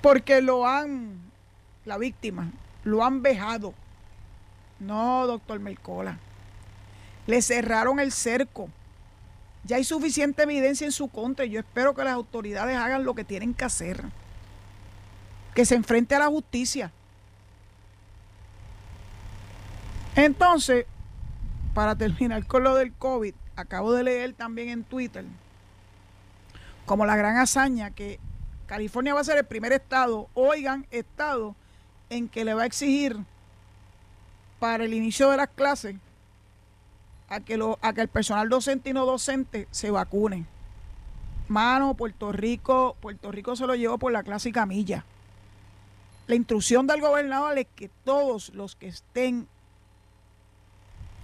Porque 0.00 0.40
lo 0.40 0.68
han, 0.68 1.18
la 1.84 1.98
víctima, 1.98 2.52
lo 2.84 3.04
han 3.04 3.22
vejado. 3.22 3.74
No, 4.78 5.26
doctor 5.26 5.58
Melcola. 5.58 6.20
Le 7.26 7.42
cerraron 7.42 7.98
el 7.98 8.12
cerco. 8.12 8.68
Ya 9.64 9.78
hay 9.78 9.84
suficiente 9.84 10.44
evidencia 10.44 10.84
en 10.84 10.92
su 10.92 11.08
contra 11.08 11.44
y 11.44 11.50
yo 11.50 11.58
espero 11.58 11.92
que 11.92 12.04
las 12.04 12.14
autoridades 12.14 12.76
hagan 12.76 13.02
lo 13.02 13.16
que 13.16 13.24
tienen 13.24 13.52
que 13.52 13.64
hacer. 13.64 14.00
Que 15.56 15.64
se 15.64 15.74
enfrente 15.74 16.14
a 16.14 16.20
la 16.20 16.28
justicia. 16.28 16.92
Entonces, 20.18 20.84
para 21.74 21.94
terminar 21.94 22.44
con 22.44 22.64
lo 22.64 22.74
del 22.74 22.92
COVID, 22.92 23.34
acabo 23.54 23.92
de 23.92 24.02
leer 24.02 24.32
también 24.32 24.68
en 24.68 24.82
Twitter 24.82 25.24
como 26.86 27.06
la 27.06 27.16
gran 27.16 27.36
hazaña 27.36 27.92
que 27.92 28.18
California 28.66 29.14
va 29.14 29.20
a 29.20 29.24
ser 29.24 29.38
el 29.38 29.44
primer 29.44 29.72
estado, 29.72 30.28
oigan, 30.34 30.88
estado 30.90 31.54
en 32.10 32.28
que 32.28 32.44
le 32.44 32.52
va 32.52 32.62
a 32.62 32.66
exigir 32.66 33.16
para 34.58 34.86
el 34.86 34.92
inicio 34.92 35.30
de 35.30 35.36
las 35.36 35.50
clases 35.50 35.94
a 37.28 37.38
que, 37.38 37.56
lo, 37.56 37.78
a 37.80 37.92
que 37.92 38.00
el 38.00 38.08
personal 38.08 38.48
docente 38.48 38.90
y 38.90 38.94
no 38.94 39.06
docente 39.06 39.68
se 39.70 39.92
vacune. 39.92 40.46
Mano, 41.46 41.94
Puerto 41.94 42.32
Rico, 42.32 42.96
Puerto 43.00 43.30
Rico 43.30 43.54
se 43.54 43.68
lo 43.68 43.76
llevó 43.76 43.98
por 43.98 44.10
la 44.10 44.24
clásica 44.24 44.66
milla. 44.66 45.04
La 46.26 46.34
instrucción 46.34 46.88
del 46.88 47.00
gobernador 47.00 47.56
es 47.56 47.68
que 47.76 47.88
todos 48.04 48.48
los 48.48 48.74
que 48.74 48.88
estén 48.88 49.46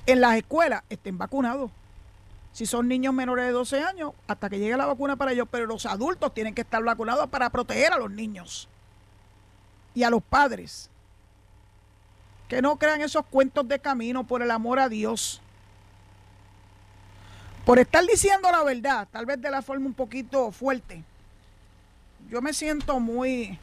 en 0.07 0.21
las 0.21 0.37
escuelas 0.37 0.83
estén 0.89 1.19
vacunados. 1.19 1.71
Si 2.53 2.67
son 2.67 2.87
niños 2.87 3.13
menores 3.13 3.47
de 3.47 3.53
12 3.53 3.83
años, 3.83 4.13
hasta 4.29 4.49
que 4.49 4.59
llegue 4.59 4.77
la 4.77 4.87
vacuna 4.87 5.17
para 5.17 5.33
ellos, 5.33 5.49
pero 5.51 5.67
los 5.67 5.87
adultos 5.87 6.33
tienen 6.35 6.55
que 6.55 6.61
estar 6.61 6.83
vacunados 6.85 7.29
para 7.29 7.51
proteger 7.51 7.93
a 7.93 7.99
los 7.99 8.11
niños 8.11 8.69
y 9.95 10.05
a 10.05 10.11
los 10.11 10.23
padres. 10.23 10.89
Que 12.49 12.63
no 12.63 12.77
crean 12.77 13.01
esos 13.01 13.25
cuentos 13.27 13.67
de 13.67 13.81
camino 13.81 14.25
por 14.25 14.41
el 14.43 14.51
amor 14.51 14.79
a 14.79 14.89
Dios. 14.89 15.41
Por 17.65 17.79
estar 17.79 18.05
diciendo 18.07 18.49
la 18.53 18.63
verdad, 18.63 19.09
tal 19.11 19.27
vez 19.27 19.41
de 19.41 19.51
la 19.51 19.63
forma 19.63 19.87
un 19.87 19.95
poquito 19.95 20.53
fuerte. 20.53 21.03
Yo 22.31 22.41
me 22.41 22.53
siento 22.53 23.01
muy 23.01 23.59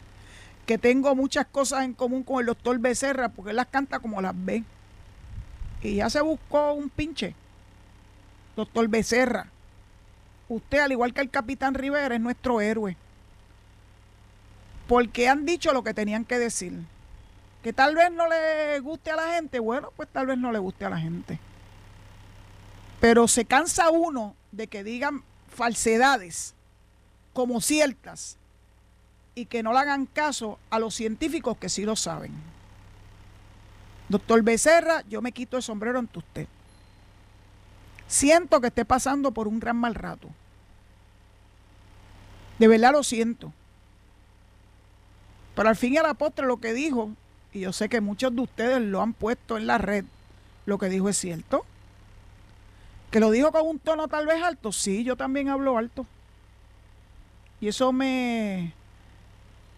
que 0.66 0.78
tengo 0.78 1.14
muchas 1.14 1.46
cosas 1.46 1.84
en 1.84 1.92
común 1.92 2.22
con 2.22 2.40
el 2.40 2.46
doctor 2.46 2.78
Becerra 2.78 3.28
porque 3.28 3.50
él 3.50 3.56
las 3.56 3.66
canta 3.66 3.98
como 3.98 4.22
las 4.22 4.32
ve 4.34 4.64
y 5.82 5.96
ya 5.96 6.08
se 6.08 6.20
buscó 6.20 6.72
un 6.72 6.88
pinche. 6.88 7.34
Doctor 8.56 8.88
Becerra, 8.88 9.46
usted, 10.48 10.78
al 10.78 10.92
igual 10.92 11.12
que 11.12 11.20
el 11.20 11.30
capitán 11.30 11.74
Rivera, 11.74 12.14
es 12.14 12.20
nuestro 12.20 12.60
héroe. 12.60 12.96
Porque 14.86 15.28
han 15.28 15.46
dicho 15.46 15.72
lo 15.72 15.82
que 15.82 15.94
tenían 15.94 16.24
que 16.24 16.38
decir. 16.38 16.80
Que 17.62 17.72
tal 17.72 17.94
vez 17.94 18.10
no 18.12 18.26
le 18.28 18.78
guste 18.80 19.10
a 19.10 19.16
la 19.16 19.34
gente, 19.34 19.58
bueno, 19.58 19.92
pues 19.96 20.08
tal 20.08 20.26
vez 20.26 20.38
no 20.38 20.52
le 20.52 20.58
guste 20.58 20.84
a 20.84 20.90
la 20.90 20.98
gente. 20.98 21.38
Pero 23.00 23.26
se 23.26 23.44
cansa 23.44 23.90
uno 23.90 24.36
de 24.50 24.66
que 24.66 24.84
digan 24.84 25.22
falsedades 25.48 26.54
como 27.32 27.60
ciertas 27.60 28.36
y 29.34 29.46
que 29.46 29.62
no 29.62 29.72
le 29.72 29.78
hagan 29.78 30.06
caso 30.06 30.58
a 30.70 30.78
los 30.78 30.94
científicos 30.94 31.56
que 31.56 31.68
sí 31.68 31.84
lo 31.84 31.96
saben. 31.96 32.32
Doctor 34.08 34.42
Becerra, 34.42 35.02
yo 35.08 35.22
me 35.22 35.32
quito 35.32 35.56
el 35.56 35.62
sombrero 35.62 35.98
ante 35.98 36.18
usted. 36.18 36.46
Siento 38.06 38.60
que 38.60 38.66
esté 38.66 38.84
pasando 38.84 39.30
por 39.30 39.48
un 39.48 39.58
gran 39.58 39.76
mal 39.76 39.94
rato. 39.94 40.28
De 42.58 42.68
verdad 42.68 42.92
lo 42.92 43.02
siento. 43.02 43.52
Pero 45.54 45.68
al 45.68 45.76
fin 45.76 45.94
y 45.94 45.96
al 45.96 46.14
postre 46.16 46.46
lo 46.46 46.58
que 46.58 46.72
dijo, 46.72 47.10
y 47.52 47.60
yo 47.60 47.72
sé 47.72 47.88
que 47.88 48.00
muchos 48.00 48.34
de 48.34 48.42
ustedes 48.42 48.80
lo 48.80 49.00
han 49.00 49.12
puesto 49.12 49.56
en 49.56 49.66
la 49.66 49.78
red, 49.78 50.04
lo 50.66 50.78
que 50.78 50.88
dijo 50.88 51.08
es 51.08 51.16
cierto. 51.16 51.64
Que 53.10 53.20
lo 53.20 53.30
dijo 53.30 53.52
con 53.52 53.66
un 53.66 53.78
tono 53.78 54.08
tal 54.08 54.26
vez 54.26 54.42
alto, 54.42 54.72
sí, 54.72 55.04
yo 55.04 55.16
también 55.16 55.48
hablo 55.48 55.76
alto. 55.76 56.06
Y 57.60 57.68
eso 57.68 57.92
me... 57.92 58.74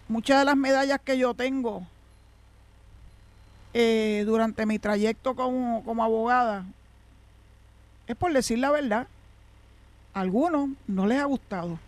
Muchas 0.08 0.38
de 0.40 0.44
las 0.44 0.56
medallas 0.56 1.00
que 1.04 1.18
yo 1.18 1.34
tengo 1.34 1.86
eh, 3.74 4.22
durante 4.24 4.64
mi 4.64 4.78
trayecto 4.78 5.34
como, 5.34 5.84
como 5.84 6.02
abogada 6.02 6.64
es 8.06 8.16
por 8.16 8.32
decir 8.32 8.58
la 8.58 8.70
verdad. 8.70 9.06
A 10.12 10.20
algunos 10.20 10.70
no 10.86 11.06
les 11.06 11.20
ha 11.20 11.24
gustado. 11.24 11.78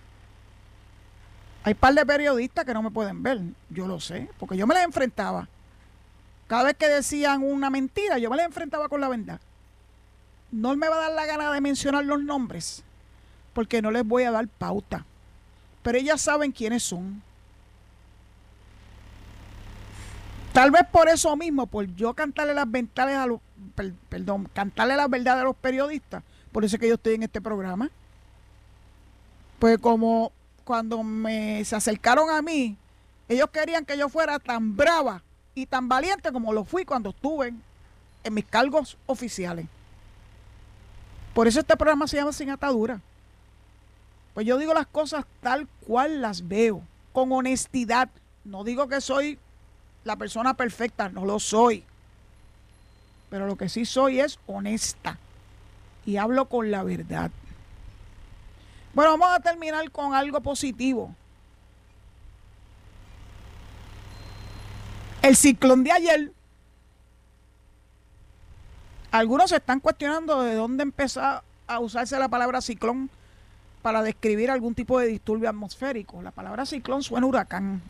Hay 1.64 1.74
par 1.74 1.95
de 1.95 2.07
periodistas 2.07 2.64
que 2.64 2.74
no 2.74 2.82
me 2.82 2.91
pueden 2.91 3.22
ver, 3.22 3.41
yo 3.70 3.87
lo 3.87 4.01
sé, 4.01 4.28
porque 4.39 4.57
yo 4.57 4.66
me 4.66 4.74
les 4.74 4.84
enfrentaba. 4.84 5.49
Cada 6.47 6.64
vez 6.64 6.76
que 6.76 6.89
decían 6.89 7.43
una 7.43 7.70
mentira, 7.70 8.18
yo 8.18 8.30
me 8.30 8.37
les 8.37 8.47
enfrentaba 8.47 8.89
con 8.89 9.01
la 9.01 9.09
verdad. 9.09 9.41
No 10.53 10.76
me 10.76 10.89
va 10.89 10.97
a 10.97 11.01
dar 11.01 11.12
la 11.12 11.26
gana 11.26 11.53
de 11.53 11.61
mencionar 11.61 12.05
los 12.05 12.22
nombres, 12.22 12.84
porque 13.53 13.82
no 13.82 13.91
les 13.91 14.07
voy 14.07 14.22
a 14.22 14.30
dar 14.30 14.47
pauta. 14.47 15.05
Pero 15.82 15.99
ellas 15.99 16.20
saben 16.20 16.53
quiénes 16.53 16.84
son. 16.84 17.20
Tal 20.57 20.70
vez 20.70 20.86
por 20.90 21.07
eso 21.11 21.36
mismo, 21.36 21.66
por 21.66 21.84
yo 21.96 22.14
cantarle 22.14 22.54
las 22.54 22.70
ventanas 22.70 23.16
a 23.16 23.26
los, 23.26 23.40
perdón, 24.09 24.48
cantarle 24.54 24.96
las 24.96 25.11
verdades 25.11 25.42
a 25.42 25.44
los 25.44 25.54
periodistas, 25.54 26.22
por 26.50 26.64
eso 26.64 26.76
es 26.76 26.80
que 26.80 26.88
yo 26.88 26.94
estoy 26.94 27.12
en 27.12 27.24
este 27.24 27.42
programa. 27.42 27.90
Pues 29.59 29.76
como 29.76 30.32
cuando 30.64 31.02
me 31.02 31.62
se 31.62 31.76
acercaron 31.76 32.30
a 32.30 32.40
mí, 32.40 32.74
ellos 33.28 33.50
querían 33.50 33.84
que 33.84 33.98
yo 33.98 34.09
fuera 34.09 34.38
tan 34.38 34.74
brava 34.74 35.22
y 35.54 35.66
tan 35.66 35.90
valiente 35.90 36.32
como 36.32 36.54
lo 36.54 36.64
fui 36.64 36.86
cuando 36.86 37.11
estuve 37.11 37.52
en 38.24 38.32
mis 38.32 38.46
cargos 38.46 38.96
oficiales. 39.04 39.66
Por 41.34 41.46
eso 41.46 41.61
este 41.61 41.76
programa 41.76 42.09
se 42.09 42.16
llama 42.16 42.32
Sin 42.32 42.48
Atadura. 42.48 43.02
Pues 44.32 44.46
yo 44.46 44.57
digo 44.57 44.72
las 44.72 44.86
cosas 44.86 45.26
tal 45.42 45.68
cual 45.86 46.22
las 46.22 46.48
veo, 46.48 46.80
con 47.12 47.30
honestidad. 47.30 48.09
No 48.42 48.64
digo 48.64 48.88
que 48.88 49.02
soy 49.02 49.38
la 50.07 50.16
persona 50.16 50.54
perfecta, 50.54 51.09
no 51.09 51.26
lo 51.26 51.38
soy. 51.40 51.84
Pero 53.28 53.46
lo 53.46 53.57
que 53.57 53.68
sí 53.68 53.84
soy 53.84 54.20
es 54.20 54.38
honesta. 54.46 55.18
Y 56.07 56.16
hablo 56.16 56.48
con 56.48 56.70
la 56.70 56.84
verdad. 56.84 57.30
Bueno, 58.94 59.18
vamos 59.18 59.36
a 59.36 59.40
terminar 59.40 59.90
con 59.90 60.14
algo 60.14 60.40
positivo. 60.40 61.14
El 65.22 65.36
ciclón 65.36 65.82
de 65.82 65.90
ayer. 65.90 66.32
Algunos 69.11 69.50
se 69.50 69.57
están 69.57 69.80
cuestionando 69.80 70.42
de 70.42 70.54
dónde 70.54 70.84
empezó 70.84 71.20
a 71.20 71.80
usarse 71.80 72.16
la 72.18 72.28
palabra 72.28 72.61
ciclón 72.61 73.11
para 73.82 74.02
describir 74.02 74.50
algún 74.50 74.74
tipo 74.74 75.00
de 75.00 75.09
disturbio 75.09 75.48
atmosférico. 75.48 76.22
La 76.22 76.30
palabra 76.30 76.64
ciclón 76.64 77.02
suena 77.02 77.26
huracán. 77.26 77.82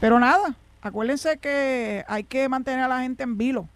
Pero 0.00 0.18
nada, 0.18 0.54
acuérdense 0.80 1.36
que 1.36 2.04
hay 2.08 2.24
que 2.24 2.48
mantener 2.48 2.80
a 2.80 2.88
la 2.88 3.02
gente 3.02 3.22
en 3.22 3.36
vilo. 3.36 3.68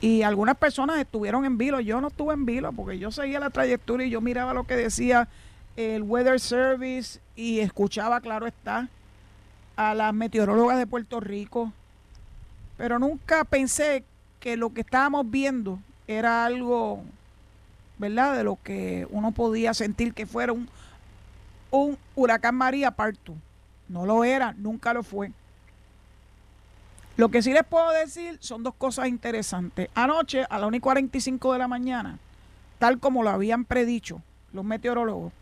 Y 0.00 0.22
algunas 0.22 0.56
personas 0.56 0.98
estuvieron 0.98 1.44
en 1.44 1.58
vilo. 1.58 1.80
Yo 1.80 2.00
no 2.00 2.08
estuve 2.08 2.34
en 2.34 2.46
vilo 2.46 2.72
porque 2.72 2.98
yo 2.98 3.10
seguía 3.10 3.40
la 3.40 3.50
trayectoria 3.50 4.06
y 4.06 4.10
yo 4.10 4.20
miraba 4.20 4.54
lo 4.54 4.64
que 4.64 4.76
decía 4.76 5.28
el 5.76 6.02
Weather 6.02 6.40
Service 6.40 7.20
y 7.34 7.60
escuchaba, 7.60 8.20
claro 8.20 8.46
está, 8.46 8.88
a 9.76 9.94
las 9.94 10.14
meteorólogas 10.14 10.78
de 10.78 10.86
Puerto 10.86 11.18
Rico. 11.20 11.72
Pero 12.76 13.00
nunca 13.00 13.44
pensé 13.44 14.04
que 14.38 14.56
lo 14.56 14.72
que 14.72 14.82
estábamos 14.82 15.28
viendo 15.28 15.80
era 16.06 16.44
algo, 16.44 17.02
¿verdad? 17.98 18.36
De 18.36 18.44
lo 18.44 18.56
que 18.62 19.06
uno 19.10 19.32
podía 19.32 19.74
sentir 19.74 20.14
que 20.14 20.26
fuera 20.26 20.52
un, 20.52 20.68
un 21.72 21.98
huracán 22.14 22.54
María 22.54 22.92
Parto. 22.92 23.34
No 23.88 24.06
lo 24.06 24.24
era, 24.24 24.54
nunca 24.58 24.92
lo 24.92 25.02
fue. 25.02 25.32
Lo 27.16 27.30
que 27.30 27.42
sí 27.42 27.52
les 27.52 27.64
puedo 27.64 27.90
decir 27.90 28.38
son 28.40 28.62
dos 28.62 28.74
cosas 28.74 29.08
interesantes. 29.08 29.88
Anoche, 29.94 30.44
a 30.48 30.58
las 30.58 30.68
1 30.68 30.76
y 30.76 30.80
45 30.80 31.52
de 31.52 31.58
la 31.58 31.66
mañana, 31.66 32.18
tal 32.78 33.00
como 33.00 33.22
lo 33.22 33.30
habían 33.30 33.64
predicho 33.64 34.22
los 34.52 34.64
meteorólogos, 34.64 35.32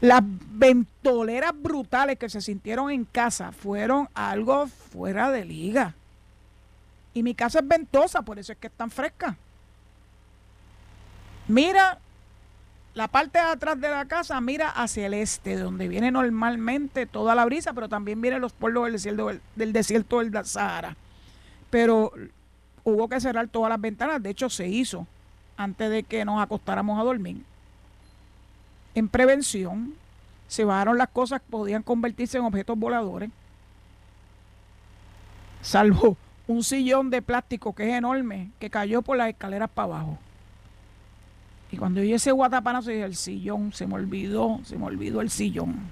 las 0.00 0.22
ventoleras 0.22 1.52
brutales 1.54 2.18
que 2.18 2.28
se 2.28 2.40
sintieron 2.40 2.90
en 2.90 3.04
casa 3.04 3.52
fueron 3.52 4.08
algo 4.14 4.66
fuera 4.68 5.30
de 5.30 5.44
liga. 5.44 5.94
Y 7.12 7.22
mi 7.22 7.34
casa 7.34 7.58
es 7.58 7.68
ventosa, 7.68 8.22
por 8.22 8.38
eso 8.38 8.52
es 8.52 8.58
que 8.58 8.68
es 8.68 8.72
tan 8.72 8.90
fresca. 8.90 9.36
Mira 11.48 11.98
la 12.94 13.08
parte 13.08 13.38
de 13.38 13.44
atrás 13.44 13.80
de 13.80 13.88
la 13.88 14.06
casa 14.06 14.40
mira 14.40 14.68
hacia 14.70 15.06
el 15.06 15.14
este, 15.14 15.56
donde 15.56 15.88
viene 15.88 16.10
normalmente 16.10 17.06
toda 17.06 17.34
la 17.34 17.44
brisa, 17.44 17.72
pero 17.72 17.88
también 17.88 18.20
vienen 18.20 18.40
los 18.40 18.52
pueblos 18.52 18.84
del 18.84 18.92
desierto 18.92 19.30
del, 19.54 19.72
desierto 19.72 20.18
del 20.18 20.44
Sahara. 20.44 20.96
Pero 21.70 22.12
hubo 22.84 23.08
que 23.08 23.20
cerrar 23.20 23.48
todas 23.48 23.70
las 23.70 23.80
ventanas, 23.80 24.22
de 24.22 24.30
hecho 24.30 24.48
se 24.48 24.68
hizo 24.68 25.06
antes 25.56 25.90
de 25.90 26.02
que 26.02 26.24
nos 26.24 26.40
acostáramos 26.40 26.98
a 26.98 27.04
dormir. 27.04 27.42
En 28.94 29.08
prevención, 29.08 29.94
se 30.48 30.64
bajaron 30.64 30.98
las 30.98 31.08
cosas 31.08 31.40
que 31.40 31.50
podían 31.50 31.82
convertirse 31.82 32.38
en 32.38 32.44
objetos 32.44 32.78
voladores, 32.78 33.30
salvo 35.60 36.16
un 36.46 36.64
sillón 36.64 37.10
de 37.10 37.20
plástico 37.20 37.74
que 37.74 37.90
es 37.90 37.94
enorme, 37.94 38.50
que 38.58 38.70
cayó 38.70 39.02
por 39.02 39.18
las 39.18 39.28
escaleras 39.28 39.68
para 39.70 39.86
abajo. 39.86 40.18
Y 41.70 41.76
cuando 41.76 42.02
yo 42.02 42.16
ese 42.16 42.32
guatapanazo 42.32 42.90
dije, 42.90 43.04
el 43.04 43.16
sillón, 43.16 43.72
se 43.72 43.86
me 43.86 43.94
olvidó, 43.94 44.60
se 44.64 44.76
me 44.76 44.86
olvidó 44.86 45.20
el 45.20 45.30
sillón. 45.30 45.90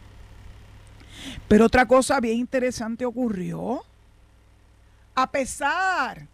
Pero 1.48 1.66
otra 1.66 1.86
cosa 1.86 2.20
bien 2.20 2.38
interesante 2.38 3.04
ocurrió. 3.04 3.84
A 5.14 5.30
pesar 5.30 6.26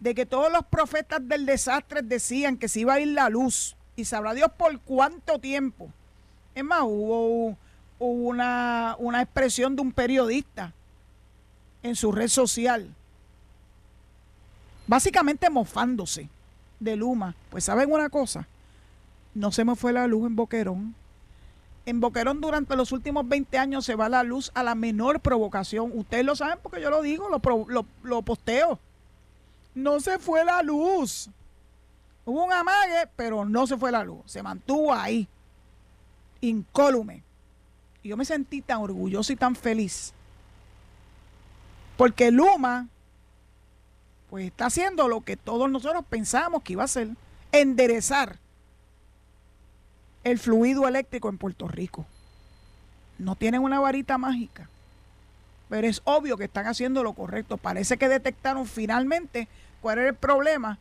de 0.00 0.14
que 0.14 0.26
todos 0.26 0.52
los 0.52 0.64
profetas 0.66 1.26
del 1.26 1.46
desastre 1.46 2.02
decían 2.02 2.56
que 2.56 2.68
se 2.68 2.80
iba 2.80 2.94
a 2.94 3.00
ir 3.00 3.08
la 3.08 3.28
luz, 3.28 3.76
y 3.96 4.04
sabrá 4.04 4.32
Dios 4.32 4.50
por 4.56 4.78
cuánto 4.80 5.40
tiempo. 5.40 5.90
Es 6.54 6.62
más, 6.64 6.82
hubo, 6.84 7.56
una, 7.98 8.94
una 8.98 9.22
expresión 9.22 9.74
de 9.74 9.82
un 9.82 9.90
periodista 9.92 10.72
en 11.82 11.96
su 11.96 12.12
red 12.12 12.28
social, 12.28 12.94
básicamente 14.86 15.50
mofándose 15.50 16.28
de 16.78 16.94
Luma. 16.94 17.34
Pues 17.50 17.64
saben 17.64 17.90
una 17.90 18.08
cosa, 18.08 18.46
no 19.34 19.52
se 19.52 19.64
me 19.64 19.76
fue 19.76 19.92
la 19.92 20.06
luz 20.06 20.26
en 20.26 20.36
Boquerón. 20.36 20.94
En 21.86 22.00
Boquerón 22.00 22.40
durante 22.40 22.76
los 22.76 22.92
últimos 22.92 23.26
20 23.26 23.56
años 23.56 23.84
se 23.84 23.94
va 23.94 24.08
la 24.08 24.22
luz 24.22 24.50
a 24.54 24.62
la 24.62 24.74
menor 24.74 25.20
provocación. 25.20 25.90
Ustedes 25.94 26.24
lo 26.24 26.36
saben 26.36 26.58
porque 26.62 26.80
yo 26.80 26.90
lo 26.90 27.00
digo, 27.02 27.28
lo, 27.30 28.22
posteo. 28.22 28.78
No 29.74 30.00
se 30.00 30.18
fue 30.18 30.44
la 30.44 30.62
luz. 30.62 31.30
Hubo 32.26 32.44
un 32.44 32.52
amague, 32.52 33.08
pero 33.16 33.44
no 33.44 33.66
se 33.66 33.78
fue 33.78 33.90
la 33.90 34.04
luz. 34.04 34.20
Se 34.26 34.42
mantuvo 34.42 34.92
ahí, 34.92 35.26
incólume. 36.42 37.22
Y 38.02 38.10
yo 38.10 38.16
me 38.16 38.26
sentí 38.26 38.60
tan 38.60 38.78
orgulloso 38.82 39.32
y 39.32 39.36
tan 39.36 39.56
feliz. 39.56 40.12
Porque 41.96 42.30
Luma, 42.30 42.86
pues 44.28 44.46
está 44.46 44.66
haciendo 44.66 45.08
lo 45.08 45.22
que 45.22 45.36
todos 45.36 45.70
nosotros 45.70 46.04
pensábamos 46.08 46.62
que 46.62 46.74
iba 46.74 46.82
a 46.82 46.84
hacer. 46.84 47.08
Enderezar 47.50 48.38
el 50.30 50.38
fluido 50.38 50.86
eléctrico 50.86 51.28
en 51.28 51.38
Puerto 51.38 51.68
Rico. 51.68 52.06
No 53.18 53.34
tienen 53.34 53.62
una 53.62 53.80
varita 53.80 54.18
mágica, 54.18 54.68
pero 55.68 55.86
es 55.86 56.00
obvio 56.04 56.36
que 56.36 56.44
están 56.44 56.66
haciendo 56.66 57.02
lo 57.02 57.12
correcto. 57.12 57.56
Parece 57.56 57.96
que 57.96 58.08
detectaron 58.08 58.66
finalmente 58.66 59.48
cuál 59.80 59.98
era 59.98 60.08
el 60.08 60.14
problema 60.14 60.78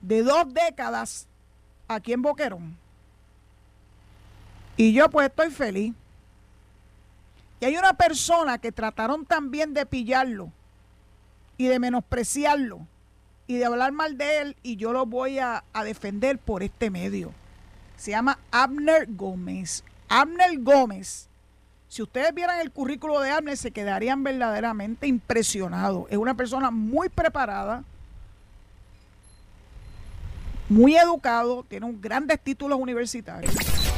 de 0.00 0.22
dos 0.22 0.52
décadas 0.52 1.26
aquí 1.86 2.12
en 2.12 2.22
Boquerón. 2.22 2.76
Y 4.76 4.92
yo 4.92 5.08
pues 5.10 5.28
estoy 5.28 5.50
feliz. 5.50 5.94
Y 7.60 7.64
hay 7.64 7.76
una 7.76 7.94
persona 7.94 8.58
que 8.58 8.70
trataron 8.70 9.24
también 9.24 9.74
de 9.74 9.84
pillarlo 9.86 10.52
y 11.56 11.66
de 11.66 11.80
menospreciarlo 11.80 12.86
y 13.48 13.56
de 13.56 13.64
hablar 13.64 13.90
mal 13.90 14.16
de 14.16 14.40
él 14.40 14.56
y 14.62 14.76
yo 14.76 14.92
lo 14.92 15.06
voy 15.06 15.40
a, 15.40 15.64
a 15.72 15.82
defender 15.82 16.38
por 16.38 16.62
este 16.62 16.90
medio 16.90 17.32
se 17.98 18.12
llama 18.12 18.38
Abner 18.50 19.06
Gómez. 19.10 19.84
Abner 20.08 20.58
Gómez. 20.60 21.28
Si 21.88 22.02
ustedes 22.02 22.34
vieran 22.34 22.60
el 22.60 22.70
currículo 22.70 23.20
de 23.20 23.30
Abner, 23.30 23.56
se 23.56 23.70
quedarían 23.70 24.22
verdaderamente 24.22 25.06
impresionados. 25.06 26.06
Es 26.08 26.16
una 26.16 26.34
persona 26.34 26.70
muy 26.70 27.08
preparada, 27.08 27.82
muy 30.68 30.96
educado, 30.96 31.64
tiene 31.68 31.86
un 31.86 32.00
grandes 32.00 32.40
títulos 32.40 32.78
universitarios. 32.78 33.54